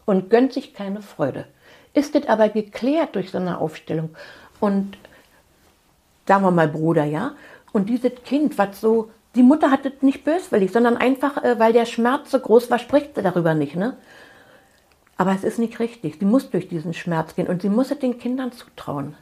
und 0.07 0.29
gönnt 0.29 0.55
sich 0.55 0.75
keine 0.75 1.03
Freude. 1.03 1.47
Ist 1.95 2.17
das 2.17 2.27
aber 2.27 2.49
geklärt 2.49 3.15
durch 3.15 3.31
so 3.31 3.39
eine 3.39 3.59
Aufstellung 3.59 4.11
und 4.59 4.99
sagen 6.31 6.45
wir 6.45 6.53
mal 6.53 6.69
Bruder, 6.69 7.03
ja, 7.03 7.33
und 7.73 7.89
dieses 7.89 8.13
Kind, 8.25 8.57
was 8.57 8.81
so 8.81 9.11
die 9.35 9.43
Mutter 9.43 9.73
hat 9.73 9.85
es 9.85 10.01
nicht 10.01 10.23
böswillig, 10.25 10.71
sondern 10.71 10.97
einfach, 10.97 11.43
äh, 11.43 11.59
weil 11.59 11.73
der 11.73 11.87
Schmerz 11.87 12.31
so 12.31 12.39
groß 12.39 12.71
war, 12.71 12.79
spricht 12.79 13.17
sie 13.17 13.23
darüber 13.23 13.55
nicht. 13.55 13.75
Ne? 13.75 13.97
Aber 15.17 15.33
es 15.33 15.43
ist 15.43 15.59
nicht 15.59 15.81
richtig. 15.81 16.19
Sie 16.21 16.25
muss 16.25 16.51
durch 16.51 16.69
diesen 16.69 16.95
Schmerz 16.95 17.35
gehen 17.35 17.49
und 17.49 17.63
sie 17.63 17.69
muss 17.69 17.91
es 17.91 17.99
den 17.99 18.19
Kindern 18.19 18.53
zutrauen. 18.53 19.17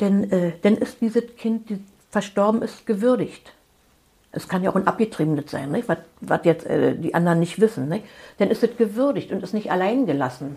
Denn, 0.00 0.30
äh, 0.32 0.52
denn 0.64 0.76
ist 0.76 1.00
dieses 1.00 1.36
Kind, 1.36 1.70
die 1.70 1.84
verstorben 2.10 2.62
ist, 2.62 2.84
gewürdigt. 2.84 3.52
Es 4.32 4.48
kann 4.48 4.64
ja 4.64 4.70
auch 4.70 4.76
ein 4.76 4.88
abgetriebenes 4.88 5.52
sein, 5.52 5.70
nicht? 5.70 5.88
Was, 5.88 6.40
jetzt 6.42 6.66
äh, 6.66 6.96
die 6.96 7.14
anderen 7.14 7.38
nicht 7.38 7.60
wissen. 7.60 7.88
Nicht? 7.88 8.04
Dann 8.38 8.50
ist 8.50 8.64
es 8.64 8.76
gewürdigt 8.76 9.30
und 9.30 9.44
ist 9.44 9.54
nicht 9.54 9.70
allein 9.70 10.04
gelassen. 10.04 10.56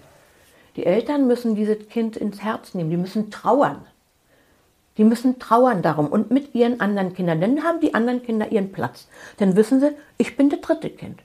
Die 0.75 0.87
Eltern 0.87 1.27
müssen 1.27 1.55
dieses 1.55 1.87
Kind 1.87 2.17
ins 2.17 2.41
Herz 2.41 2.73
nehmen, 2.73 2.89
die 2.89 2.97
müssen 2.97 3.29
trauern. 3.29 3.85
Die 4.97 5.03
müssen 5.03 5.39
trauern 5.39 5.81
darum 5.81 6.07
und 6.07 6.31
mit 6.31 6.53
ihren 6.53 6.79
anderen 6.79 7.13
Kindern. 7.13 7.39
Dann 7.39 7.63
haben 7.63 7.79
die 7.79 7.93
anderen 7.93 8.21
Kinder 8.23 8.51
ihren 8.51 8.71
Platz. 8.71 9.07
Dann 9.37 9.55
wissen 9.55 9.79
sie, 9.79 9.91
ich 10.17 10.35
bin 10.35 10.49
das 10.49 10.61
dritte 10.61 10.89
Kind. 10.89 11.19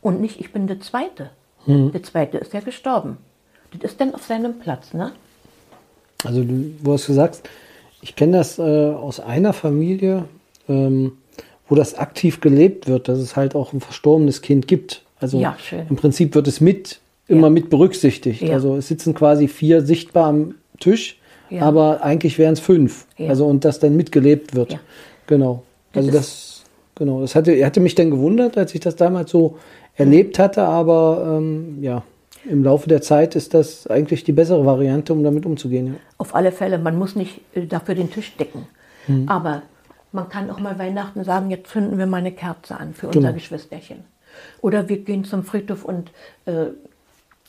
Und 0.00 0.20
nicht, 0.20 0.40
ich 0.40 0.52
bin 0.52 0.66
der 0.66 0.80
zweite. 0.80 1.30
Hm. 1.64 1.92
Der 1.92 2.02
zweite 2.02 2.38
ist 2.38 2.52
ja 2.52 2.60
gestorben. 2.60 3.18
Das 3.72 3.92
ist 3.92 4.00
dann 4.00 4.14
auf 4.14 4.24
seinem 4.24 4.58
Platz. 4.58 4.94
Ne? 4.94 5.12
Also 6.24 6.44
du, 6.44 6.72
wo 6.82 6.92
hast 6.92 7.04
du 7.04 7.12
gesagt, 7.12 7.48
ich 8.00 8.16
kenne 8.16 8.36
das 8.38 8.58
äh, 8.58 8.62
aus 8.62 9.20
einer 9.20 9.52
Familie, 9.52 10.24
ähm, 10.68 11.12
wo 11.68 11.74
das 11.74 11.94
aktiv 11.94 12.40
gelebt 12.40 12.86
wird, 12.86 13.08
dass 13.08 13.18
es 13.18 13.36
halt 13.36 13.54
auch 13.54 13.72
ein 13.72 13.80
verstorbenes 13.80 14.42
Kind 14.42 14.68
gibt. 14.68 15.02
Also 15.18 15.38
ja, 15.38 15.56
im 15.88 15.96
Prinzip 15.96 16.34
wird 16.34 16.48
es 16.48 16.60
mit 16.60 17.00
immer 17.28 17.46
ja. 17.46 17.50
mit 17.50 17.70
berücksichtigt. 17.70 18.42
Ja. 18.42 18.54
Also 18.54 18.76
es 18.76 18.88
sitzen 18.88 19.14
quasi 19.14 19.48
vier 19.48 19.82
sichtbar 19.82 20.26
am 20.26 20.56
Tisch 20.80 21.18
ja. 21.52 21.62
aber 21.62 22.02
eigentlich 22.02 22.38
wären 22.38 22.54
es 22.54 22.60
fünf. 22.60 23.06
Ja. 23.16 23.28
Also 23.28 23.46
und 23.46 23.64
das 23.64 23.78
dann 23.78 23.96
mitgelebt 23.96 24.54
wird. 24.54 24.72
Ja. 24.72 24.80
Genau. 25.26 25.62
Also 25.94 26.10
das, 26.10 26.16
das, 26.16 26.64
genau. 26.94 27.20
Das 27.20 27.34
hatte, 27.34 27.64
hatte 27.64 27.80
mich 27.80 27.94
dann 27.94 28.10
gewundert, 28.10 28.56
als 28.56 28.74
ich 28.74 28.80
das 28.80 28.96
damals 28.96 29.30
so 29.30 29.58
erlebt 29.96 30.38
hatte, 30.38 30.62
aber 30.62 31.38
ähm, 31.38 31.78
ja, 31.82 32.02
im 32.48 32.64
Laufe 32.64 32.88
der 32.88 33.02
Zeit 33.02 33.36
ist 33.36 33.54
das 33.54 33.86
eigentlich 33.86 34.24
die 34.24 34.32
bessere 34.32 34.64
Variante, 34.66 35.12
um 35.12 35.22
damit 35.22 35.46
umzugehen. 35.46 35.96
Auf 36.18 36.34
alle 36.34 36.50
Fälle, 36.50 36.78
man 36.78 36.98
muss 36.98 37.14
nicht 37.14 37.40
äh, 37.54 37.66
dafür 37.66 37.94
den 37.94 38.10
Tisch 38.10 38.36
decken. 38.36 38.66
Mhm. 39.06 39.28
Aber 39.28 39.62
man 40.12 40.28
kann 40.28 40.50
auch 40.50 40.58
mal 40.58 40.78
Weihnachten 40.78 41.24
sagen, 41.24 41.50
jetzt 41.50 41.70
zünden 41.70 41.98
wir 41.98 42.06
mal 42.06 42.18
eine 42.18 42.32
Kerze 42.32 42.76
an 42.76 42.94
für 42.94 43.08
unser 43.08 43.20
genau. 43.20 43.32
Geschwisterchen. 43.32 44.04
Oder 44.60 44.88
wir 44.88 44.98
gehen 44.98 45.24
zum 45.24 45.44
Friedhof 45.44 45.84
und 45.84 46.10
äh, 46.46 46.66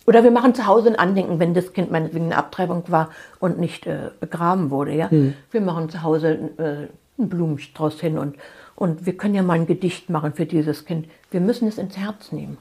oder 0.06 0.24
wir 0.24 0.32
machen 0.32 0.54
zu 0.54 0.68
Hause 0.68 0.90
ein 0.90 0.96
Andenken, 0.98 1.40
wenn 1.40 1.54
das 1.54 1.74
Kind 1.74 1.92
meinetwegen 1.92 2.26
eine 2.26 2.38
Abtreibung 2.38 2.84
war 2.88 3.10
und 3.40 3.60
nicht 3.60 3.88
äh, 3.88 4.12
begraben 4.20 4.70
wurde. 4.70 4.94
Ja? 4.94 5.10
Hm. 5.10 5.34
Wir 5.52 5.62
machen 5.62 5.90
zu 5.90 6.04
Hause 6.04 6.52
äh, 6.58 7.22
einen 7.22 7.30
Blumenstrauß 7.30 8.00
hin 8.02 8.18
und, 8.18 8.38
und 8.76 9.06
wir 9.06 9.16
können 9.16 9.36
ja 9.36 9.44
mal 9.44 9.54
ein 9.54 9.68
Gedicht 9.68 10.10
machen 10.10 10.34
für 10.34 10.46
dieses 10.46 10.86
Kind. 10.86 11.08
Wir 11.32 11.40
müssen 11.40 11.68
es 11.68 11.78
ins 11.78 11.98
Herz 11.98 12.32
nehmen. 12.32 12.58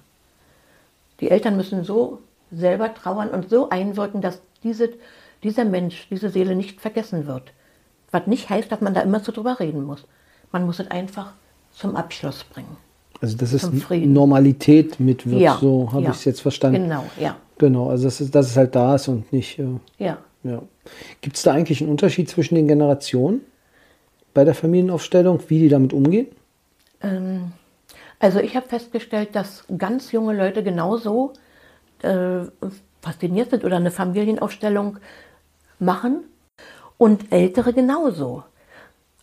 Die 1.21 1.31
Eltern 1.31 1.57
müssen 1.57 1.85
so 1.85 2.21
selber 2.51 2.95
trauern 2.95 3.31
und 3.31 3.49
so 3.49 3.71
einwirken, 3.71 4.21
dass 4.21 4.43
diese, 4.63 4.91
dieser 5.43 5.65
Mensch, 5.65 6.07
diese 6.11 6.31
Seele 6.31 6.55
nicht 6.55 6.81
vergessen 6.81 7.27
wird. 7.27 7.53
Was 8.11 8.27
nicht 8.27 8.51
heißt, 8.51 8.71
dass 8.71 8.81
man 8.81 8.95
da 8.95 9.01
immer 9.01 9.21
so 9.21 9.33
drüber 9.33 9.59
reden 9.59 9.85
muss. 9.85 10.07
Man 10.53 10.67
muss 10.67 10.79
es 10.79 10.91
einfach 10.91 11.33
zum 11.73 11.97
Abschluss 11.97 12.45
bringen. 12.45 12.77
Also 13.23 13.37
das 13.37 13.53
ist 13.53 13.71
Normalität 13.91 14.99
mit 14.99 15.31
wird, 15.31 15.41
ja, 15.41 15.57
so 15.61 15.93
habe 15.93 16.03
ja. 16.03 16.11
ich 16.11 16.17
es 16.17 16.25
jetzt 16.25 16.41
verstanden. 16.41 16.83
Genau, 16.83 17.05
ja. 17.21 17.37
Genau, 17.57 17.89
also 17.89 18.05
dass 18.05 18.21
es, 18.21 18.33
dass 18.33 18.51
es 18.51 18.57
halt 18.57 18.75
da 18.75 18.97
ist 18.97 19.07
und 19.07 19.33
nicht. 19.33 19.61
Äh, 19.61 19.67
ja. 19.99 20.19
ja. 20.43 20.61
Gibt 21.21 21.37
es 21.37 21.45
da 21.45 21.53
eigentlich 21.53 21.81
einen 21.81 21.91
Unterschied 21.91 22.29
zwischen 22.29 22.57
den 22.57 22.67
Generationen 22.67 23.43
bei 24.35 24.45
der 24.45 24.57
Familienaufstellung, 24.57 25.39
wie 25.47 25.61
die 25.61 25.69
damit 25.69 25.93
umgehen? 25.93 26.27
Ähm, 27.01 27.53
also 28.19 28.41
ich 28.41 28.57
habe 28.57 28.67
festgestellt, 28.67 29.37
dass 29.37 29.63
ganz 29.79 30.11
junge 30.11 30.37
Leute 30.37 30.65
genauso 30.65 31.33
äh, 32.03 32.41
fasziniert 33.03 33.51
sind 33.51 33.65
oder 33.65 33.77
eine 33.77 33.93
Familienaufstellung 33.93 34.99
machen 35.79 36.25
und 36.99 37.31
ältere 37.33 37.73
genauso. 37.73 38.43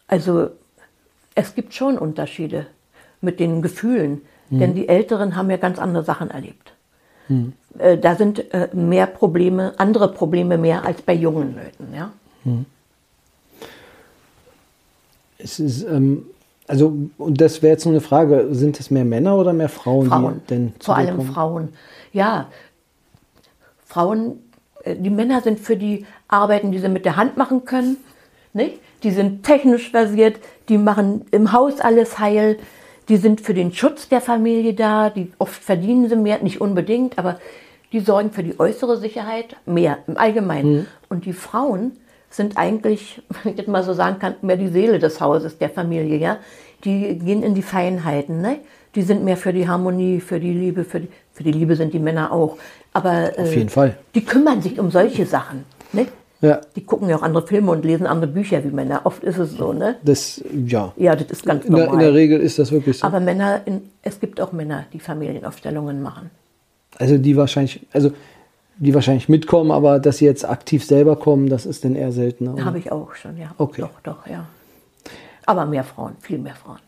Also 0.08 0.52
es 1.36 1.54
gibt 1.54 1.74
schon 1.74 1.98
Unterschiede 1.98 2.68
mit 3.22 3.40
den 3.40 3.62
Gefühlen. 3.62 4.22
Mhm. 4.50 4.60
Denn 4.60 4.76
die 4.76 4.90
Älteren 4.90 5.36
haben 5.36 5.50
ja 5.50 5.58
ganz 5.58 5.80
andere 5.80 6.04
Sachen 6.04 6.32
erlebt. 6.32 6.74
Mhm. 7.28 7.54
Äh, 7.78 7.98
da 7.98 8.16
sind 8.16 8.54
äh, 8.54 8.70
mehr 8.74 9.06
Probleme, 9.08 9.74
andere 9.78 10.12
Probleme 10.12 10.58
mehr 10.58 10.86
als 10.86 11.02
bei 11.02 11.14
jungen 11.14 11.56
Leuten. 11.56 11.94
Ja? 11.94 12.12
Mhm. 12.44 12.66
Es 15.38 15.60
ist, 15.60 15.84
ähm, 15.84 16.26
also, 16.68 16.94
und 17.18 17.40
das 17.40 17.62
wäre 17.62 17.74
jetzt 17.74 17.86
nur 17.86 17.94
eine 17.94 18.02
Frage, 18.02 18.50
sind 18.52 18.80
es 18.80 18.92
mehr 18.92 19.06
Männer 19.06 19.38
oder 19.38 19.54
mehr 19.54 19.70
Frauen? 19.70 20.08
Frauen, 20.08 20.42
denn 20.50 20.74
vor 20.80 20.98
allem 20.98 21.22
Frauen. 21.22 21.70
Ja, 22.12 22.48
Frauen, 23.86 24.40
äh, 24.84 24.96
die 24.96 25.10
Männer 25.10 25.42
sind 25.42 25.60
für 25.60 25.78
die 25.78 26.06
Arbeiten, 26.28 26.72
die 26.72 26.80
sie 26.80 26.90
mit 26.90 27.06
der 27.06 27.16
Hand 27.16 27.38
machen 27.38 27.66
können, 27.66 27.98
nicht? 28.54 28.80
die 29.04 29.12
sind 29.12 29.44
technisch 29.44 29.92
versiert, 29.92 30.40
die 30.68 30.78
machen 30.78 31.26
im 31.32 31.54
Haus 31.54 31.80
alles 31.80 32.20
heil, 32.20 32.58
die 33.10 33.18
sind 33.18 33.42
für 33.42 33.54
den 33.54 33.74
Schutz 33.74 34.08
der 34.08 34.22
Familie 34.22 34.74
da, 34.74 35.10
die 35.10 35.32
oft 35.40 35.62
verdienen 35.64 36.08
sie 36.08 36.16
mehr, 36.16 36.42
nicht 36.42 36.62
unbedingt, 36.62 37.18
aber 37.18 37.40
die 37.92 38.00
sorgen 38.00 38.32
für 38.32 38.44
die 38.44 38.60
äußere 38.60 38.98
Sicherheit 38.98 39.56
mehr 39.66 39.98
im 40.08 40.16
Allgemeinen. 40.16 40.74
Mhm. 40.74 40.86
Und 41.10 41.26
die 41.26 41.34
Frauen 41.34 41.94
sind 42.30 42.58
eigentlich, 42.58 43.22
wenn 43.44 43.54
ich 43.54 43.58
das 43.58 43.68
mal 43.68 43.84
so 43.84 43.94
sagen 43.94 44.20
kann, 44.20 44.36
mehr 44.42 44.58
die 44.58 44.68
Seele 44.68 45.00
des 45.00 45.20
Hauses, 45.20 45.58
der 45.58 45.70
Familie, 45.70 46.18
ja. 46.18 46.38
Die 46.86 47.18
gehen 47.18 47.44
in 47.44 47.56
die 47.56 47.62
Feinheiten, 47.62 48.42
ne? 48.42 48.60
Die 48.96 49.02
sind 49.02 49.24
mehr 49.24 49.38
für 49.38 49.54
die 49.54 49.68
Harmonie, 49.68 50.20
für 50.20 50.40
die 50.40 50.54
Liebe, 50.54 50.84
für 50.84 51.02
die, 51.02 51.10
für 51.34 51.44
die 51.44 51.52
Liebe 51.52 51.76
sind 51.76 51.94
die 51.94 52.00
Männer 52.00 52.32
auch. 52.32 52.58
Aber 52.94 53.34
auf 53.38 53.54
jeden 53.54 53.68
äh, 53.68 53.72
Fall. 53.72 53.98
Die 54.16 54.24
kümmern 54.24 54.62
sich 54.62 54.80
um 54.80 54.90
solche 54.90 55.26
Sachen, 55.26 55.66
ne? 55.92 56.08
Ja. 56.42 56.62
Die 56.76 56.86
gucken 56.86 57.10
ja 57.10 57.18
auch 57.18 57.22
andere 57.22 57.46
Filme 57.46 57.72
und 57.72 57.84
lesen 57.84 58.08
andere 58.08 58.32
Bücher 58.32 58.64
wie 58.64 58.70
Männer. 58.70 59.02
Oft 59.04 59.24
ist 59.24 59.38
es 59.38 59.52
so, 59.52 59.74
ne? 59.74 59.98
Das, 60.04 60.42
ja. 60.54 60.94
Ja, 60.96 61.16
das 61.16 61.30
ist 61.32 61.46
ganz 61.46 61.66
in 61.66 61.72
normal. 61.72 61.88
Der, 61.88 61.94
in 61.94 62.00
der 62.00 62.14
Regel 62.14 62.40
ist 62.40 62.60
das 62.60 62.72
wirklich 62.72 63.00
so. 63.00 63.08
Aber 63.08 63.20
Männer, 63.20 63.62
in, 63.66 63.82
es 64.02 64.20
gibt 64.20 64.40
auch 64.40 64.54
Männer, 64.54 64.86
die 64.94 65.00
Familienaufstellungen 65.00 66.02
machen. 66.02 66.30
Also 66.98 67.18
die 67.18 67.36
wahrscheinlich, 67.36 67.86
also 67.92 68.12
die 68.78 68.94
wahrscheinlich 68.94 69.28
mitkommen, 69.28 69.72
aber 69.72 70.00
dass 70.00 70.18
sie 70.18 70.26
jetzt 70.26 70.48
aktiv 70.48 70.86
selber 70.86 71.18
kommen, 71.18 71.50
das 71.50 71.66
ist 71.66 71.84
dann 71.84 71.96
eher 71.96 72.14
seltener. 72.14 72.64
Habe 72.64 72.80
ich 72.80 72.92
auch 72.92 73.14
schon, 73.16 73.38
ja. 73.38 73.54
Okay. 73.58 73.82
Doch, 73.82 74.00
doch, 74.04 74.28
ja. 74.28 74.46
Aber 75.46 75.66
mehr 75.66 75.84
Frauen, 75.84 76.14
viel 76.22 76.38
mehr 76.38 76.56
Frauen. 76.56 76.80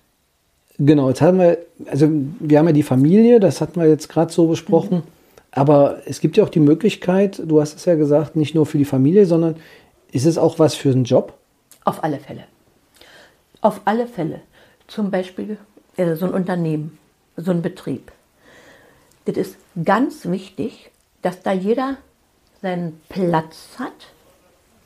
Genau, 0.78 1.10
jetzt 1.10 1.22
haben 1.22 1.40
wir, 1.40 1.58
also 1.88 2.10
wir 2.40 2.58
haben 2.58 2.68
ja 2.68 2.74
die 2.74 2.84
Familie, 2.84 3.40
das 3.40 3.60
hatten 3.60 3.82
wir 3.82 3.88
jetzt 3.90 4.08
gerade 4.08 4.32
so 4.32 4.48
besprochen. 4.48 5.00
Mhm. 5.00 5.21
Aber 5.52 6.02
es 6.06 6.22
gibt 6.22 6.38
ja 6.38 6.44
auch 6.44 6.50
die 6.50 6.62
Möglichkeit, 6.62 7.42
du 7.46 7.60
hast 7.60 7.76
es 7.76 7.86
ja 7.86 7.96
gesagt, 7.96 8.36
nicht 8.36 8.56
nur 8.56 8.66
für 8.66 8.78
die 8.78 8.86
Familie, 8.86 9.26
sondern 9.26 9.58
ist 10.12 10.26
es 10.26 10.38
auch 10.38 10.60
was 10.60 10.76
für 10.76 10.92
einen 10.92 11.04
Job? 11.04 11.38
Auf 11.84 12.04
alle 12.04 12.20
Fälle. 12.20 12.46
Auf 13.60 13.82
alle 13.86 14.08
Fälle. 14.08 14.42
Zum 14.88 15.12
Beispiel 15.12 15.58
äh, 15.98 16.16
so 16.16 16.26
ein 16.26 16.34
Unternehmen, 16.34 16.98
so 17.36 17.52
ein 17.52 17.62
Betrieb. 17.62 18.12
Das 19.26 19.36
ist 19.36 19.58
ganz 19.84 20.26
wichtig, 20.26 20.92
dass 21.22 21.42
da 21.42 21.52
jeder 21.52 21.98
seinen 22.62 23.02
Platz 23.10 23.76
hat 23.78 24.14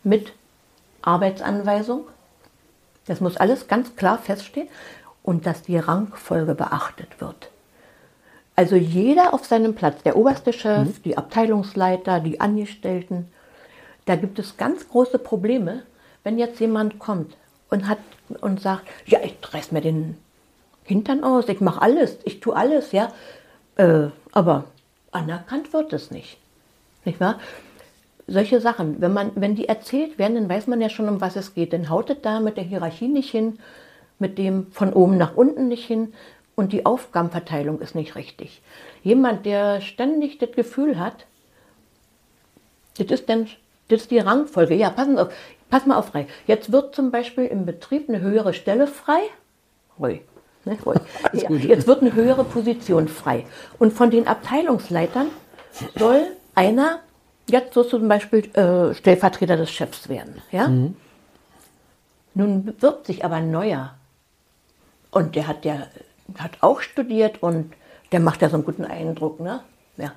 mit 0.03 0.33
Arbeitsanweisung. 1.01 2.05
Das 3.05 3.21
muss 3.21 3.37
alles 3.37 3.67
ganz 3.67 3.95
klar 3.95 4.17
feststehen 4.17 4.67
und 5.23 5.45
dass 5.45 5.61
die 5.61 5.77
Rangfolge 5.77 6.55
beachtet 6.55 7.21
wird. 7.21 7.49
Also 8.55 8.75
jeder 8.75 9.33
auf 9.33 9.45
seinem 9.45 9.75
Platz, 9.75 10.01
der 10.03 10.15
oberste 10.15 10.53
Chef, 10.53 10.87
mhm. 10.87 11.03
die 11.03 11.17
Abteilungsleiter, 11.17 12.19
die 12.19 12.39
Angestellten. 12.39 13.27
Da 14.05 14.15
gibt 14.15 14.39
es 14.39 14.57
ganz 14.57 14.87
große 14.87 15.19
Probleme, 15.19 15.83
wenn 16.23 16.37
jetzt 16.37 16.59
jemand 16.59 16.99
kommt 16.99 17.35
und 17.69 17.87
hat 17.87 17.97
und 18.41 18.61
sagt, 18.61 18.87
ja, 19.05 19.19
ich 19.23 19.35
reiß 19.53 19.71
mir 19.71 19.81
den 19.81 20.17
Hintern 20.83 21.23
aus, 21.23 21.49
ich 21.49 21.61
mache 21.61 21.81
alles, 21.81 22.17
ich 22.23 22.39
tue 22.39 22.55
alles, 22.55 22.91
ja. 22.91 23.11
Äh, 23.75 24.07
aber 24.31 24.65
anerkannt 25.11 25.73
wird 25.73 25.93
es 25.93 26.11
nicht. 26.11 26.37
Nicht 27.03 27.19
wahr? 27.19 27.39
Solche 28.27 28.61
Sachen, 28.61 29.01
wenn, 29.01 29.13
man, 29.13 29.31
wenn 29.35 29.55
die 29.55 29.67
erzählt 29.67 30.17
werden, 30.17 30.35
dann 30.35 30.49
weiß 30.49 30.67
man 30.67 30.81
ja 30.81 30.89
schon, 30.89 31.09
um 31.09 31.21
was 31.21 31.35
es 31.35 31.53
geht. 31.53 31.73
Dann 31.73 31.89
haut 31.89 32.09
es 32.09 32.21
da 32.21 32.39
mit 32.39 32.57
der 32.57 32.63
Hierarchie 32.63 33.07
nicht 33.07 33.29
hin, 33.29 33.59
mit 34.17 34.37
dem 34.37 34.71
von 34.71 34.93
oben 34.93 35.17
nach 35.17 35.35
unten 35.35 35.67
nicht 35.67 35.85
hin, 35.85 36.13
und 36.55 36.71
die 36.73 36.85
Aufgabenverteilung 36.85 37.79
ist 37.81 37.95
nicht 37.95 38.15
richtig. 38.15 38.61
Jemand, 39.03 39.45
der 39.45 39.81
ständig 39.81 40.37
das 40.37 40.51
Gefühl 40.51 40.99
hat, 40.99 41.25
das 42.97 43.07
ist, 43.07 43.29
denn, 43.29 43.47
das 43.89 44.01
ist 44.01 44.11
die 44.11 44.19
Rangfolge. 44.19 44.73
Ja, 44.75 44.89
passen 44.89 45.17
auf, 45.19 45.33
pass 45.69 45.85
mal 45.85 45.97
auf 45.97 46.07
frei. 46.07 46.27
Jetzt 46.47 46.71
wird 46.71 46.95
zum 46.95 47.11
Beispiel 47.11 47.45
im 47.45 47.65
Betrieb 47.65 48.07
eine 48.07 48.21
höhere 48.21 48.53
Stelle 48.53 48.87
frei. 48.87 49.19
Ruhig. 49.99 50.21
Ne, 50.63 50.77
ruhig. 50.85 50.99
Ja, 51.33 51.49
jetzt 51.51 51.87
wird 51.87 52.01
eine 52.01 52.13
höhere 52.13 52.45
Position 52.45 53.07
frei. 53.07 53.45
Und 53.77 53.93
von 53.93 54.09
den 54.09 54.27
Abteilungsleitern 54.27 55.27
soll 55.95 56.27
einer 56.55 56.99
jetzt 57.49 57.73
so 57.73 57.83
zum 57.83 58.07
Beispiel 58.07 58.45
äh, 58.55 58.93
Stellvertreter 58.93 59.57
des 59.57 59.69
Chefs 59.69 60.09
werden. 60.09 60.41
Ja? 60.51 60.69
Mhm. 60.69 60.95
Nun 62.33 62.65
bewirbt 62.65 63.07
sich 63.07 63.23
aber 63.23 63.35
ein 63.35 63.51
neuer 63.51 63.95
Und 65.11 65.35
der 65.35 65.47
hat, 65.47 65.63
der 65.63 65.87
hat 66.37 66.51
auch 66.61 66.81
studiert 66.81 67.41
und 67.41 67.73
der 68.11 68.19
macht 68.19 68.41
ja 68.41 68.49
so 68.49 68.55
einen 68.55 68.65
guten 68.65 68.85
Eindruck. 68.85 69.39
Ne? 69.39 69.61
Ja. 69.97 70.11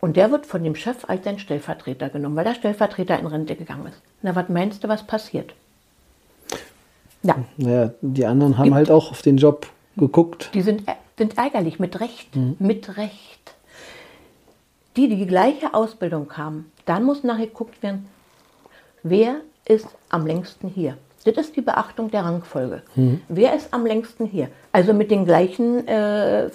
Und 0.00 0.16
der 0.16 0.30
wird 0.30 0.46
von 0.46 0.62
dem 0.62 0.74
Chef 0.74 1.08
als 1.08 1.24
sein 1.24 1.38
Stellvertreter 1.38 2.08
genommen, 2.08 2.36
weil 2.36 2.44
der 2.44 2.54
Stellvertreter 2.54 3.18
in 3.18 3.26
Rente 3.26 3.56
gegangen 3.56 3.86
ist. 3.86 4.00
Na, 4.22 4.34
was 4.34 4.48
meinst 4.48 4.84
du, 4.84 4.88
was 4.88 5.06
passiert? 5.06 5.54
Ja. 7.22 7.36
Naja, 7.56 7.92
die 8.00 8.26
anderen 8.26 8.58
haben 8.58 8.64
Gibt, 8.64 8.76
halt 8.76 8.90
auch 8.90 9.10
auf 9.10 9.22
den 9.22 9.38
Job 9.38 9.66
geguckt. 9.96 10.50
Die 10.54 10.62
sind, 10.62 10.84
sind 11.16 11.36
ärgerlich, 11.36 11.80
mit 11.80 12.00
Recht. 12.00 12.34
Mhm. 12.36 12.56
Mit 12.60 12.96
Recht. 12.96 13.54
Die, 14.96 15.08
die 15.08 15.16
die 15.16 15.26
gleiche 15.26 15.74
Ausbildung 15.74 16.36
haben, 16.36 16.72
dann 16.86 17.04
muss 17.04 17.24
nachgeguckt 17.24 17.82
werden, 17.82 18.08
wer 19.02 19.40
ist 19.64 19.88
am 20.08 20.26
längsten 20.26 20.68
hier. 20.68 20.96
Das 21.24 21.36
ist 21.36 21.56
die 21.56 21.60
Beachtung 21.60 22.10
der 22.10 22.24
Rangfolge. 22.24 22.82
Mhm. 22.94 23.20
Wer 23.28 23.54
ist 23.54 23.74
am 23.74 23.84
längsten 23.84 24.26
hier? 24.26 24.48
Also 24.72 24.92
mit 24.92 25.10
den 25.10 25.24
gleichen 25.24 25.86
äh, 25.88 26.50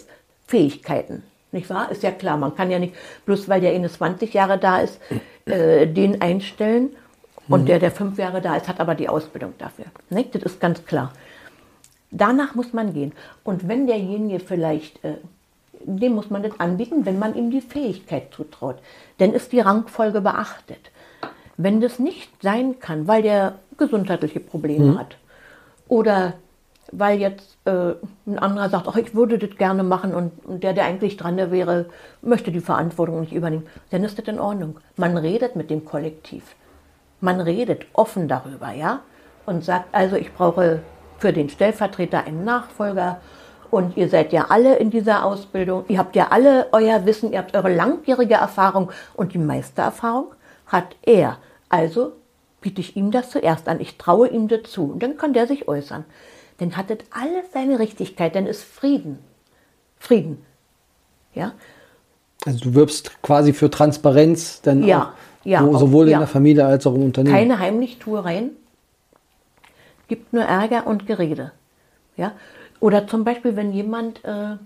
Fähigkeiten. 0.47 1.23
Nicht 1.51 1.69
wahr? 1.69 1.91
Ist 1.91 2.03
ja 2.03 2.11
klar, 2.11 2.37
man 2.37 2.55
kann 2.55 2.71
ja 2.71 2.79
nicht, 2.79 2.95
bloß 3.25 3.47
weil 3.47 3.61
der 3.61 3.73
eine 3.73 3.89
20 3.89 4.33
Jahre 4.33 4.57
da 4.57 4.79
ist, 4.79 4.99
äh, 5.45 5.85
den 5.85 6.21
einstellen 6.21 6.95
und 7.47 7.61
mhm. 7.61 7.65
der, 7.65 7.79
der 7.79 7.91
fünf 7.91 8.17
Jahre 8.17 8.41
da 8.41 8.55
ist, 8.55 8.67
hat 8.67 8.79
aber 8.79 8.95
die 8.95 9.09
Ausbildung 9.09 9.53
dafür. 9.57 9.85
Nicht? 10.09 10.33
Das 10.33 10.43
ist 10.43 10.59
ganz 10.59 10.85
klar. 10.85 11.13
Danach 12.11 12.55
muss 12.55 12.73
man 12.73 12.93
gehen. 12.93 13.11
Und 13.43 13.67
wenn 13.67 13.87
derjenige 13.87 14.39
vielleicht, 14.39 15.03
äh, 15.03 15.15
dem 15.83 16.13
muss 16.13 16.29
man 16.29 16.43
das 16.43 16.59
anbieten, 16.59 17.05
wenn 17.05 17.19
man 17.19 17.35
ihm 17.35 17.51
die 17.51 17.61
Fähigkeit 17.61 18.33
zutraut. 18.33 18.77
Denn 19.19 19.33
ist 19.33 19.51
die 19.51 19.59
Rangfolge 19.59 20.21
beachtet. 20.21 20.91
Wenn 21.63 21.79
das 21.79 21.97
nicht 21.97 22.29
sein 22.41 22.79
kann, 22.81 23.07
weil 23.07 23.21
der 23.21 23.55
gesundheitliche 23.77 24.41
Probleme 24.41 24.85
mhm. 24.85 24.99
hat 24.99 25.17
oder 25.87 26.33
weil 26.91 27.19
jetzt 27.19 27.57
äh, 27.63 27.93
ein 28.27 28.37
anderer 28.37 28.69
sagt, 28.69 28.87
ach, 28.89 28.97
ich 28.97 29.15
würde 29.15 29.37
das 29.39 29.57
gerne 29.57 29.81
machen 29.81 30.13
und, 30.13 30.45
und, 30.45 30.61
der, 30.61 30.73
der 30.73 30.83
eigentlich 30.83 31.15
dran 31.15 31.37
wäre, 31.37 31.85
möchte 32.21 32.51
die 32.51 32.59
Verantwortung 32.59 33.21
nicht 33.21 33.31
übernehmen, 33.31 33.65
dann 33.91 34.03
ist 34.03 34.19
das 34.19 34.27
in 34.27 34.39
Ordnung. 34.39 34.77
Man 34.97 35.15
redet 35.15 35.55
mit 35.55 35.69
dem 35.69 35.85
Kollektiv. 35.85 36.43
Man 37.21 37.39
redet 37.39 37.85
offen 37.93 38.27
darüber, 38.27 38.73
ja, 38.73 38.99
und 39.45 39.63
sagt, 39.63 39.85
also 39.93 40.17
ich 40.17 40.33
brauche 40.33 40.81
für 41.17 41.31
den 41.31 41.47
Stellvertreter 41.47 42.25
einen 42.25 42.43
Nachfolger 42.43 43.21
und 43.71 43.95
ihr 43.95 44.09
seid 44.09 44.33
ja 44.33 44.47
alle 44.49 44.75
in 44.75 44.89
dieser 44.89 45.23
Ausbildung, 45.23 45.85
ihr 45.87 45.97
habt 45.97 46.17
ja 46.17 46.27
alle 46.31 46.67
euer 46.73 47.05
Wissen, 47.05 47.31
ihr 47.31 47.39
habt 47.39 47.55
eure 47.55 47.73
langjährige 47.73 48.33
Erfahrung 48.33 48.91
und 49.13 49.33
die 49.33 49.39
meiste 49.39 49.81
Erfahrung 49.81 50.33
hat 50.67 50.97
er. 51.03 51.37
Also 51.73 52.13
biete 52.61 52.81
ich 52.81 52.95
ihm 52.95 53.11
das 53.11 53.31
zuerst 53.31 53.67
an, 53.67 53.81
ich 53.81 53.97
traue 53.97 54.27
ihm 54.27 54.47
dazu 54.47 54.91
und 54.91 55.03
dann 55.03 55.17
kann 55.17 55.33
der 55.33 55.47
sich 55.47 55.67
äußern 55.67 56.05
dann 56.57 56.77
hat 56.77 56.89
das 56.89 56.99
alles 57.11 57.51
seine 57.53 57.79
Richtigkeit, 57.79 58.35
dann 58.35 58.47
ist 58.47 58.63
Frieden. 58.63 59.19
Frieden. 59.97 60.43
Ja? 61.33 61.53
Also 62.45 62.59
du 62.59 62.75
wirbst 62.75 63.21
quasi 63.21 63.53
für 63.53 63.69
Transparenz, 63.69 64.61
dann 64.61 64.83
ja, 64.83 65.01
auch, 65.01 65.45
ja, 65.45 65.65
wo, 65.65 65.77
sowohl 65.77 66.09
ja. 66.09 66.13
in 66.13 66.19
der 66.19 66.27
Familie 66.27 66.65
als 66.65 66.85
auch 66.85 66.95
im 66.95 67.03
Unternehmen. 67.03 67.35
Keine 67.35 67.59
Heimlichtuereien, 67.59 68.51
gibt 70.07 70.33
nur 70.33 70.43
Ärger 70.43 70.87
und 70.87 71.07
Gerede. 71.07 71.51
Ja? 72.17 72.33
Oder 72.79 73.07
zum 73.07 73.23
Beispiel, 73.23 73.55
wenn 73.55 73.71
jemand 73.71 74.23
äh, 74.25 74.57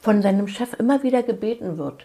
von 0.00 0.22
seinem 0.22 0.48
Chef 0.48 0.74
immer 0.78 1.02
wieder 1.02 1.22
gebeten 1.22 1.78
wird, 1.78 2.04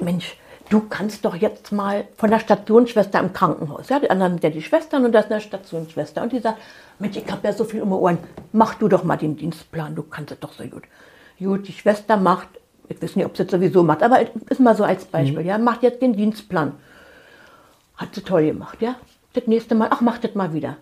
Mensch, 0.00 0.36
du 0.68 0.80
kannst 0.88 1.24
doch 1.24 1.34
jetzt 1.36 1.72
mal 1.72 2.04
von 2.16 2.30
der 2.30 2.38
Stationsschwester 2.38 3.20
im 3.20 3.32
Krankenhaus, 3.32 3.88
ja, 3.88 4.00
die 4.00 4.10
anderen 4.10 4.32
sind 4.32 4.44
ja 4.44 4.50
die 4.50 4.62
Schwestern 4.62 5.04
und 5.04 5.12
das 5.12 5.26
ist 5.26 5.32
eine 5.32 5.40
Stationsschwester 5.40 6.22
und 6.22 6.32
die 6.32 6.40
sagt, 6.40 6.58
Mensch, 6.98 7.16
ich 7.16 7.30
habe 7.30 7.46
ja 7.46 7.52
so 7.52 7.64
viel 7.64 7.82
um 7.82 7.90
die 7.90 7.94
Ohren, 7.94 8.18
mach 8.52 8.74
du 8.74 8.88
doch 8.88 9.04
mal 9.04 9.16
den 9.16 9.36
Dienstplan, 9.36 9.94
du 9.94 10.02
kannst 10.02 10.32
es 10.32 10.40
doch 10.40 10.52
so 10.52 10.64
gut. 10.64 10.84
Gut, 11.38 11.66
die 11.66 11.72
Schwester 11.72 12.16
macht, 12.16 12.48
ich 12.88 13.02
weiß 13.02 13.16
nicht, 13.16 13.26
ob 13.26 13.36
sie 13.36 13.42
es 13.42 13.50
sowieso 13.50 13.82
macht, 13.82 14.02
aber 14.02 14.20
ist 14.48 14.60
mal 14.60 14.76
so 14.76 14.84
als 14.84 15.04
Beispiel, 15.04 15.42
mhm. 15.42 15.48
ja, 15.48 15.58
macht 15.58 15.82
jetzt 15.82 16.02
den 16.02 16.14
Dienstplan. 16.14 16.72
Hat 17.96 18.14
sie 18.14 18.22
toll 18.22 18.46
gemacht, 18.46 18.80
ja. 18.80 18.96
Das 19.32 19.46
nächste 19.46 19.74
Mal, 19.74 19.88
ach, 19.90 20.00
mach 20.00 20.18
das 20.18 20.34
mal 20.34 20.52
wieder. 20.52 20.76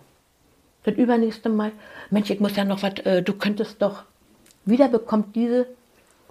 Das 0.83 0.95
übernächste 0.95 1.49
Mal, 1.49 1.71
Mensch, 2.09 2.29
ich 2.29 2.39
muss 2.39 2.55
ja 2.55 2.65
noch 2.65 2.83
was, 2.83 2.93
äh, 3.05 3.21
du 3.21 3.33
könntest 3.33 3.81
doch, 3.81 4.03
wieder 4.65 4.87
bekommt 4.87 5.35
diese 5.35 5.67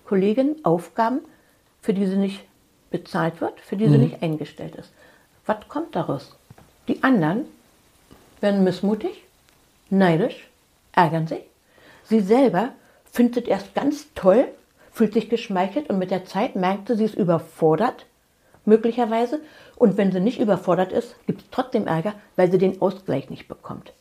Kollegin 0.06 0.56
Aufgaben, 0.64 1.20
für 1.80 1.94
die 1.94 2.06
sie 2.06 2.16
nicht 2.16 2.44
bezahlt 2.90 3.40
wird, 3.40 3.60
für 3.60 3.76
die 3.76 3.88
sie 3.88 3.96
mhm. 3.96 4.04
nicht 4.04 4.22
eingestellt 4.22 4.74
ist. 4.76 4.90
Was 5.46 5.68
kommt 5.68 5.94
daraus? 5.94 6.36
Die 6.88 7.02
anderen 7.02 7.44
werden 8.40 8.64
missmutig, 8.64 9.24
neidisch, 9.90 10.48
ärgern 10.92 11.26
sich. 11.26 11.42
Sie 12.04 12.20
selber 12.20 12.70
findet 13.10 13.48
erst 13.48 13.74
ganz 13.74 14.06
toll, 14.14 14.48
fühlt 14.92 15.12
sich 15.12 15.28
geschmeichelt 15.28 15.88
und 15.90 15.98
mit 15.98 16.10
der 16.10 16.24
Zeit 16.24 16.56
merkt 16.56 16.88
sie, 16.88 16.96
sie 16.96 17.04
ist 17.04 17.14
überfordert, 17.14 18.06
möglicherweise. 18.64 19.40
Und 19.76 19.96
wenn 19.96 20.12
sie 20.12 20.20
nicht 20.20 20.40
überfordert 20.40 20.92
ist, 20.92 21.14
gibt 21.26 21.42
es 21.42 21.46
trotzdem 21.50 21.86
Ärger, 21.86 22.14
weil 22.36 22.50
sie 22.50 22.58
den 22.58 22.80
Ausgleich 22.82 23.30
nicht 23.30 23.48
bekommt. 23.48 23.92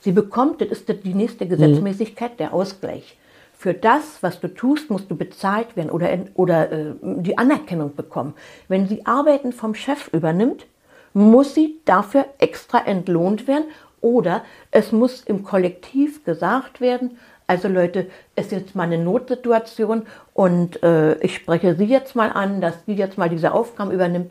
Sie 0.00 0.12
bekommt, 0.12 0.60
das 0.60 0.68
ist 0.68 0.88
die 0.88 1.14
nächste 1.14 1.44
mhm. 1.44 1.50
Gesetzmäßigkeit, 1.50 2.32
mhm. 2.32 2.36
der 2.38 2.54
Ausgleich 2.54 3.16
für 3.58 3.74
das, 3.74 4.22
was 4.22 4.38
du 4.38 4.46
tust, 4.46 4.88
musst 4.88 5.10
du 5.10 5.16
bezahlt 5.16 5.76
werden 5.76 5.90
oder, 5.90 6.16
oder 6.34 6.70
äh, 6.70 6.94
die 7.02 7.36
Anerkennung 7.36 7.96
bekommen. 7.96 8.34
Wenn 8.68 8.86
sie 8.86 9.04
Arbeiten 9.04 9.52
vom 9.52 9.74
Chef 9.74 10.08
übernimmt, 10.12 10.66
muss 11.12 11.56
sie 11.56 11.80
dafür 11.84 12.26
extra 12.38 12.78
entlohnt 12.86 13.48
werden 13.48 13.64
oder 14.00 14.44
es 14.70 14.92
muss 14.92 15.22
im 15.22 15.42
Kollektiv 15.42 16.24
gesagt 16.24 16.80
werden, 16.80 17.18
also 17.48 17.66
Leute, 17.66 18.06
es 18.36 18.46
ist 18.46 18.52
jetzt 18.52 18.74
mal 18.76 18.84
eine 18.84 18.98
Notsituation 18.98 20.06
und 20.34 20.80
äh, 20.84 21.18
ich 21.18 21.34
spreche 21.34 21.74
Sie 21.74 21.86
jetzt 21.86 22.14
mal 22.14 22.30
an, 22.30 22.60
dass 22.60 22.74
sie 22.86 22.92
jetzt 22.92 23.18
mal 23.18 23.28
diese 23.28 23.52
Aufgaben 23.52 23.90
übernimmt. 23.90 24.30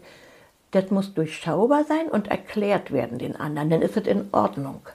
Das 0.71 0.89
muss 0.89 1.13
durchschaubar 1.13 1.83
sein 1.83 2.07
und 2.09 2.29
erklärt 2.29 2.93
werden 2.93 3.17
den 3.17 3.35
anderen, 3.35 3.71
dann 3.71 3.81
ist 3.81 3.97
es 3.97 4.07
in 4.07 4.29
Ordnung. 4.31 4.87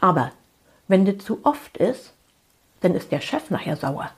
Aber 0.00 0.32
wenn 0.88 1.04
das 1.04 1.18
zu 1.18 1.38
oft 1.44 1.76
ist, 1.76 2.13
dann 2.80 2.94
ist 2.94 3.12
der 3.12 3.20
Chef 3.20 3.50
nachher 3.50 3.76
sauer. 3.76 4.10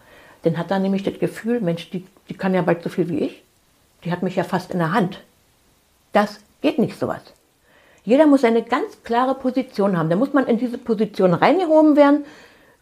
Dann 0.42 0.58
hat 0.58 0.70
er 0.70 0.78
nämlich 0.78 1.02
das 1.02 1.18
Gefühl, 1.18 1.60
Mensch, 1.60 1.90
die, 1.90 2.06
die 2.28 2.34
kann 2.34 2.54
ja 2.54 2.62
bald 2.62 2.82
so 2.82 2.88
viel 2.88 3.08
wie 3.08 3.18
ich. 3.18 3.42
Die 4.04 4.12
hat 4.12 4.22
mich 4.22 4.36
ja 4.36 4.44
fast 4.44 4.70
in 4.70 4.78
der 4.78 4.92
Hand. 4.92 5.20
Das 6.12 6.38
geht 6.60 6.78
nicht 6.78 6.98
sowas. 6.98 7.20
Jeder 8.04 8.26
muss 8.26 8.44
eine 8.44 8.62
ganz 8.62 9.02
klare 9.02 9.34
Position 9.34 9.98
haben. 9.98 10.08
Da 10.08 10.16
muss 10.16 10.32
man 10.32 10.46
in 10.46 10.58
diese 10.58 10.78
Position 10.78 11.34
reingehoben 11.34 11.96
werden 11.96 12.24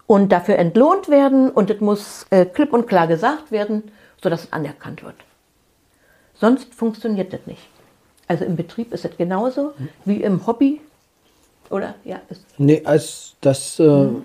und 0.06 0.30
dafür 0.30 0.58
entlohnt 0.58 1.08
werden 1.08 1.50
und 1.50 1.70
es 1.70 1.80
muss 1.80 2.26
äh, 2.28 2.44
klipp 2.44 2.74
und 2.74 2.87
klar 2.87 3.06
gesagt 3.06 3.50
werden, 3.50 3.90
sodass 4.22 4.44
es 4.44 4.52
anerkannt 4.52 5.02
wird. 5.02 5.16
Sonst 6.34 6.74
funktioniert 6.74 7.32
das 7.32 7.46
nicht. 7.46 7.62
Also 8.28 8.44
im 8.44 8.56
Betrieb 8.56 8.92
ist 8.92 9.06
es 9.06 9.16
genauso 9.16 9.72
wie 10.04 10.22
im 10.22 10.46
Hobby, 10.46 10.82
oder? 11.70 11.94
Ja, 12.04 12.20
ist 12.28 12.44
nee, 12.58 12.82
als 12.84 13.37
das 13.40 13.78
äh, 13.80 13.84
mhm 13.84 14.24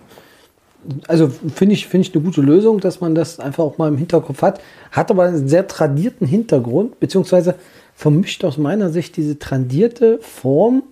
also 1.07 1.29
finde 1.29 1.73
ich, 1.73 1.87
finde 1.87 2.07
ich 2.07 2.15
eine 2.15 2.23
gute 2.23 2.41
Lösung, 2.41 2.79
dass 2.79 3.01
man 3.01 3.15
das 3.15 3.39
einfach 3.39 3.63
auch 3.63 3.77
mal 3.77 3.89
im 3.89 3.97
Hinterkopf 3.97 4.41
hat. 4.41 4.61
Hat 4.91 5.11
aber 5.11 5.23
einen 5.23 5.47
sehr 5.47 5.67
tradierten 5.67 6.25
Hintergrund, 6.25 6.99
beziehungsweise 6.99 7.55
vermischt 7.95 8.43
aus 8.45 8.57
meiner 8.57 8.89
Sicht 8.89 9.17
diese 9.17 9.37
tradierte 9.39 10.19
Form 10.21 10.83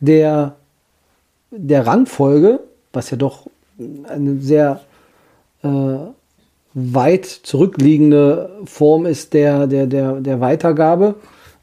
der, 0.00 0.56
der 1.50 1.86
Rangfolge, 1.86 2.60
was 2.92 3.10
ja 3.10 3.16
doch 3.16 3.46
eine 4.08 4.40
sehr 4.40 4.80
äh, 5.62 5.68
weit 6.74 7.26
zurückliegende 7.26 8.50
Form 8.64 9.06
ist 9.06 9.34
der, 9.34 9.66
der, 9.66 9.86
der, 9.86 10.20
der 10.20 10.40
Weitergabe, 10.40 11.16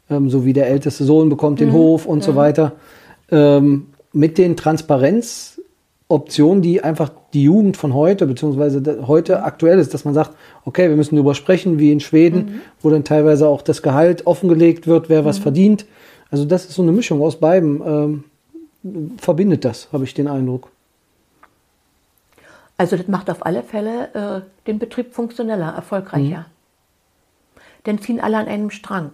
ähm, 0.08 0.30
so 0.30 0.44
wie 0.44 0.52
der 0.52 0.68
älteste 0.68 1.04
Sohn 1.04 1.28
bekommt 1.28 1.60
den 1.60 1.70
mhm. 1.70 1.74
Hof 1.74 2.06
und 2.06 2.18
mhm. 2.18 2.22
so 2.22 2.36
weiter, 2.36 2.72
ähm, 3.30 3.88
mit 4.12 4.38
den 4.38 4.56
Transparenz 4.56 5.59
Option, 6.10 6.60
die 6.60 6.82
einfach 6.82 7.10
die 7.32 7.44
Jugend 7.44 7.76
von 7.76 7.94
heute, 7.94 8.26
beziehungsweise 8.26 9.06
heute 9.06 9.44
aktuell 9.44 9.78
ist, 9.78 9.94
dass 9.94 10.04
man 10.04 10.12
sagt, 10.12 10.32
okay, 10.64 10.88
wir 10.88 10.96
müssen 10.96 11.14
darüber 11.14 11.34
sprechen, 11.34 11.78
wie 11.78 11.92
in 11.92 12.00
Schweden, 12.00 12.38
mhm. 12.38 12.60
wo 12.80 12.90
dann 12.90 13.04
teilweise 13.04 13.46
auch 13.46 13.62
das 13.62 13.80
Gehalt 13.80 14.26
offengelegt 14.26 14.88
wird, 14.88 15.08
wer 15.08 15.22
mhm. 15.22 15.26
was 15.26 15.38
verdient. 15.38 15.86
Also 16.30 16.44
das 16.44 16.64
ist 16.66 16.74
so 16.74 16.82
eine 16.82 16.92
Mischung 16.92 17.22
aus 17.22 17.38
beiden. 17.38 17.80
Ähm, 18.82 19.16
verbindet 19.18 19.64
das, 19.64 19.88
habe 19.92 20.04
ich 20.04 20.14
den 20.14 20.26
Eindruck. 20.26 20.70
Also 22.76 22.96
das 22.96 23.06
macht 23.08 23.30
auf 23.30 23.46
alle 23.46 23.62
Fälle 23.62 24.08
äh, 24.14 24.66
den 24.66 24.78
Betrieb 24.78 25.14
funktioneller, 25.14 25.74
erfolgreicher. 25.74 26.40
Mhm. 26.40 27.60
Denn 27.86 27.98
ziehen 28.00 28.20
alle 28.20 28.38
an 28.38 28.48
einem 28.48 28.70
Strang. 28.70 29.12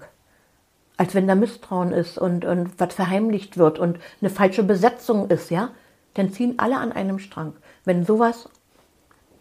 Als 0.97 1.15
wenn 1.15 1.29
da 1.29 1.35
Misstrauen 1.35 1.93
ist 1.93 2.17
und, 2.17 2.47
und 2.47 2.71
was 2.79 2.95
verheimlicht 2.95 3.59
wird 3.59 3.79
und 3.79 3.99
eine 4.23 4.31
falsche 4.31 4.63
Besetzung 4.63 5.29
ist, 5.29 5.51
ja 5.51 5.71
dann 6.17 6.33
ziehen 6.33 6.55
alle 6.59 6.79
an 6.79 6.93
einem 6.93 7.19
Strang. 7.19 7.53
Wenn 7.85 8.05
sowas 8.05 8.49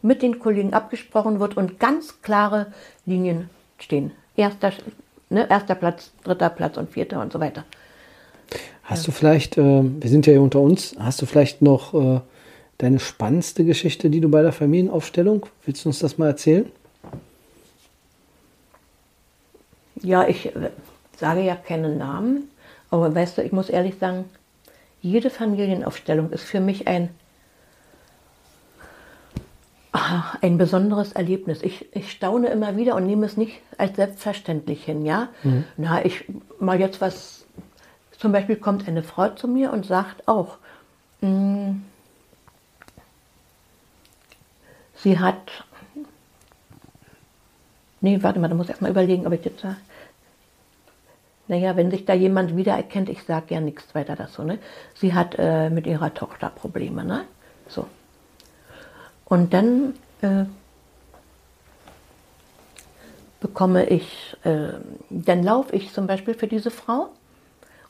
mit 0.02 0.22
den 0.22 0.40
Kollegen 0.40 0.74
abgesprochen 0.74 1.40
wird 1.40 1.58
und 1.58 1.80
ganz 1.80 2.22
klare 2.22 2.68
Linien 3.06 3.50
stehen. 3.80 4.12
Erster, 4.36 4.72
ne, 5.30 5.50
erster 5.50 5.74
Platz, 5.76 6.12
dritter 6.24 6.50
Platz 6.50 6.78
und 6.78 6.92
vierter 6.92 7.22
und 7.22 7.34
so 7.34 7.40
weiter. 7.40 7.64
Hast 8.84 9.04
ja. 9.04 9.06
du 9.08 9.12
vielleicht, 9.12 9.58
äh, 9.58 9.82
wir 9.84 10.10
sind 10.10 10.28
ja 10.28 10.34
hier 10.34 10.42
unter 10.42 10.60
uns, 10.60 10.96
hast 11.00 11.22
du 11.22 11.26
vielleicht 11.26 11.64
noch 11.64 11.94
äh, 11.94 12.22
deine 12.78 13.00
spannendste 13.00 13.66
Geschichte, 13.66 14.12
die 14.12 14.22
du 14.22 14.30
bei 14.30 14.44
der 14.44 14.52
Familienaufstellung? 14.52 15.48
Willst 15.66 15.86
du 15.86 15.90
uns 15.90 16.00
das 16.00 16.20
mal 16.20 16.28
erzählen? 16.28 16.72
Ja, 20.04 20.28
ich 20.28 20.48
äh, 20.56 20.70
sage 21.18 21.42
ja 21.42 21.56
keinen 21.56 21.98
Namen, 21.98 22.50
aber 22.92 23.16
weißt 23.16 23.40
du, 23.40 23.44
ich 23.44 23.52
muss 23.52 23.70
ehrlich 23.70 23.96
sagen, 23.98 24.26
jede 25.06 25.30
Familienaufstellung 25.30 26.32
ist 26.32 26.44
für 26.44 26.60
mich 26.60 26.88
ein, 26.88 27.10
ah, 29.92 30.36
ein 30.42 30.58
besonderes 30.58 31.14
Erlebnis. 31.14 31.62
Ich, 31.62 31.94
ich 31.94 32.12
staune 32.12 32.48
immer 32.48 32.76
wieder 32.76 32.96
und 32.96 33.06
nehme 33.06 33.28
es 33.28 33.38
nicht 33.38 33.62
als 33.78 33.96
selbstverständlich 33.98 34.84
hin. 34.84 35.06
Ja? 35.06 35.30
Mhm. 35.44 35.64
Na, 35.78 36.04
ich 36.04 36.26
mal 36.60 36.80
jetzt 36.80 37.02
was, 37.02 37.46
zum 38.18 38.32
Beispiel 38.32 38.56
kommt 38.56 38.88
eine 38.88 39.04
Frau 39.04 39.30
zu 39.30 39.48
mir 39.48 39.72
und 39.72 39.86
sagt 39.86 40.28
auch, 40.28 40.58
mh, 41.22 41.30
hm, 41.30 41.84
sie 44.96 45.20
hat 45.20 45.66
Nee, 48.02 48.22
warte 48.22 48.40
mal, 48.40 48.50
da 48.50 48.54
muss 48.54 48.68
ich 48.68 48.70
erstmal 48.70 48.92
überlegen, 48.92 49.26
ob 49.26 49.34
ich 49.34 49.44
jetzt 49.44 49.62
sage. 49.62 49.78
Naja, 51.48 51.76
wenn 51.76 51.92
sich 51.92 52.06
da 52.06 52.14
jemand 52.14 52.56
wiedererkennt, 52.56 53.10
ich 53.10 53.24
sage 53.24 53.54
ja 53.54 53.62
nichts 53.62 53.94
weiter 53.94 54.16
dazu. 54.16 54.44
Ne? 54.44 54.58
Sie 54.96 55.14
hat 55.14 55.36
äh, 55.38 55.70
mit 55.70 55.86
ihrer 55.86 56.14
Tochter 56.14 56.50
Probleme. 56.50 57.04
Ne? 57.06 57.26
So. 57.68 57.86
Und 59.26 59.54
dann 59.54 59.94
äh, 60.22 60.46
bekomme 63.40 63.86
ich, 63.86 64.36
äh, 64.44 64.70
dann 65.10 65.44
laufe 65.44 65.76
ich 65.76 65.94
zum 65.94 66.08
Beispiel 66.08 66.34
für 66.34 66.48
diese 66.48 66.72
Frau 66.72 67.10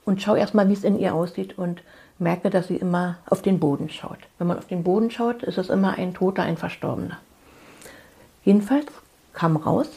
und 0.04 0.22
schaue 0.22 0.40
erstmal, 0.40 0.68
wie 0.68 0.74
es 0.74 0.84
in 0.84 1.00
ihr 1.00 1.14
aussieht 1.14 1.58
und 1.58 1.82
merke, 2.20 2.50
dass 2.50 2.68
sie 2.68 2.78
immer 2.78 3.18
auf 3.26 3.42
den 3.42 3.60
Boden 3.60 3.90
schaut. 3.90 4.20
Wenn 4.38 4.48
man 4.48 4.58
auf 4.58 4.68
den 4.68 4.84
Boden 4.84 5.12
schaut, 5.12 5.44
ist 5.44 5.58
es 5.58 5.70
immer 5.70 5.98
ein 5.98 6.14
Toter, 6.14 6.44
ein 6.44 6.58
Verstorbener. 6.58 7.20
Jedenfalls 8.44 8.88
kam 9.34 9.58
raus, 9.58 9.90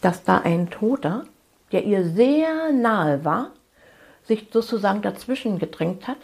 dass 0.00 0.24
da 0.24 0.38
ein 0.38 0.70
Toter, 0.70 1.24
der 1.72 1.84
ihr 1.84 2.04
sehr 2.04 2.72
nahe 2.72 3.24
war, 3.24 3.50
sich 4.24 4.48
sozusagen 4.52 5.02
dazwischen 5.02 5.58
gedrängt 5.58 6.06
hat 6.08 6.18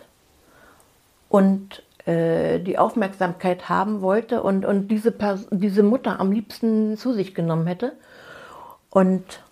und 1.29 1.83
äh, 2.07 2.61
die 2.61 2.79
Aufmerksamkeit 2.79 3.69
haben 3.69 4.01
wollte 4.01 4.43
und, 4.43 4.65
und 4.65 4.89
diese, 4.89 5.13
diese 5.51 5.83
Mutter 5.83 6.21
am 6.21 6.33
liebsten 6.33 6.97
zu 6.97 7.13
sich 7.13 7.35
genommen 7.35 7.67
hätte. 7.67 7.93
Und 8.91 9.43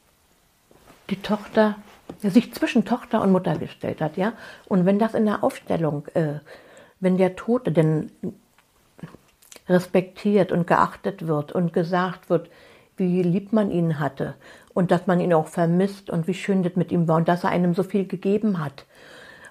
die 1.11 1.21
Tochter 1.21 1.75
sich 2.23 2.55
zwischen 2.55 2.85
Tochter 2.85 3.21
und 3.21 3.33
Mutter 3.33 3.59
gestellt 3.59 4.01
hat, 4.01 4.17
ja. 4.17 4.33
Und 4.67 4.87
wenn 4.87 4.99
das 4.99 5.15
in 5.15 5.27
der 5.27 5.43
Aufstellung, 5.43 6.07
äh, 6.15 6.39
wenn 7.01 7.19
der 7.19 7.37
Tote 7.37 7.73
denn 7.73 8.11
respektiert 9.69 10.53
und 10.53 10.67
geachtet 10.67 11.27
wird 11.27 11.53
und 11.53 11.73
gesagt 11.73 12.31
wird, 12.31 12.49
wie 12.97 13.23
lieb 13.23 13.53
man 13.53 13.71
ihn 13.71 13.99
hatte 13.99 14.35
und 14.75 14.91
dass 14.91 15.07
man 15.07 15.21
ihn 15.21 15.33
auch 15.33 15.47
vermisst 15.47 16.11
und 16.11 16.27
wie 16.27 16.35
schön 16.35 16.63
das 16.63 16.77
mit 16.77 16.93
ihm 16.93 17.09
war 17.09 17.17
und 17.17 17.29
dass 17.29 17.45
er 17.45 17.51
einem 17.51 17.75
so 17.75 17.83
viel 17.83 18.07
gegeben 18.07 18.63
hat 18.63 18.85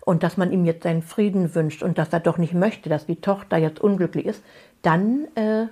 und 0.01 0.21
dass 0.21 0.37
man 0.37 0.51
ihm 0.51 0.65
jetzt 0.65 0.83
seinen 0.83 1.01
Frieden 1.01 1.55
wünscht 1.55 1.81
und 1.81 1.97
dass 1.97 2.09
er 2.09 2.19
doch 2.19 2.37
nicht 2.37 2.53
möchte, 2.53 2.89
dass 2.89 3.05
die 3.05 3.21
Tochter 3.21 3.57
jetzt 3.57 3.81
unglücklich 3.81 4.25
ist, 4.25 4.43
dann 4.81 5.27
äh, 5.35 5.67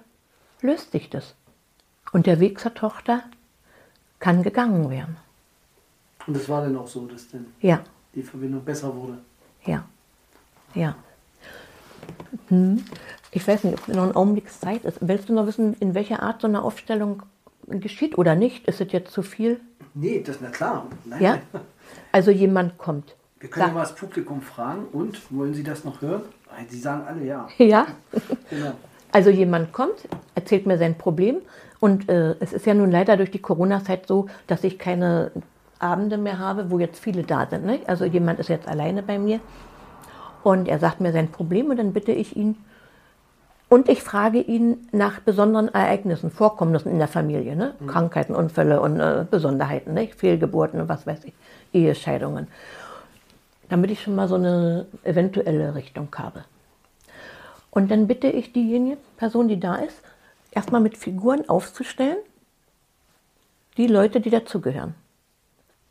löst 0.62 0.94
sich 0.94 1.10
das. 1.10 1.36
Und 2.14 2.26
der 2.26 2.40
Weg 2.40 2.60
zur 2.60 2.74
Tochter 2.74 3.24
kann 4.20 4.44
gegangen 4.44 4.90
werden. 4.90 5.18
Und 6.28 6.38
es 6.38 6.48
war 6.48 6.62
dann 6.62 6.78
auch 6.78 6.88
so, 6.88 7.06
dass 7.08 7.28
denn 7.30 7.46
ja. 7.60 7.82
die 8.16 8.24
Verbindung 8.24 8.64
besser 8.64 8.96
wurde. 8.96 9.18
Ja, 9.66 9.84
ja. 10.74 10.96
Hm. 12.48 12.84
Ich 13.32 13.48
weiß 13.48 13.64
nicht, 13.64 13.80
ob 13.80 13.88
noch 13.88 14.04
ein 14.04 14.16
Augenblick 14.16 14.52
Zeit 14.52 14.84
ist. 14.84 14.98
Willst 15.02 15.30
du 15.30 15.34
noch 15.34 15.48
wissen, 15.48 15.74
in 15.80 15.94
welcher 15.94 16.22
Art 16.22 16.42
so 16.42 16.48
eine 16.48 16.62
Aufstellung 16.62 17.24
geschieht 17.80 18.18
oder 18.18 18.36
nicht? 18.36 18.68
Ist 18.68 18.82
es 18.82 18.92
jetzt 18.92 19.12
zu 19.12 19.22
viel? 19.22 19.60
Nee, 19.94 20.22
das 20.26 20.36
ist 20.38 20.42
na 20.42 20.50
klar. 20.50 20.86
Nein, 21.06 21.22
ja? 21.22 21.38
Also 22.12 22.32
jemand 22.32 22.78
kommt. 22.78 23.16
Wir 23.40 23.50
können 23.50 23.68
ja 23.68 23.74
mal 23.74 23.82
das 23.82 23.96
Publikum 23.96 24.42
fragen 24.42 24.86
und 24.92 25.20
wollen 25.32 25.54
Sie 25.54 25.64
das 25.64 25.84
noch 25.84 26.02
hören? 26.02 26.22
Sie 26.70 26.80
sagen 26.80 27.04
alle 27.08 27.24
ja. 27.26 27.48
Ja. 27.58 27.88
genau. 28.50 28.74
Also 29.12 29.30
jemand 29.30 29.74
kommt, 29.74 30.08
erzählt 30.36 30.66
mir 30.66 30.78
sein 30.78 30.98
Problem 30.98 31.38
und 31.80 32.08
äh, 32.08 32.36
es 32.40 32.54
ist 32.54 32.66
ja 32.66 32.74
nun 32.74 32.92
leider 32.92 33.18
durch 33.18 33.32
die 33.32 33.42
Corona-Zeit 33.42 34.08
so, 34.08 34.28
dass 34.48 34.64
ich 34.64 34.78
keine 34.80 35.32
Abende 35.80 36.18
mehr 36.18 36.40
habe, 36.40 36.70
wo 36.70 36.80
jetzt 36.80 37.00
viele 37.00 37.24
da 37.24 37.48
sind. 37.48 37.66
Ne? 37.66 37.80
Also 37.88 38.06
jemand 38.06 38.40
ist 38.40 38.50
jetzt 38.50 38.68
alleine 38.68 39.02
bei 39.04 39.18
mir 39.18 39.40
und 40.44 40.68
er 40.68 40.80
sagt 40.80 41.02
mir 41.02 41.12
sein 41.12 41.30
Problem 41.30 41.70
und 41.70 41.78
dann 41.78 41.94
bitte 41.94 42.12
ich 42.12 42.36
ihn, 42.36 42.56
und 43.72 43.88
ich 43.88 44.04
frage 44.04 44.42
ihn 44.42 44.86
nach 44.92 45.22
besonderen 45.22 45.74
Ereignissen, 45.74 46.30
Vorkommnissen 46.30 46.92
in 46.92 47.00
der 47.00 47.08
Familie, 47.08 47.56
ne? 47.56 47.74
Mhm. 47.80 47.88
Krankheiten, 47.88 48.36
Unfälle 48.36 48.82
und 48.82 49.00
äh, 49.00 49.26
Besonderheiten, 49.32 49.94
ne? 49.94 50.10
Fehlgeburten 50.10 50.82
und 50.82 50.90
was 50.90 51.08
weiß 51.08 51.24
ich, 51.24 51.34
Ehescheidungen. 51.72 52.50
Damit 53.70 53.90
ich 53.90 54.04
schon 54.04 54.14
mal 54.14 54.28
so 54.28 54.36
eine 54.36 54.88
eventuelle 55.06 55.74
Richtung 55.74 56.10
habe. 56.18 56.44
Und 57.70 57.90
dann 57.92 58.08
bitte 58.08 58.28
ich 58.28 58.52
diejenige 58.52 58.98
Person, 59.16 59.48
die 59.48 59.58
da 59.58 59.76
ist, 59.76 60.02
erstmal 60.52 60.82
mit 60.82 60.98
Figuren 60.98 61.48
aufzustellen, 61.48 62.18
die 63.78 63.88
Leute, 63.88 64.20
die 64.20 64.32
dazugehören. 64.32 64.96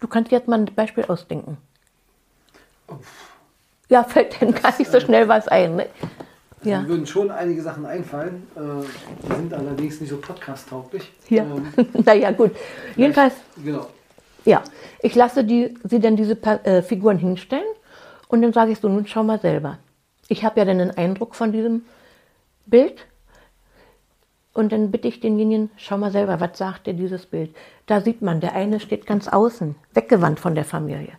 Du 0.00 0.06
kannst 0.06 0.32
jetzt 0.32 0.48
mal 0.48 0.58
ein 0.58 0.66
Beispiel 0.66 1.06
ausdenken. 1.06 1.56
Ja, 3.88 4.04
fällt 4.04 4.38
denn 4.38 4.52
gar 4.52 4.76
nicht 4.78 4.90
so 4.90 5.00
schnell 5.00 5.28
was 5.28 5.48
ein. 5.48 5.76
Ne? 5.76 5.86
Also 6.60 6.70
ja. 6.70 6.82
Mir 6.82 6.88
würden 6.88 7.06
schon 7.06 7.30
einige 7.30 7.62
Sachen 7.62 7.86
einfallen. 7.86 8.46
Äh, 8.54 8.60
die 9.22 9.34
sind 9.34 9.54
allerdings 9.54 10.00
nicht 10.00 10.10
so 10.10 10.18
podcast-tauglich. 10.18 11.10
Ja. 11.28 11.44
Ähm, 11.44 11.66
naja, 12.04 12.30
gut. 12.32 12.52
Jedenfalls. 12.96 13.34
Genau. 13.64 13.86
Ja, 14.44 14.62
ich 15.02 15.14
lasse 15.14 15.44
die, 15.44 15.74
sie 15.84 16.00
dann 16.00 16.16
diese 16.16 16.40
äh, 16.42 16.82
Figuren 16.82 17.18
hinstellen 17.18 17.64
und 18.28 18.42
dann 18.42 18.52
sage 18.52 18.72
ich 18.72 18.80
so, 18.80 18.88
nun 18.88 19.06
schau 19.06 19.22
mal 19.22 19.40
selber. 19.40 19.78
Ich 20.28 20.44
habe 20.44 20.60
ja 20.60 20.64
dann 20.64 20.80
einen 20.80 20.90
Eindruck 20.92 21.34
von 21.34 21.52
diesem 21.52 21.82
Bild 22.66 23.06
und 24.52 24.72
dann 24.72 24.90
bitte 24.90 25.08
ich 25.08 25.20
denjenigen, 25.20 25.70
schau 25.76 25.98
mal 25.98 26.10
selber, 26.10 26.40
was 26.40 26.56
sagt 26.56 26.86
dir 26.86 26.94
dieses 26.94 27.26
Bild? 27.26 27.54
Da 27.86 28.00
sieht 28.00 28.22
man, 28.22 28.40
der 28.40 28.54
eine 28.54 28.80
steht 28.80 29.06
ganz 29.06 29.28
außen, 29.28 29.74
weggewandt 29.94 30.40
von 30.40 30.54
der 30.54 30.64
Familie. 30.64 31.12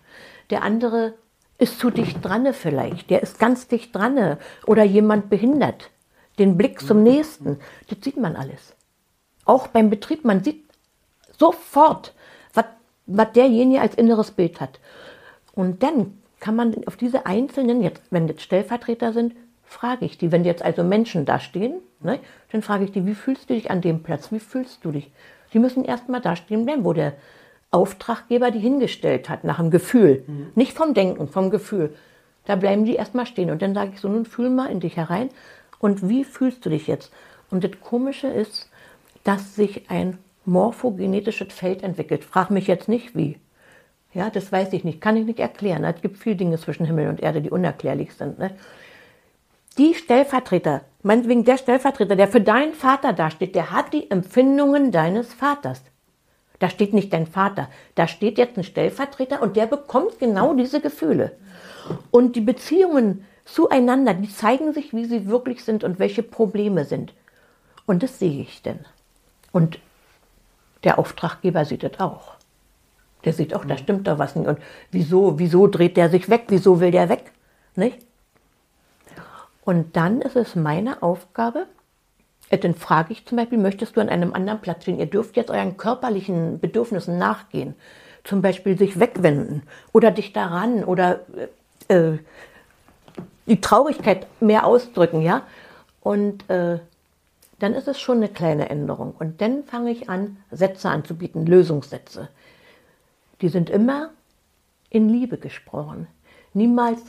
Der 0.50 0.64
andere 0.64 1.14
ist 1.62 1.80
zu 1.80 1.92
dicht 1.92 2.26
dran 2.26 2.54
vielleicht, 2.54 3.10
der 3.10 3.22
ist 3.22 3.40
ganz 3.40 3.68
dicht 3.68 3.96
dran 3.96 4.38
oder 4.66 4.84
jemand 4.84 5.30
behindert. 5.30 5.92
Den 6.40 6.58
Blick 6.58 6.82
zum 6.82 7.04
nächsten, 7.04 7.60
das 7.88 8.00
sieht 8.02 8.18
man 8.18 8.36
alles. 8.36 8.76
Auch 9.46 9.68
beim 9.68 9.90
Betrieb, 9.92 10.26
man 10.26 10.44
sieht 10.44 10.64
sofort, 11.38 12.16
was, 12.54 12.66
derjenige 13.36 13.80
als 13.80 13.96
inneres 13.96 14.32
Bild 14.32 14.60
hat. 14.60 14.80
Und 15.54 15.84
dann 15.84 16.18
kann 16.40 16.56
man 16.56 16.76
auf 16.88 16.96
diese 16.96 17.28
einzelnen, 17.28 17.84
jetzt, 17.84 18.02
wenn 18.10 18.28
jetzt 18.28 18.42
Stellvertreter 18.42 19.14
sind, 19.14 19.36
frage 19.64 20.06
ich 20.06 20.18
die, 20.18 20.32
wenn 20.32 20.44
jetzt 20.44 20.64
also 20.64 20.84
Menschen 20.84 21.26
da 21.26 21.40
stehen, 21.40 21.76
ne, 22.02 22.20
dann 22.52 22.64
frage 22.64 22.86
ich 22.86 22.92
die, 22.92 23.06
wie 23.06 23.14
fühlst 23.14 23.50
du 23.50 23.54
dich 23.54 23.70
an 23.70 23.82
dem 23.82 24.02
Platz, 24.02 24.32
wie 24.32 24.40
fühlst 24.40 24.84
du 24.84 24.92
dich? 24.92 25.12
Die 25.54 25.60
müssen 25.60 25.86
erstmal 25.86 26.22
da 26.22 26.36
stehen 26.36 26.66
bleiben, 26.66 26.84
wo 26.84 26.94
der 26.94 27.14
Auftraggeber 27.72 28.52
die 28.52 28.60
hingestellt 28.60 29.30
hat, 29.30 29.44
nach 29.44 29.58
dem 29.58 29.72
Gefühl. 29.72 30.24
Mhm. 30.28 30.48
Nicht 30.56 30.74
vom 30.74 30.94
Denken, 30.94 31.28
vom 31.28 31.50
Gefühl. 31.50 31.96
Da 32.46 32.56
bleiben 32.56 32.86
die 32.86 32.96
erstmal 32.96 33.26
stehen. 33.26 33.50
Und 33.50 33.62
dann 33.62 33.74
sage 33.74 33.92
ich 33.94 34.02
so, 34.02 34.10
nun 34.10 34.26
fühl 34.26 34.50
mal 34.50 34.68
in 34.68 34.82
dich 34.82 34.98
herein. 34.98 35.30
Und 35.80 36.08
wie 36.08 36.24
fühlst 36.24 36.66
du 36.66 36.70
dich 36.70 36.88
jetzt? 36.88 37.12
Und 37.50 37.64
das 37.64 37.72
Komische 37.82 38.28
ist, 38.28 38.70
dass 39.24 39.56
sich 39.56 39.90
ein 39.90 40.18
morphogenetisches 40.46 41.54
Feld 41.54 41.84
entwickelt. 41.84 42.24
Frag 42.24 42.52
mich 42.52 42.68
jetzt 42.68 42.88
nicht 42.88 43.16
wie. 43.16 43.38
Ja, 44.14 44.30
das 44.30 44.52
weiß 44.52 44.74
ich 44.74 44.84
nicht, 44.84 45.00
kann 45.00 45.16
ich 45.16 45.26
nicht 45.26 45.40
erklären. 45.40 45.84
Es 45.86 46.02
gibt 46.02 46.18
viele 46.18 46.36
Dinge 46.36 46.58
zwischen 46.58 46.86
Himmel 46.86 47.08
und 47.08 47.22
Erde, 47.22 47.42
die 47.42 47.50
unerklärlich 47.50 48.14
sind. 48.14 48.40
Ne? 48.40 48.52
Die 49.78 49.94
Stellvertreter, 49.94 50.82
meinetwegen 51.02 51.46
der 51.46 51.58
Stellvertreter, 51.58 52.18
der 52.18 52.28
für 52.28 52.42
deinen 52.42 52.74
Vater 52.74 53.14
dasteht, 53.14 53.56
der 53.56 53.72
hat 53.72 53.94
die 53.94 54.12
Empfindungen 54.12 54.92
deines 54.92 55.34
Vaters. 55.34 55.82
Da 56.62 56.70
steht 56.70 56.94
nicht 56.94 57.12
dein 57.12 57.26
Vater, 57.26 57.70
da 57.96 58.08
steht 58.08 58.38
jetzt 58.38 58.56
ein 58.56 58.64
Stellvertreter 58.64 59.42
und 59.42 59.56
der 59.56 59.66
bekommt 59.66 60.20
genau 60.20 60.54
diese 60.54 60.80
Gefühle. 60.80 61.32
Und 62.12 62.36
die 62.36 62.42
Beziehungen 62.42 63.26
zueinander, 63.46 64.14
die 64.14 64.30
zeigen 64.30 64.72
sich, 64.72 64.94
wie 64.94 65.06
sie 65.06 65.26
wirklich 65.26 65.64
sind 65.64 65.84
und 65.84 65.98
welche 65.98 66.22
Probleme 66.22 66.86
sind. 66.86 67.16
Und 67.88 68.04
das 68.04 68.20
sehe 68.20 68.44
ich 68.44 68.62
denn. 68.62 68.78
Und 69.52 69.80
der 70.84 71.00
Auftraggeber 71.00 71.66
sieht 71.66 71.82
das 71.82 72.00
auch. 72.00 72.36
Der 73.26 73.34
sieht 73.34 73.56
auch, 73.56 73.66
da 73.66 73.76
stimmt 73.76 74.06
da 74.06 74.20
was 74.20 74.36
nicht. 74.36 74.48
Und 74.48 74.60
wieso, 74.92 75.40
wieso 75.40 75.66
dreht 75.66 75.98
der 75.98 76.10
sich 76.12 76.30
weg? 76.30 76.44
Wieso 76.50 76.80
will 76.80 76.92
der 76.92 77.10
weg? 77.10 77.32
Nicht? 77.76 77.98
Und 79.66 79.96
dann 79.98 80.22
ist 80.22 80.36
es 80.36 80.56
meine 80.56 81.02
Aufgabe, 81.02 81.66
dann 82.58 82.76
frage 82.76 83.14
ich 83.14 83.26
zum 83.26 83.38
Beispiel, 83.38 83.58
möchtest 83.58 83.96
du 83.96 84.02
an 84.02 84.10
einem 84.10 84.34
anderen 84.34 84.60
Platz 84.60 84.84
stehen? 84.84 85.00
Ihr 85.00 85.06
dürft 85.06 85.38
jetzt 85.38 85.52
euren 85.52 85.78
körperlichen 85.78 86.60
Bedürfnissen 86.60 87.18
nachgehen. 87.18 87.76
Zum 88.24 88.42
Beispiel 88.42 88.78
sich 88.78 89.00
wegwenden 89.00 89.64
oder 89.94 90.12
dich 90.12 90.34
daran 90.34 90.84
oder 90.84 91.22
äh, 91.88 91.94
äh, 91.94 92.20
die 93.48 93.62
Traurigkeit 93.62 94.28
mehr 94.40 94.66
ausdrücken, 94.66 95.22
ja? 95.22 95.44
Und 96.02 96.50
äh, 96.50 96.80
dann 97.60 97.74
ist 97.74 97.88
es 97.88 98.00
schon 98.00 98.18
eine 98.18 98.30
kleine 98.30 98.70
Änderung. 98.70 99.14
Und 99.18 99.42
dann 99.42 99.64
fange 99.64 99.92
ich 99.92 100.10
an, 100.10 100.38
Sätze 100.52 100.90
anzubieten, 100.90 101.46
Lösungssätze. 101.46 102.30
Die 103.42 103.50
sind 103.50 103.70
immer 103.70 104.10
in 104.90 105.10
Liebe 105.10 105.38
gesprochen. 105.38 106.08
Niemals, 106.54 107.02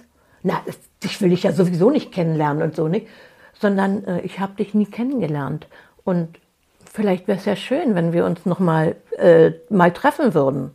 na, 0.42 0.62
dich 1.02 1.20
will 1.20 1.32
ich 1.32 1.42
ja 1.42 1.52
sowieso 1.52 1.90
nicht 1.90 2.12
kennenlernen 2.12 2.62
und 2.62 2.76
so 2.76 2.88
nicht, 2.88 3.06
sondern 3.54 4.04
äh, 4.04 4.20
ich 4.20 4.40
habe 4.40 4.54
dich 4.54 4.74
nie 4.74 4.86
kennengelernt. 4.86 5.66
Und 6.04 6.38
vielleicht 6.92 7.28
wäre 7.28 7.38
es 7.38 7.44
ja 7.44 7.56
schön, 7.56 7.94
wenn 7.94 8.12
wir 8.12 8.24
uns 8.24 8.44
noch 8.46 8.58
mal, 8.58 8.96
äh, 9.18 9.52
mal 9.70 9.92
treffen 9.92 10.34
würden. 10.34 10.70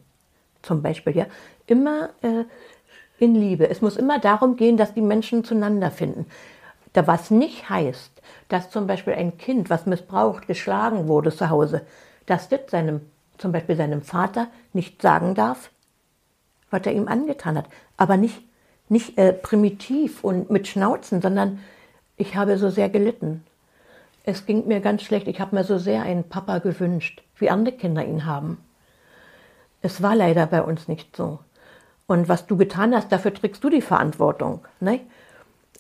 Zum 0.62 0.82
Beispiel, 0.82 1.16
ja. 1.16 1.26
Immer 1.66 2.10
äh, 2.22 2.46
in 3.20 3.36
Liebe. 3.36 3.70
Es 3.70 3.82
muss 3.82 3.98
immer 3.98 4.20
darum 4.20 4.56
gehen, 4.56 4.78
dass 4.78 4.94
die 4.94 5.02
Menschen 5.02 5.44
zueinander 5.44 5.92
finden. 5.92 6.26
Da 6.94 7.08
was 7.08 7.30
nicht 7.30 7.70
heißt, 7.70 8.12
dass 8.50 8.70
zum 8.70 8.88
Beispiel 8.88 9.14
ein 9.14 9.38
Kind, 9.38 9.70
was 9.70 9.86
missbraucht, 9.86 10.48
geschlagen 10.48 11.08
wurde 11.08 11.36
zu 11.36 11.50
Hause, 11.50 11.86
dass 12.26 12.50
das 12.50 12.62
seinem, 12.70 13.02
zum 13.38 13.52
Beispiel 13.52 13.76
seinem 13.76 14.02
Vater 14.02 14.48
nicht 14.74 15.02
sagen 15.02 15.36
darf, 15.36 15.70
was 16.70 16.86
er 16.86 16.94
ihm 16.94 17.08
angetan 17.08 17.58
hat. 17.58 17.66
Aber 17.98 18.18
nicht, 18.18 18.42
nicht 18.90 19.18
äh, 19.18 19.34
primitiv 19.34 20.24
und 20.24 20.50
mit 20.50 20.68
Schnauzen, 20.68 21.22
sondern 21.22 21.60
ich 22.18 22.36
habe 22.36 22.58
so 22.58 22.70
sehr 22.70 22.90
gelitten. 22.90 23.44
Es 24.24 24.46
ging 24.46 24.68
mir 24.68 24.82
ganz 24.82 25.04
schlecht. 25.04 25.28
Ich 25.28 25.40
habe 25.40 25.56
mir 25.56 25.64
so 25.64 25.78
sehr 25.78 26.02
einen 26.02 26.28
Papa 26.28 26.58
gewünscht, 26.58 27.24
wie 27.38 27.50
andere 27.50 27.76
Kinder 27.76 28.04
ihn 28.04 28.26
haben. 28.26 28.58
Es 29.82 30.02
war 30.02 30.16
leider 30.16 30.48
bei 30.48 30.62
uns 30.62 30.88
nicht 30.88 31.16
so. 31.16 31.40
Und 32.08 32.28
was 32.28 32.48
du 32.48 32.58
getan 32.58 32.96
hast, 32.96 33.12
dafür 33.12 33.34
trägst 33.34 33.64
du 33.64 33.70
die 33.70 33.82
Verantwortung. 33.82 34.66
Ne? 34.80 35.02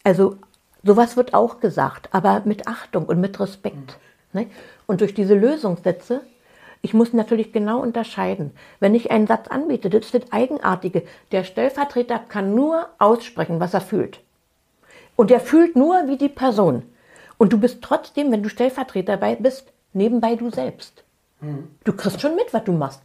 Also 0.03 0.37
sowas 0.83 1.17
wird 1.17 1.33
auch 1.33 1.59
gesagt, 1.59 2.09
aber 2.13 2.43
mit 2.45 2.67
Achtung 2.67 3.05
und 3.05 3.19
mit 3.19 3.39
Respekt. 3.39 3.97
Ne? 4.31 4.47
Und 4.85 5.01
durch 5.01 5.13
diese 5.13 5.35
Lösungssätze, 5.35 6.21
ich 6.81 6.93
muss 6.93 7.13
natürlich 7.13 7.51
genau 7.51 7.79
unterscheiden. 7.81 8.51
Wenn 8.79 8.93
ich 8.93 9.09
einen 9.09 9.27
Satz 9.27 9.47
anbiete, 9.47 9.89
das 9.89 10.05
ist 10.05 10.13
das 10.13 10.31
Eigenartige. 10.31 11.03
Der 11.31 11.43
Stellvertreter 11.43 12.19
kann 12.19 12.53
nur 12.53 12.87
aussprechen, 12.99 13.59
was 13.59 13.73
er 13.73 13.81
fühlt. 13.81 14.19
Und 15.17 15.31
er 15.31 15.41
fühlt 15.41 15.75
nur 15.75 16.07
wie 16.07 16.15
die 16.15 16.29
Person. 16.29 16.83
Und 17.37 17.51
du 17.51 17.59
bist 17.59 17.81
trotzdem, 17.81 18.31
wenn 18.31 18.43
du 18.43 18.49
Stellvertreter 18.49 19.17
bist, 19.17 19.73
nebenbei 19.91 20.35
du 20.35 20.49
selbst. 20.49 21.03
Mhm. 21.41 21.67
Du 21.83 21.91
kriegst 21.91 22.21
schon 22.21 22.35
mit, 22.35 22.53
was 22.53 22.63
du 22.63 22.71
machst. 22.71 23.01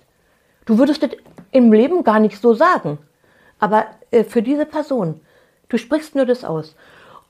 Du 0.67 0.79
würdest 0.79 1.03
das 1.03 1.11
im 1.51 1.73
Leben 1.73 2.05
gar 2.05 2.21
nicht 2.21 2.41
so 2.41 2.55
sagen. 2.55 2.99
Aber 3.59 3.87
äh, 4.11 4.25
für 4.25 4.43
diese 4.43 4.67
Person, 4.67 5.21
du 5.69 5.79
sprichst 5.79 6.15
nur 6.15 6.27
das 6.27 6.45
aus. 6.45 6.77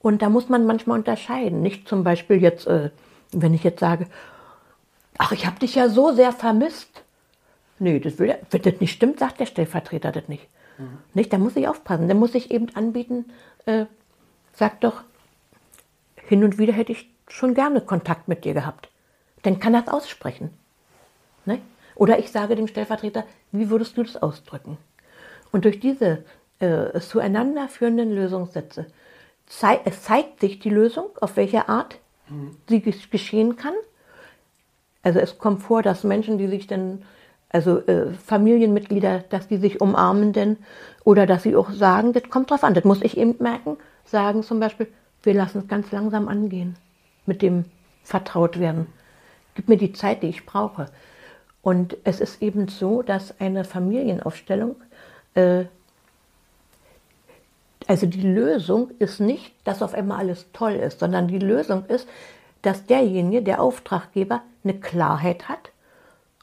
Und 0.00 0.20
da 0.20 0.28
muss 0.28 0.48
man 0.48 0.66
manchmal 0.66 0.98
unterscheiden. 0.98 1.62
Nicht 1.62 1.88
zum 1.88 2.02
Beispiel 2.02 2.42
jetzt, 2.42 2.66
äh, 2.66 2.90
wenn 3.30 3.54
ich 3.54 3.62
jetzt 3.62 3.80
sage, 3.80 4.06
ach, 5.16 5.30
ich 5.32 5.46
habe 5.46 5.60
dich 5.60 5.76
ja 5.76 5.88
so 5.88 6.12
sehr 6.12 6.32
vermisst. 6.32 7.04
Nee, 7.78 8.00
das 8.00 8.18
will, 8.18 8.34
wenn 8.50 8.62
das 8.62 8.80
nicht 8.80 8.92
stimmt, 8.92 9.20
sagt 9.20 9.38
der 9.38 9.46
Stellvertreter 9.46 10.10
das 10.10 10.28
nicht. 10.28 10.48
Mhm. 10.78 10.98
Nicht, 11.14 11.32
da 11.32 11.38
muss 11.38 11.54
ich 11.54 11.68
aufpassen. 11.68 12.08
Da 12.08 12.14
muss 12.14 12.34
ich 12.34 12.50
eben 12.50 12.74
anbieten, 12.74 13.26
äh, 13.66 13.86
sag 14.52 14.80
doch, 14.80 15.02
hin 16.16 16.44
und 16.44 16.58
wieder 16.58 16.72
hätte 16.72 16.92
ich 16.92 17.10
schon 17.28 17.54
gerne 17.54 17.80
Kontakt 17.80 18.28
mit 18.28 18.44
dir 18.44 18.54
gehabt. 18.54 18.88
Dann 19.42 19.58
kann 19.58 19.74
er 19.74 19.82
es 19.82 19.88
aussprechen. 19.88 20.50
Ne? 21.44 21.60
Oder 21.94 22.18
ich 22.18 22.30
sage 22.30 22.54
dem 22.54 22.68
Stellvertreter, 22.68 23.24
wie 23.50 23.70
würdest 23.70 23.96
du 23.96 24.02
das 24.02 24.16
ausdrücken? 24.16 24.78
Und 25.50 25.64
durch 25.64 25.80
diese 25.80 26.24
äh, 26.58 26.98
zueinander 27.00 27.68
führenden 27.68 28.12
Lösungssätze 28.14 28.86
zei 29.46 29.80
es 29.84 30.02
zeigt 30.02 30.40
sich 30.40 30.60
die 30.60 30.70
Lösung, 30.70 31.06
auf 31.20 31.36
welche 31.36 31.68
Art 31.68 31.98
mhm. 32.28 32.56
sie 32.68 32.80
geschehen 32.80 33.56
kann. 33.56 33.74
Also 35.02 35.18
es 35.18 35.38
kommt 35.38 35.62
vor, 35.62 35.82
dass 35.82 36.04
Menschen, 36.04 36.38
die 36.38 36.46
sich 36.46 36.66
dann, 36.66 37.02
also 37.48 37.78
äh, 37.86 38.14
Familienmitglieder, 38.14 39.24
dass 39.28 39.48
die 39.48 39.56
sich 39.56 39.80
umarmen 39.80 40.32
denn 40.32 40.56
oder 41.04 41.26
dass 41.26 41.42
sie 41.42 41.56
auch 41.56 41.70
sagen, 41.70 42.12
das 42.12 42.30
kommt 42.30 42.50
drauf 42.50 42.64
an, 42.64 42.74
das 42.74 42.84
muss 42.84 43.02
ich 43.02 43.18
eben 43.18 43.34
merken, 43.40 43.76
sagen 44.04 44.42
zum 44.42 44.60
Beispiel, 44.60 44.88
wir 45.22 45.34
lassen 45.34 45.58
es 45.58 45.68
ganz 45.68 45.90
langsam 45.92 46.28
angehen 46.28 46.76
mit 47.26 47.42
dem 47.42 47.64
Vertrautwerden. 48.02 48.86
Gib 49.54 49.68
mir 49.68 49.76
die 49.76 49.92
Zeit, 49.92 50.22
die 50.22 50.28
ich 50.28 50.46
brauche. 50.46 50.86
Und 51.62 51.96
es 52.04 52.20
ist 52.20 52.42
eben 52.42 52.68
so, 52.68 53.02
dass 53.02 53.38
eine 53.40 53.64
Familienaufstellung, 53.64 54.76
äh, 55.34 55.64
also 57.86 58.06
die 58.06 58.22
Lösung 58.22 58.90
ist 58.98 59.20
nicht, 59.20 59.52
dass 59.64 59.82
auf 59.82 59.94
einmal 59.94 60.18
alles 60.18 60.46
toll 60.52 60.72
ist, 60.72 61.00
sondern 61.00 61.28
die 61.28 61.38
Lösung 61.38 61.84
ist, 61.86 62.08
dass 62.62 62.86
derjenige, 62.86 63.42
der 63.42 63.60
Auftraggeber, 63.60 64.42
eine 64.64 64.78
Klarheit 64.78 65.48
hat 65.48 65.71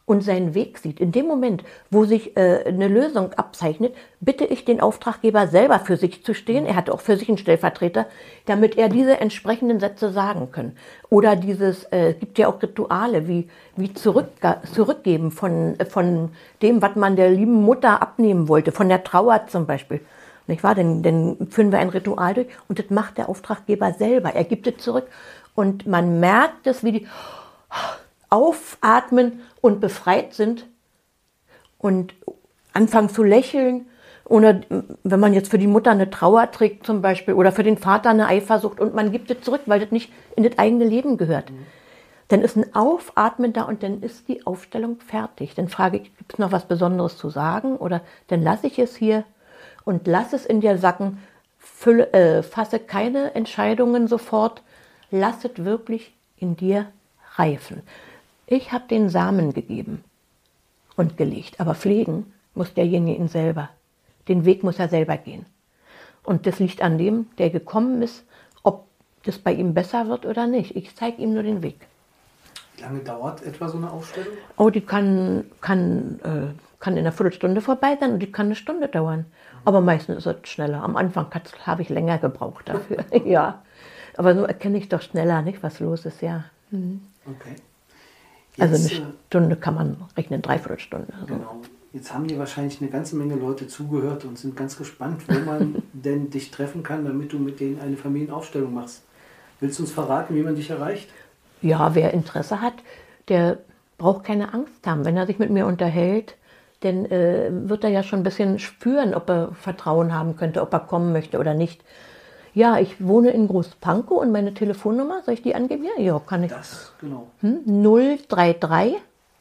und 0.10 0.24
seinen 0.24 0.56
Weg 0.56 0.80
sieht. 0.80 1.00
In 1.00 1.12
dem 1.12 1.28
Moment, 1.28 1.64
wo 1.92 2.04
sich 2.04 2.36
äh, 2.36 2.64
eine 2.66 2.88
Lösung 2.88 3.34
abzeichnet, 3.34 3.94
bitte 4.20 4.44
ich 4.44 4.66
den 4.66 4.82
Auftraggeber 4.82 5.46
selber 5.46 5.78
für 5.78 5.98
sich 5.98 6.24
zu 6.26 6.34
stehen. 6.34 6.66
Er 6.66 6.76
hat 6.76 6.90
auch 6.90 7.00
für 7.00 7.16
sich 7.16 7.30
einen 7.30 7.38
Stellvertreter, 7.38 8.08
damit 8.48 8.76
er 8.76 8.90
diese 8.90 9.20
entsprechenden 9.20 9.80
Sätze 9.80 10.12
sagen 10.12 10.52
kann. 10.52 10.72
Oder 11.12 11.36
dieses, 11.36 11.84
äh, 11.92 12.16
gibt 12.20 12.40
ja 12.40 12.48
auch 12.48 12.60
Rituale 12.60 13.28
wie, 13.28 13.50
wie 13.76 13.94
zurück, 13.94 14.30
zurückgeben 14.74 15.30
von, 15.30 15.76
von 15.88 16.30
dem, 16.64 16.82
was 16.82 16.96
man 16.96 17.16
der 17.16 17.30
lieben 17.30 17.62
Mutter 17.62 18.02
abnehmen 18.02 18.48
wollte, 18.48 18.72
von 18.72 18.90
der 18.90 19.04
Trauer 19.04 19.46
zum 19.46 19.68
Beispiel. 19.68 20.02
Nicht 20.48 20.64
wahr? 20.64 20.74
Denn, 20.74 21.04
dann 21.04 21.38
führen 21.52 21.72
wir 21.72 21.78
ein 21.78 21.90
Ritual 21.90 22.34
durch 22.34 22.48
und 22.68 22.80
das 22.80 22.90
macht 22.90 23.20
der 23.20 23.30
Auftraggeber 23.30 23.94
selber. 23.94 24.34
Er 24.34 24.44
gibt 24.44 24.66
es 24.66 24.78
zurück 24.78 25.06
und 25.54 25.86
man 25.86 26.20
merkt 26.20 26.66
es, 26.66 26.84
wie 26.84 26.94
die 26.94 27.08
aufatmen 28.30 29.42
und 29.62 29.80
befreit 29.80 30.34
sind 30.34 30.66
und 31.78 32.14
anfangen 32.74 33.10
zu 33.10 33.24
lächeln. 33.24 33.86
Oder 34.26 34.62
wenn 35.04 35.20
man 35.20 35.34
jetzt 35.34 35.50
für 35.50 35.58
die 35.58 35.68
Mutter 35.68 35.90
eine 35.90 36.12
Trauer 36.12 36.52
trägt 36.52 36.86
zum 36.86 37.02
Beispiel 37.02 37.34
oder 37.34 37.52
für 37.52 37.64
den 37.64 37.78
Vater 37.78 38.12
eine 38.12 38.28
Eifersucht 38.28 38.80
und 38.80 38.94
man 38.94 39.12
gibt 39.12 39.32
es 39.32 39.42
zurück, 39.42 39.62
weil 39.66 39.80
das 39.80 39.92
nicht 39.92 40.12
in 40.36 40.44
das 40.44 40.58
eigene 40.60 40.86
Leben 40.86 41.18
gehört. 41.18 41.50
Mhm. 41.50 41.66
Dann 42.28 42.42
ist 42.42 42.56
ein 42.56 42.76
Aufatmen 42.76 43.54
da 43.54 43.64
und 43.64 43.82
dann 43.82 44.04
ist 44.04 44.28
die 44.28 44.46
Aufstellung 44.46 45.00
fertig. 45.00 45.56
Dann 45.56 45.68
frage 45.68 45.98
ich, 45.98 46.16
gibt 46.16 46.34
es 46.34 46.40
noch 46.40 46.52
was 46.52 46.68
Besonderes 46.68 47.18
zu 47.18 47.32
sagen? 47.32 47.76
Oder 47.76 48.02
dann 48.28 48.44
lasse 48.44 48.68
ich 48.68 48.78
es 48.78 48.96
hier 48.96 49.24
und 49.84 50.06
lasse 50.06 50.36
es 50.36 50.46
in 50.46 50.62
dir 50.62 50.78
sacken. 50.78 51.18
Fülle, 51.58 52.14
äh, 52.14 52.44
fasse 52.44 52.78
keine 52.78 53.34
Entscheidungen 53.34 54.08
sofort. 54.08 54.62
Lass 55.10 55.44
es 55.44 55.66
wirklich 55.66 56.14
in 56.38 56.56
dir 56.56 56.86
reifen. 57.36 57.82
Ich 58.52 58.72
habe 58.72 58.88
den 58.90 59.10
Samen 59.10 59.54
gegeben 59.54 60.04
und 60.96 61.18
gelegt, 61.18 61.60
aber 61.60 61.76
pflegen 61.76 62.34
muss 62.56 62.74
derjenige 62.74 63.20
ihn 63.20 63.28
selber. 63.28 63.70
Den 64.28 64.44
Weg 64.44 64.64
muss 64.64 64.80
er 64.80 64.90
selber 64.90 65.18
gehen. 65.18 65.46
Und 66.24 66.48
das 66.48 66.58
liegt 66.58 66.82
an 66.82 66.98
dem, 66.98 67.28
der 67.38 67.52
gekommen 67.52 68.02
ist, 68.02 68.24
ob 68.64 68.88
das 69.24 69.38
bei 69.38 69.54
ihm 69.54 69.76
besser 69.76 70.08
wird 70.08 70.26
oder 70.26 70.48
nicht. 70.48 70.76
Ich 70.76 70.96
zeige 70.96 71.22
ihm 71.22 71.36
nur 71.36 71.44
den 71.44 71.62
Weg. 71.62 71.86
Wie 72.76 72.82
lange 72.82 73.02
dauert 73.02 73.44
etwa 73.44 73.70
so 73.70 73.78
eine 73.78 73.92
Aufstellung? 73.92 74.34
Oh, 74.58 74.72
die 74.72 74.82
kann, 74.82 75.46
kann, 75.62 76.20
äh, 76.24 76.60
kann 76.80 76.94
in 76.94 77.00
einer 77.02 77.12
Viertelstunde 77.12 77.62
vorbei 77.62 77.98
sein 78.00 78.14
und 78.14 78.20
die 78.20 78.32
kann 78.32 78.48
eine 78.48 78.56
Stunde 78.56 78.88
dauern. 78.88 79.28
Aber 79.64 79.80
meistens 79.80 80.26
ist 80.26 80.26
es 80.26 80.50
schneller. 80.50 80.82
Am 80.82 80.98
Anfang 80.98 81.28
habe 81.68 81.84
ich 81.84 81.90
länger 81.90 82.18
gebraucht 82.18 82.68
dafür. 82.68 83.06
ja. 83.26 83.62
Aber 84.18 84.34
so 84.34 84.44
erkenne 84.44 84.80
ich 84.80 84.90
doch 84.90 85.04
schneller, 85.04 85.44
nicht, 85.44 85.62
was 85.62 85.80
los 85.80 86.08
ist, 86.08 86.24
ja. 86.24 86.46
Mhm. 86.72 87.02
Okay. 87.28 87.56
Also 88.62 88.76
Jetzt, 88.76 88.92
also 88.92 89.04
eine 89.04 89.14
Stunde 89.28 89.56
kann 89.56 89.76
man 89.76 89.98
rechnen, 90.18 90.42
dreiviertel 90.42 90.80
Stunde. 90.80 91.14
Also. 91.14 91.26
Genau. 91.26 91.62
Jetzt 91.92 92.14
haben 92.14 92.28
dir 92.28 92.38
wahrscheinlich 92.38 92.80
eine 92.82 92.90
ganze 92.92 93.16
Menge 93.16 93.36
Leute 93.36 93.68
zugehört 93.68 94.24
und 94.24 94.38
sind 94.38 94.56
ganz 94.56 94.78
gespannt, 94.78 95.24
wo 95.28 95.40
man 95.40 95.82
denn 95.94 96.30
dich 96.30 96.52
treffen 96.52 96.84
kann, 96.84 97.04
damit 97.04 97.34
du 97.34 97.40
mit 97.40 97.60
denen 97.60 97.82
eine 97.82 97.98
Familienaufstellung 97.98 98.74
machst. 98.74 99.04
Willst 99.60 99.80
du 99.80 99.84
uns 99.84 99.92
verraten, 99.92 100.36
wie 100.36 100.44
man 100.44 100.56
dich 100.56 100.70
erreicht? 100.70 101.10
Ja, 101.62 101.96
wer 101.96 102.14
Interesse 102.14 102.62
hat, 102.62 102.76
der 103.28 103.58
braucht 103.98 104.24
keine 104.24 104.54
Angst 104.54 104.86
haben. 104.86 105.04
Wenn 105.04 105.18
er 105.18 105.26
sich 105.26 105.40
mit 105.40 105.50
mir 105.50 105.66
unterhält, 105.66 106.36
dann 106.82 107.06
äh, 107.06 107.50
wird 107.52 107.84
er 107.84 107.90
ja 107.90 108.04
schon 108.04 108.20
ein 108.22 108.24
bisschen 108.24 108.60
spüren, 108.60 109.14
ob 109.14 109.30
er 109.30 109.54
Vertrauen 109.54 110.14
haben 110.14 110.38
könnte, 110.38 110.62
ob 110.62 110.72
er 110.72 110.80
kommen 110.80 111.12
möchte 111.12 111.40
oder 111.40 111.54
nicht. 111.54 111.84
Ja, 112.60 112.78
ich 112.78 113.00
wohne 113.00 113.30
in 113.30 113.48
Großpankow 113.48 114.20
und 114.20 114.34
meine 114.34 114.54
Telefonnummer, 114.54 115.22
soll 115.24 115.36
ich 115.36 115.42
die 115.42 115.56
angeben? 115.56 115.86
Ja, 115.86 115.98
ja 115.98 116.20
kann 116.20 116.44
ich. 116.44 116.52
Das, 116.52 116.92
genau. 117.00 117.28
Hm? 117.40 117.62
033 117.66 118.96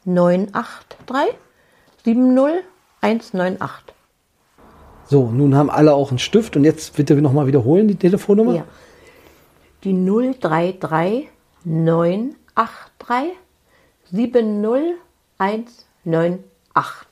983 0.04 1.34
70198. 2.04 3.92
So, 5.06 5.32
nun 5.32 5.56
haben 5.56 5.68
alle 5.68 5.94
auch 5.94 6.10
einen 6.10 6.20
Stift 6.20 6.56
und 6.56 6.62
jetzt 6.62 6.94
bitte 6.94 7.16
nochmal 7.16 7.48
wiederholen 7.48 7.88
die 7.88 7.96
Telefonnummer. 7.96 8.54
Ja. 8.54 8.62
Die 9.82 9.92
033 9.92 11.28
983 11.64 13.32
70198. 14.12 17.07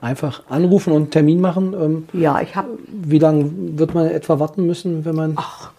Einfach 0.00 0.42
anrufen 0.48 0.92
und 0.92 0.96
einen 1.02 1.10
Termin 1.10 1.40
machen. 1.40 1.74
Ähm, 1.74 2.08
ja, 2.12 2.40
ich 2.40 2.54
habe. 2.54 2.68
Wie 2.86 3.18
lange 3.18 3.50
wird 3.78 3.94
man 3.94 4.06
etwa 4.06 4.38
warten 4.38 4.66
müssen, 4.66 5.04
wenn 5.04 5.14
man. 5.14 5.32
Ach, 5.36 5.70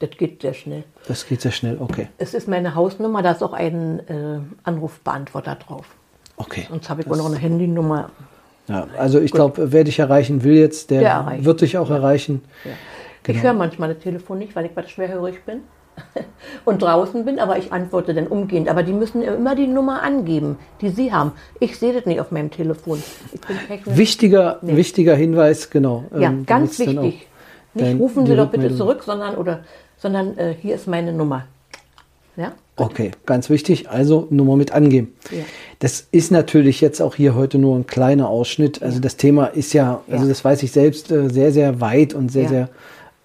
Das 0.00 0.10
geht 0.10 0.42
sehr 0.42 0.54
schnell. 0.54 0.84
Das 1.08 1.26
geht 1.26 1.40
sehr 1.40 1.52
schnell, 1.52 1.76
okay. 1.80 2.08
Es 2.18 2.34
ist 2.34 2.48
meine 2.48 2.74
Hausnummer, 2.74 3.22
da 3.22 3.32
ist 3.32 3.42
auch 3.42 3.52
ein 3.52 4.00
äh, 4.08 4.38
Anrufbeantworter 4.64 5.56
drauf. 5.56 5.86
Okay. 6.36 6.66
Sonst 6.68 6.88
habe 6.90 7.02
ich 7.02 7.10
auch 7.10 7.16
noch 7.16 7.26
eine 7.26 7.36
Handynummer. 7.36 8.10
Ja, 8.68 8.86
also 8.98 9.20
ich 9.20 9.30
glaube, 9.30 9.72
wer 9.72 9.84
dich 9.84 9.98
erreichen 9.98 10.42
will 10.42 10.56
jetzt, 10.56 10.90
der, 10.90 11.00
Der 11.00 11.44
wird 11.44 11.60
dich 11.60 11.78
auch 11.78 11.88
erreichen. 11.90 12.42
Ja. 12.64 12.72
Genau. 13.22 13.38
Ich 13.38 13.44
höre 13.44 13.54
manchmal 13.54 13.94
das 13.94 14.02
Telefon 14.02 14.38
nicht, 14.38 14.54
weil 14.56 14.66
ich 14.66 14.72
was 14.74 14.90
schwerhörig 14.90 15.44
bin 15.44 15.60
und 16.64 16.82
draußen 16.82 17.24
bin, 17.24 17.38
aber 17.38 17.58
ich 17.58 17.72
antworte 17.72 18.14
dann 18.14 18.26
umgehend. 18.26 18.68
Aber 18.68 18.82
die 18.82 18.92
müssen 18.92 19.22
immer 19.22 19.54
die 19.54 19.66
Nummer 19.66 20.02
angeben, 20.02 20.58
die 20.80 20.90
sie 20.90 21.12
haben. 21.12 21.32
Ich 21.60 21.78
sehe 21.78 21.92
das 21.92 22.06
nicht 22.06 22.20
auf 22.20 22.30
meinem 22.30 22.50
Telefon. 22.50 23.02
Ich 23.32 23.40
bin 23.40 23.56
technisch. 23.66 23.96
Wichtiger, 23.96 24.58
wichtiger 24.62 25.16
Hinweis, 25.16 25.70
genau. 25.70 26.04
Ja, 26.12 26.28
ähm, 26.28 26.46
ganz 26.46 26.78
wichtig. 26.78 27.26
Nicht 27.74 28.00
rufen 28.00 28.26
Sie 28.26 28.36
doch 28.36 28.50
bitte 28.50 28.74
zurück, 28.74 29.02
sondern, 29.04 29.36
oder, 29.36 29.60
sondern 29.98 30.36
äh, 30.38 30.54
hier 30.60 30.74
ist 30.74 30.86
meine 30.86 31.12
Nummer. 31.12 31.44
Ja? 32.36 32.52
Okay, 32.76 33.12
ganz 33.24 33.48
wichtig. 33.48 33.88
Also 33.88 34.26
Nummer 34.30 34.56
mit 34.56 34.72
angeben. 34.72 35.14
Ja. 35.30 35.44
Das 35.78 36.06
ist 36.10 36.30
natürlich 36.30 36.80
jetzt 36.80 37.00
auch 37.00 37.14
hier 37.14 37.34
heute 37.34 37.58
nur 37.58 37.76
ein 37.76 37.86
kleiner 37.86 38.28
Ausschnitt. 38.28 38.82
Also 38.82 39.00
das 39.00 39.16
Thema 39.16 39.46
ist 39.46 39.72
ja, 39.72 40.02
also 40.10 40.24
Ja. 40.24 40.28
das 40.28 40.44
weiß 40.44 40.62
ich 40.62 40.72
selbst, 40.72 41.10
äh, 41.10 41.30
sehr, 41.30 41.52
sehr 41.52 41.80
weit 41.80 42.12
und 42.14 42.30
sehr, 42.30 42.42
Ja. 42.44 42.48
sehr, 42.48 42.68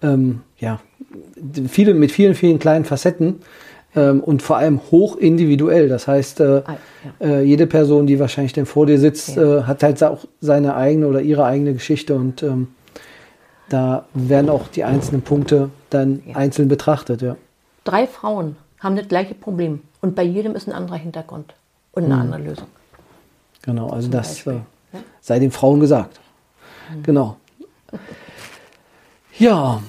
ähm, 0.02 0.40
ja, 0.58 0.80
viele, 1.68 1.94
mit 1.94 2.12
vielen, 2.12 2.34
vielen 2.34 2.58
kleinen 2.58 2.84
Facetten 2.84 3.40
ähm, 3.94 4.20
und 4.20 4.42
vor 4.42 4.56
allem 4.56 4.80
hoch 4.90 5.16
individuell. 5.16 5.88
Das 5.88 6.06
heißt, 6.08 6.40
äh, 6.40 6.62
Ah, 6.64 6.76
äh, 7.20 7.42
jede 7.42 7.66
Person, 7.66 8.06
die 8.06 8.18
wahrscheinlich 8.18 8.52
dann 8.52 8.66
vor 8.66 8.86
dir 8.86 8.98
sitzt, 8.98 9.36
Ja. 9.36 9.60
äh, 9.60 9.62
hat 9.64 9.82
halt 9.82 10.02
auch 10.04 10.24
seine 10.40 10.74
eigene 10.76 11.06
oder 11.08 11.20
ihre 11.20 11.44
eigene 11.44 11.72
Geschichte 11.74 12.14
und 12.14 12.42
ähm, 12.42 12.68
da 13.68 14.06
werden 14.14 14.50
auch 14.50 14.68
die 14.68 14.84
einzelnen 14.84 15.22
Punkte 15.22 15.70
dann 15.90 16.22
Ja. 16.26 16.36
einzeln 16.36 16.68
betrachtet, 16.68 17.22
ja. 17.22 17.36
Drei 17.84 18.06
Frauen 18.06 18.56
haben 18.80 18.96
das 18.96 19.08
gleiche 19.08 19.34
Problem 19.34 19.80
und 20.00 20.14
bei 20.14 20.22
jedem 20.22 20.54
ist 20.54 20.68
ein 20.68 20.72
anderer 20.74 20.96
Hintergrund 20.96 21.54
und 21.92 22.04
Mhm. 22.06 22.12
eine 22.12 22.20
andere 22.20 22.40
Lösung. 22.42 22.66
Genau, 23.62 23.88
also 23.90 24.08
das 24.08 24.28
Beispiel, 24.28 24.52
äh, 24.54 24.96
ja. 24.96 25.00
sei 25.20 25.38
den 25.38 25.50
Frauen 25.50 25.80
gesagt. 25.80 26.20
Genau. 27.04 27.36
Ja, 29.38 29.82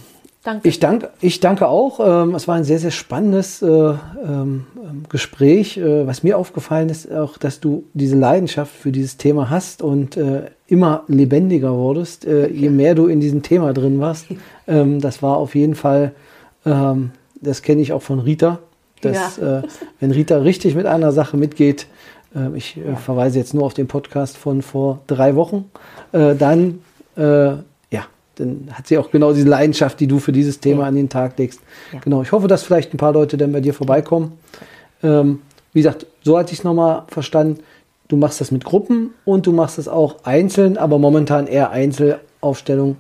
Danke. 0.44 0.68
ich 0.68 0.80
danke, 0.82 1.10
ich 1.22 1.40
danke 1.40 1.70
auch. 1.70 2.02
Ähm, 2.02 2.36
es 2.36 2.50
war 2.50 2.56
ein 2.56 2.66
sehr, 2.66 2.80
sehr 2.80 2.92
spannendes 2.92 3.62
äh, 3.62 3.68
ähm, 3.68 4.66
Gespräch. 5.08 5.78
Äh, 5.78 6.06
was 6.06 6.22
mir 6.22 6.38
aufgefallen 6.38 6.90
ist, 6.90 7.10
auch, 7.10 7.38
dass 7.38 7.62
du 7.62 7.86
diese 7.94 8.18
Leidenschaft 8.18 8.74
für 8.76 8.92
dieses 8.92 9.16
Thema 9.16 9.50
hast 9.50 9.82
und 9.82 10.18
äh, 10.18 10.48
immer 10.68 11.04
lebendiger 11.08 11.74
wurdest, 11.74 12.26
je 12.26 12.70
mehr 12.70 12.96
du 12.96 13.06
in 13.06 13.20
diesem 13.20 13.44
Thema 13.44 13.74
drin 13.74 14.00
warst. 14.00 14.26
Ähm, 14.68 15.00
das 15.00 15.22
war 15.22 15.38
auf 15.38 15.56
jeden 15.56 15.76
Fall, 15.76 16.14
das 16.64 17.62
kenne 17.62 17.82
ich 17.82 17.92
auch 17.92 18.02
von 18.02 18.20
Rita, 18.20 18.60
dass 19.02 19.38
Ja. 19.38 19.64
wenn 20.00 20.12
Rita 20.12 20.38
richtig 20.38 20.76
mit 20.76 20.86
einer 20.86 21.12
Sache 21.12 21.36
mitgeht, 21.36 21.88
ich 22.56 22.80
verweise 23.04 23.38
jetzt 23.38 23.54
nur 23.54 23.66
auf 23.66 23.74
den 23.74 23.88
Podcast 23.88 24.38
von 24.38 24.62
vor 24.62 25.02
drei 25.06 25.36
Wochen, 25.36 25.66
dann 26.14 26.80
dann 28.36 28.70
hat 28.74 28.88
sie 28.88 28.98
auch 28.98 29.12
genau 29.12 29.34
diese 29.34 29.48
Leidenschaft, 29.48 30.00
die 30.00 30.08
du 30.08 30.20
für 30.20 30.32
dieses 30.32 30.60
Thema 30.60 30.82
Ja. 30.84 30.88
an 30.88 30.96
den 30.96 31.10
Tag 31.10 31.38
legst. 31.38 31.60
Ja. 31.92 32.00
Genau, 32.00 32.22
ich 32.22 32.32
hoffe, 32.32 32.48
dass 32.48 32.64
vielleicht 32.64 32.94
ein 32.94 32.98
paar 32.98 33.14
Leute 33.14 33.38
dann 33.38 33.52
bei 33.52 33.60
dir 33.62 33.74
vorbeikommen. 33.74 34.38
Ähm, 35.04 35.42
wie 35.74 35.80
gesagt, 35.82 36.06
so 36.24 36.38
hatte 36.38 36.54
ich 36.54 36.60
es 36.60 36.64
nochmal 36.64 37.04
verstanden. 37.08 37.60
Du 38.08 38.18
machst 38.18 38.42
das 38.42 38.52
mit 38.52 38.64
Gruppen 38.66 39.12
und 39.26 39.46
du 39.48 39.52
machst 39.54 39.78
das 39.78 39.88
auch 39.88 40.24
einzeln, 40.24 40.78
aber 40.78 41.00
momentan 41.00 41.48
eher 41.48 41.72
Einzelaufstellung. 41.72 42.98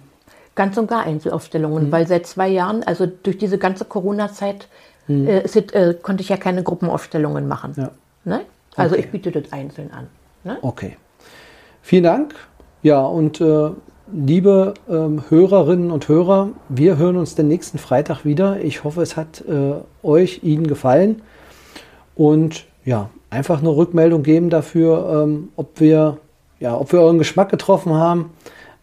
Ganz 0.55 0.77
und 0.77 0.87
gar 0.87 1.01
Mhm. 1.03 1.13
Einzelaufstellungen, 1.13 1.91
weil 1.91 2.07
seit 2.07 2.25
zwei 2.27 2.47
Jahren, 2.47 2.83
also 2.83 3.05
durch 3.07 3.37
diese 3.37 3.57
ganze 3.57 3.85
Corona-Zeit, 3.85 4.67
äh, 5.09 5.43
ist 5.43 5.55
es, 5.55 5.71
äh, 5.73 5.95
konnte 6.01 6.21
ich 6.21 6.29
ja 6.29 6.37
keine 6.37 6.63
Gruppenaufstellungen 6.63 7.47
machen. 7.47 7.73
Mhm. 7.75 7.81
Ja. 7.83 7.91
Ne? 8.25 8.41
Also 8.75 8.95
Okay. 8.95 9.03
ich 9.05 9.11
biete 9.11 9.31
das 9.31 9.51
einzeln 9.51 9.91
an. 9.91 10.07
Ne? 10.43 10.57
Okay. 10.61 10.97
Vielen 11.81 12.03
Dank. 12.03 12.35
Ja, 12.81 13.01
und 13.05 13.39
äh, 13.41 13.69
liebe 14.13 14.75
ähm, 14.89 15.23
Hörerinnen 15.29 15.91
und 15.91 16.07
Hörer, 16.07 16.49
wir 16.69 16.97
hören 16.97 17.17
uns 17.17 17.35
den 17.35 17.47
nächsten 17.47 17.77
Freitag 17.77 18.25
wieder. 18.25 18.61
Ich 18.63 18.83
hoffe, 18.83 19.01
es 19.01 19.17
hat 19.17 19.43
äh, 19.47 19.73
euch, 20.05 20.41
Ihnen 20.43 20.67
gefallen. 20.67 21.21
Und 22.15 22.65
ja, 22.85 23.09
einfach 23.29 23.59
eine 23.59 23.69
Rückmeldung 23.69 24.23
geben 24.23 24.49
dafür, 24.49 25.23
ähm, 25.23 25.49
ob 25.55 25.79
wir, 25.79 26.17
ja, 26.59 26.77
ob 26.77 26.91
wir 26.91 27.01
euren 27.01 27.17
Geschmack 27.17 27.49
getroffen 27.49 27.93
haben, 27.93 28.31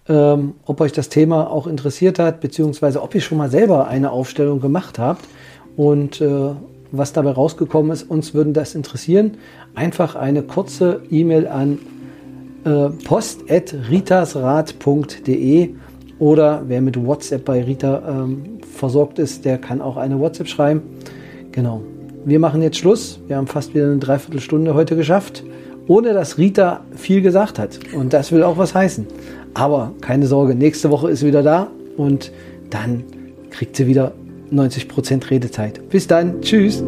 ähm, 0.09 0.55
ob 0.67 0.81
euch 0.81 0.93
das 0.93 1.09
Thema 1.09 1.51
auch 1.51 1.67
interessiert 1.67 2.19
hat, 2.19 2.41
beziehungsweise 2.41 3.03
ob 3.03 3.15
ihr 3.15 3.21
schon 3.21 3.39
mal 3.39 3.51
selber 3.51 3.87
eine 3.87 4.11
Aufstellung 4.11 4.61
gemacht 4.61 4.99
habt 4.99 5.25
und 5.77 6.21
äh, 6.21 6.51
was 6.91 7.13
dabei 7.13 7.31
rausgekommen 7.31 7.93
ist. 7.93 8.03
Uns 8.03 8.35
würden 8.35 8.53
das 8.53 8.75
interessieren. 8.75 9.37
Einfach 9.77 10.17
eine 10.17 10.43
kurze 10.43 11.03
E-Mail 11.09 11.47
an 11.47 11.79
äh, 12.65 12.89
post.ritasrat.de 13.05 15.71
oder 16.19 16.63
wer 16.67 16.81
mit 16.81 17.05
WhatsApp 17.05 17.45
bei 17.45 17.63
Rita 17.63 18.03
ähm, 18.07 18.59
versorgt 18.75 19.19
ist, 19.19 19.45
der 19.45 19.59
kann 19.59 19.81
auch 19.81 19.97
eine 19.97 20.21
WhatsApp 20.21 20.49
schreiben. 20.49 20.83
Genau. 21.53 21.83
Wir 22.25 22.39
machen 22.39 22.63
jetzt 22.63 22.77
Schluss. 22.77 23.19
Wir 23.27 23.37
haben 23.37 23.47
fast 23.47 23.75
wieder 23.75 23.87
eine 23.87 23.99
Dreiviertelstunde 23.99 24.75
heute 24.75 24.95
geschafft, 24.95 25.43
ohne 25.87 26.13
dass 26.13 26.37
Rita 26.37 26.85
viel 26.95 27.23
gesagt 27.23 27.59
hat. 27.59 27.81
Und 27.95 28.13
das 28.13 28.31
will 28.31 28.43
auch 28.43 28.59
was 28.59 28.75
heißen. 28.75 29.07
Aber 29.55 29.93
keine 30.03 30.27
Sorge, 30.27 30.55
nächste 30.55 30.91
Woche 30.91 31.11
ist 31.11 31.21
sie 31.21 31.27
wieder 31.27 31.43
da 31.43 31.69
und 31.97 32.31
dann 32.69 33.05
kriegt 33.51 33.77
sie 33.77 33.87
wieder 33.87 34.13
90% 34.53 35.31
Redezeit. 35.31 35.89
Bis 35.89 36.07
dann. 36.07 36.43
Tschüss. 36.43 36.83